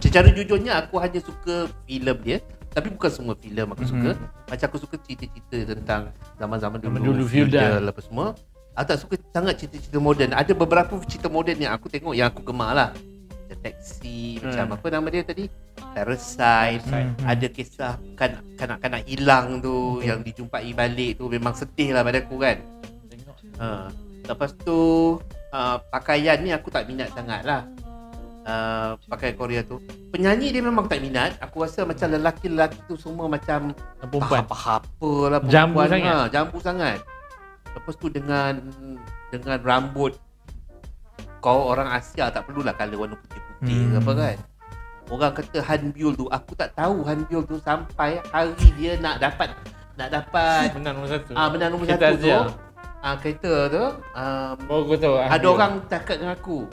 Secara 0.00 0.30
jujurnya 0.30 0.78
aku 0.78 0.96
hanya 0.96 1.20
suka 1.20 1.68
filem 1.84 2.16
dia. 2.22 2.38
Tapi 2.70 2.92
bukan 2.92 3.08
semua 3.08 3.34
filem 3.34 3.68
aku 3.68 3.84
suka. 3.84 4.16
Macam 4.46 4.66
aku 4.66 4.78
suka 4.78 4.96
cerita-cerita 4.98 5.74
tentang 5.74 6.02
zaman-zaman 6.36 6.76
dulu, 6.78 6.92
Zaman 6.92 7.00
dulu, 7.02 7.22
feudal. 7.26 7.82
apa 7.84 8.00
semua. 8.00 8.26
Aku 8.72 8.86
tak 8.86 8.98
suka 9.00 9.14
sangat 9.30 9.54
cerita-cerita 9.56 9.96
moden. 9.96 10.30
Ada 10.32 10.52
beberapa 10.52 10.92
cerita 11.04 11.28
moden 11.28 11.56
yang 11.58 11.72
aku 11.72 11.88
tengok 11.88 12.12
yang 12.12 12.28
aku 12.28 12.40
gemar 12.40 12.72
lah. 12.72 12.90
Taxi, 13.54 14.42
Hmm. 14.42 14.50
macam 14.50 14.66
apa 14.74 14.86
nama 14.90 15.06
dia 15.06 15.22
tadi? 15.22 15.44
Parasite. 15.94 16.82
Parasite. 16.82 17.22
Ada 17.22 17.46
kisah 17.48 17.94
kan 18.14 18.30
kanak-kanak 18.56 19.06
hilang 19.06 19.60
tu 19.60 20.02
yang 20.02 20.20
dijumpai 20.20 20.72
balik 20.72 21.16
tu 21.16 21.30
memang 21.30 21.54
sedih 21.54 21.94
lah 21.94 22.02
pada 22.02 22.18
aku 22.18 22.36
kan. 22.36 22.58
Ha. 23.56 23.88
Lepas 24.26 24.50
tu 24.58 24.78
uh, 25.52 25.76
pakaian 25.88 26.36
ni 26.40 26.50
aku 26.50 26.68
tak 26.68 26.84
minat 26.84 27.14
sangat 27.14 27.46
lah. 27.46 27.62
uh, 28.46 28.94
pakai 29.06 29.34
Korea 29.34 29.62
tu. 29.62 29.82
Penyanyi 30.10 30.50
dia 30.50 30.62
memang 30.62 30.86
tak 30.86 31.02
minat. 31.02 31.34
Aku 31.40 31.62
rasa 31.62 31.82
macam 31.82 32.06
lelaki-lelaki 32.10 32.78
tu 32.86 32.94
semua 32.94 33.26
macam 33.26 33.74
Perempuan. 33.98 34.46
tak 34.46 34.82
apa 34.86 35.12
lah 35.28 35.40
Jambu 35.46 35.82
sangat. 35.82 36.14
Ha, 36.14 36.26
jambu 36.30 36.58
sangat. 36.58 36.98
Lepas 37.74 37.94
tu 37.98 38.06
dengan 38.06 38.56
dengan 39.28 39.58
rambut 39.60 40.14
kau 41.46 41.70
orang 41.70 41.86
Asia 41.88 42.26
tak 42.26 42.42
perlulah 42.42 42.74
color 42.74 42.98
warna 42.98 43.14
putih-putih 43.14 43.54
Hmm. 43.78 43.88
hmm. 43.88 44.00
apa 44.02 44.12
kan. 44.12 44.36
Orang 45.06 45.32
kata 45.32 45.58
Han 45.62 45.82
Byul 45.88 46.12
tu, 46.12 46.26
aku 46.26 46.52
tak 46.52 46.74
tahu 46.74 47.06
Han 47.06 47.22
Byul 47.24 47.46
tu 47.46 47.56
sampai 47.56 48.18
hari 48.26 48.66
dia 48.74 48.98
nak 48.98 49.22
dapat 49.22 49.54
nak 49.94 50.10
dapat 50.10 50.66
Menang 50.74 50.98
nombor 50.98 51.08
satu. 51.08 51.30
ah 51.32 51.46
menang 51.46 51.70
nombor 51.70 51.86
Kereta 51.86 52.06
satu 52.10 52.18
tu. 52.20 52.38
Ah 52.98 53.14
kereta 53.14 53.52
tu 53.70 53.84
um, 54.12 54.56
Oh, 54.66 54.82
kau 54.82 54.98
tahu. 54.98 55.14
ada 55.16 55.46
orang 55.46 55.72
cakap 55.86 56.18
dengan 56.18 56.34
aku. 56.34 56.66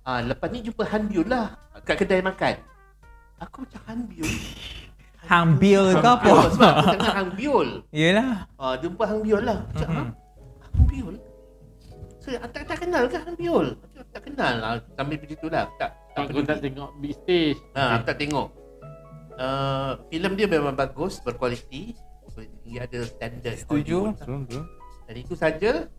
Ah 0.00 0.24
lepas 0.24 0.48
ni 0.48 0.64
jumpa 0.64 0.82
Han 0.88 1.04
Byul 1.04 1.28
lah 1.28 1.46
kat 1.84 1.96
kedai 2.00 2.24
makan. 2.24 2.56
Aku 3.38 3.68
macam 3.68 3.80
Han 3.84 4.00
Byul. 4.08 4.32
Hang 5.24 5.56
Bill 5.56 5.92
ke 5.94 6.04
apa? 6.06 6.32
Sebab 6.50 6.72
aku 6.74 6.88
tengah 6.96 7.12
Han 7.14 7.28
Byul. 7.32 7.68
Yelah. 7.90 8.48
Ah 8.56 8.74
jumpa 8.74 9.04
Hang 9.04 9.20
Biol 9.20 9.44
lah. 9.44 9.60
Macam 9.62 9.88
Mhm. 9.88 10.04
mm 10.72 10.84
Biol. 10.86 11.14
So, 12.18 12.32
tak, 12.48 12.64
tak 12.64 12.78
kenal 12.80 13.04
ke 13.04 13.20
Tak 14.14 14.22
kenal 14.22 14.54
lah. 14.62 14.72
Sambil 14.94 15.18
begitu 15.18 15.50
lah. 15.50 15.66
Tak, 15.74 15.90
tak 16.14 16.30
Aku 16.30 16.40
tak 16.46 16.62
tengok 16.62 16.90
big 17.02 17.12
stage. 17.12 17.58
Ha, 17.74 17.98
aku 17.98 18.04
tak 18.06 18.18
tengok. 18.22 18.46
Uh, 19.34 19.98
filem 20.06 20.38
dia 20.38 20.46
memang 20.46 20.72
bagus, 20.72 21.18
berkualiti. 21.18 21.98
Dia 22.62 22.86
ada 22.86 23.02
standard 23.02 23.58
Setuju. 23.58 24.14
Hollywood. 24.14 24.62
Dan 25.04 25.14
itu 25.18 25.34
saja 25.34 25.90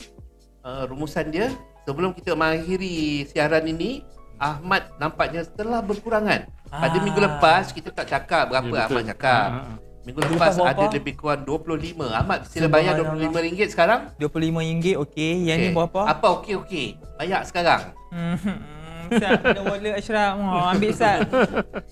uh, 0.64 0.84
rumusan 0.88 1.28
dia. 1.30 1.52
Sebelum 1.84 2.16
kita 2.16 2.34
mengakhiri 2.34 3.28
siaran 3.30 3.68
ini, 3.68 4.02
Ahmad 4.36 4.90
nampaknya 4.98 5.44
telah 5.46 5.84
berkurangan. 5.84 6.48
Pada 6.66 6.98
Ah. 6.98 7.04
minggu 7.04 7.22
lepas 7.22 7.70
kita 7.70 7.94
tak 7.94 8.10
cakap 8.10 8.50
berapa 8.50 8.66
Ya, 8.66 8.84
betul. 8.84 8.96
Ahmad 8.96 9.06
cakap. 9.06 9.48
Ha, 9.48 9.60
ha. 9.60 9.74
Minggu 10.06 10.22
lepas 10.22 10.54
lepas 10.54 10.70
ada 10.70 10.86
lebih 10.88 11.14
kurang 11.16 11.42
25. 11.44 11.98
Ahmad 12.08 12.46
sila 12.46 12.70
bayar 12.70 12.94
Subhanallah. 12.94 13.42
RM25 13.42 13.62
sekarang. 13.68 14.00
RM25 14.16 14.86
okey. 15.02 15.34
Yang 15.44 15.58
ni 15.58 15.66
Okey. 15.66 15.74
berapa? 15.74 16.02
Apa 16.06 16.28
okey 16.40 16.54
okey? 16.62 16.86
Bayar 17.18 17.42
sekarang. 17.42 17.82
Hmm. 18.14 18.38
Sat, 19.06 19.38
kena 19.38 19.62
wallet 19.62 19.94
Ashraf. 19.96 20.34
Oh, 20.36 20.66
ambil 20.66 20.90
Sat. 20.90 21.30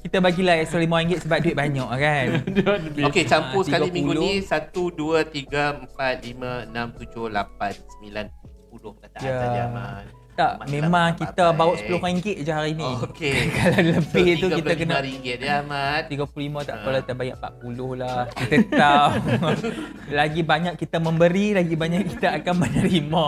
Kita 0.02 0.18
bagilah 0.18 0.58
extra 0.58 0.82
RM5 0.82 1.22
sebab 1.22 1.38
duit 1.42 1.54
banyak 1.54 1.86
kan. 1.86 2.28
Okey, 3.10 3.24
campur 3.24 3.62
Ah, 3.62 3.66
sekali 3.70 3.88
30. 3.90 3.94
minggu 3.94 4.12
ni 4.16 4.32
1 4.42 4.74
2 4.74 5.22
3 5.22 5.94
4 5.94 5.94
5 5.94 6.74
6 6.74 6.74
7 7.14 7.30
8 7.30 7.70
9 8.02 8.34
10 8.74 8.98
kata 8.98 9.18
Ya. 9.22 9.38
saja 9.40 9.62
Ahmad. 9.70 10.06
Tak, 10.34 10.66
memang 10.66 11.14
tak 11.14 11.20
kita 11.30 11.44
baik. 11.48 11.58
bawa 11.60 11.74
RM10 11.78 12.36
je 12.40 12.52
hari 12.52 12.74
ni. 12.74 12.90
Okey. 13.02 13.38
Kalau 13.54 13.82
lebih 13.84 14.28
tu 14.36 14.48
kita 14.52 14.72
kena 14.74 14.94
RM35 14.98 15.26
dia 15.36 15.54
Ahmad. 15.60 16.02
35 16.10 16.26
tak 16.60 16.74
Ah. 16.74 16.80
apalah 16.80 17.00
kita 17.00 17.14
bayar 17.14 17.36
40 17.38 17.92
lah. 17.94 18.20
Kita 18.32 18.56
tahu. 18.74 19.12
lagi 20.20 20.42
banyak 20.42 20.74
kita 20.76 20.98
memberi, 20.98 21.54
lagi 21.54 21.76
banyak 21.76 22.02
kita 22.10 22.28
akan 22.36 22.56
menerima. 22.60 23.28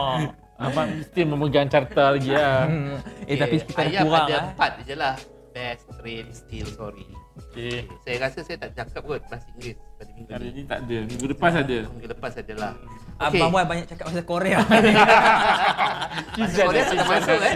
Ahmad 0.56 0.88
mesti 0.98 1.22
memegang 1.22 1.68
carta 1.68 2.04
lagi 2.12 2.32
lah. 2.32 2.66
Hmm. 2.66 2.98
Eh 3.24 3.36
tapi 3.36 3.56
kita 3.60 3.82
ayam 3.82 4.02
kurang 4.04 4.26
ada 4.26 4.34
lah. 4.34 4.44
empat 4.50 4.72
je 4.82 4.96
lah. 4.96 5.16
Best, 5.52 5.88
train, 5.96 6.26
still, 6.32 6.68
sorry. 6.70 7.06
Okey. 7.38 7.86
Saya 8.02 8.18
rasa 8.20 8.40
saya 8.42 8.58
tak 8.58 8.72
cakap 8.74 9.04
kot 9.04 9.22
bahasa 9.26 9.46
Inggeris 9.54 9.78
pada 9.94 10.12
minggu 10.12 10.32
ni. 10.34 10.48
ni 10.52 10.62
tak 10.66 10.80
ada. 10.82 10.98
Minggu 11.06 11.26
lepas 11.30 11.54
ada. 11.54 11.78
Minggu 11.86 12.08
lepas 12.10 12.32
adalah. 12.34 12.74
Abang 13.16 13.52
Wan 13.56 13.64
banyak 13.64 13.88
cakap 13.88 14.12
bahasa 14.12 14.24
Korea. 14.28 14.60
Korea 16.60 16.84
tak 16.84 17.08
masuk 17.08 17.40
eh. 17.40 17.56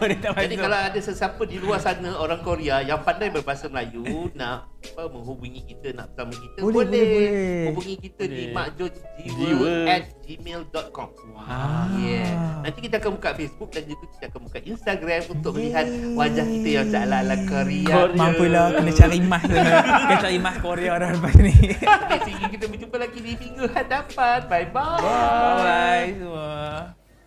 Korea 0.00 0.18
tak 0.18 0.32
Jadi 0.32 0.56
masuk. 0.56 0.64
kalau 0.64 0.78
ada 0.80 1.00
sesiapa 1.00 1.42
di 1.44 1.56
luar 1.60 1.78
sana 1.78 2.16
orang 2.16 2.40
Korea 2.40 2.80
yang 2.80 3.04
pandai 3.04 3.28
berbahasa 3.28 3.68
Melayu 3.68 4.32
nak 4.32 4.73
apa 4.86 5.02
menghubungi 5.08 5.60
kita 5.64 5.88
nak 5.92 6.06
bersama 6.10 6.34
kita 6.34 6.58
Boleh, 6.58 6.74
boleh, 6.76 6.86
boleh, 6.86 7.08
boleh. 7.08 7.64
hubungi 7.70 7.94
kita 7.98 8.22
di 8.22 8.34
Boleh. 8.44 8.52
makjojiwa 8.52 9.32
Jiwa. 9.34 9.72
at 9.88 10.04
gmail.com 10.20 11.08
Ah. 11.36 11.88
Yeah. 11.94 12.30
Nanti 12.62 12.78
kita 12.80 12.96
akan 12.96 13.10
buka 13.16 13.30
Facebook 13.32 13.68
dan 13.68 13.84
juga 13.84 14.04
kita 14.08 14.24
akan 14.28 14.40
buka 14.44 14.58
Instagram 14.62 15.22
untuk 15.28 15.52
Yeay. 15.52 15.60
melihat 15.60 15.86
wajah 16.14 16.46
kita 16.46 16.68
yang 16.70 16.86
tak 16.88 17.02
ala-ala 17.04 17.36
Korea. 17.44 17.88
Korea. 17.90 18.16
Mampulah 18.16 18.66
kena 18.72 18.92
cari 18.92 19.18
mas 19.20 19.42
kena, 19.50 19.72
kena 19.82 20.16
cari 20.18 20.38
mas 20.38 20.56
Korea 20.58 20.92
dah 20.96 21.10
lepas 21.10 21.34
ni. 21.36 21.52
Okay, 21.74 22.32
kita 22.50 22.64
berjumpa 22.64 22.96
lagi 22.96 23.18
di 23.18 23.32
minggu 23.34 23.64
hadapan. 23.68 24.38
Bye-bye. 24.46 25.00
Bye 25.00 25.54
bye 25.58 26.08
semua. 26.14 27.03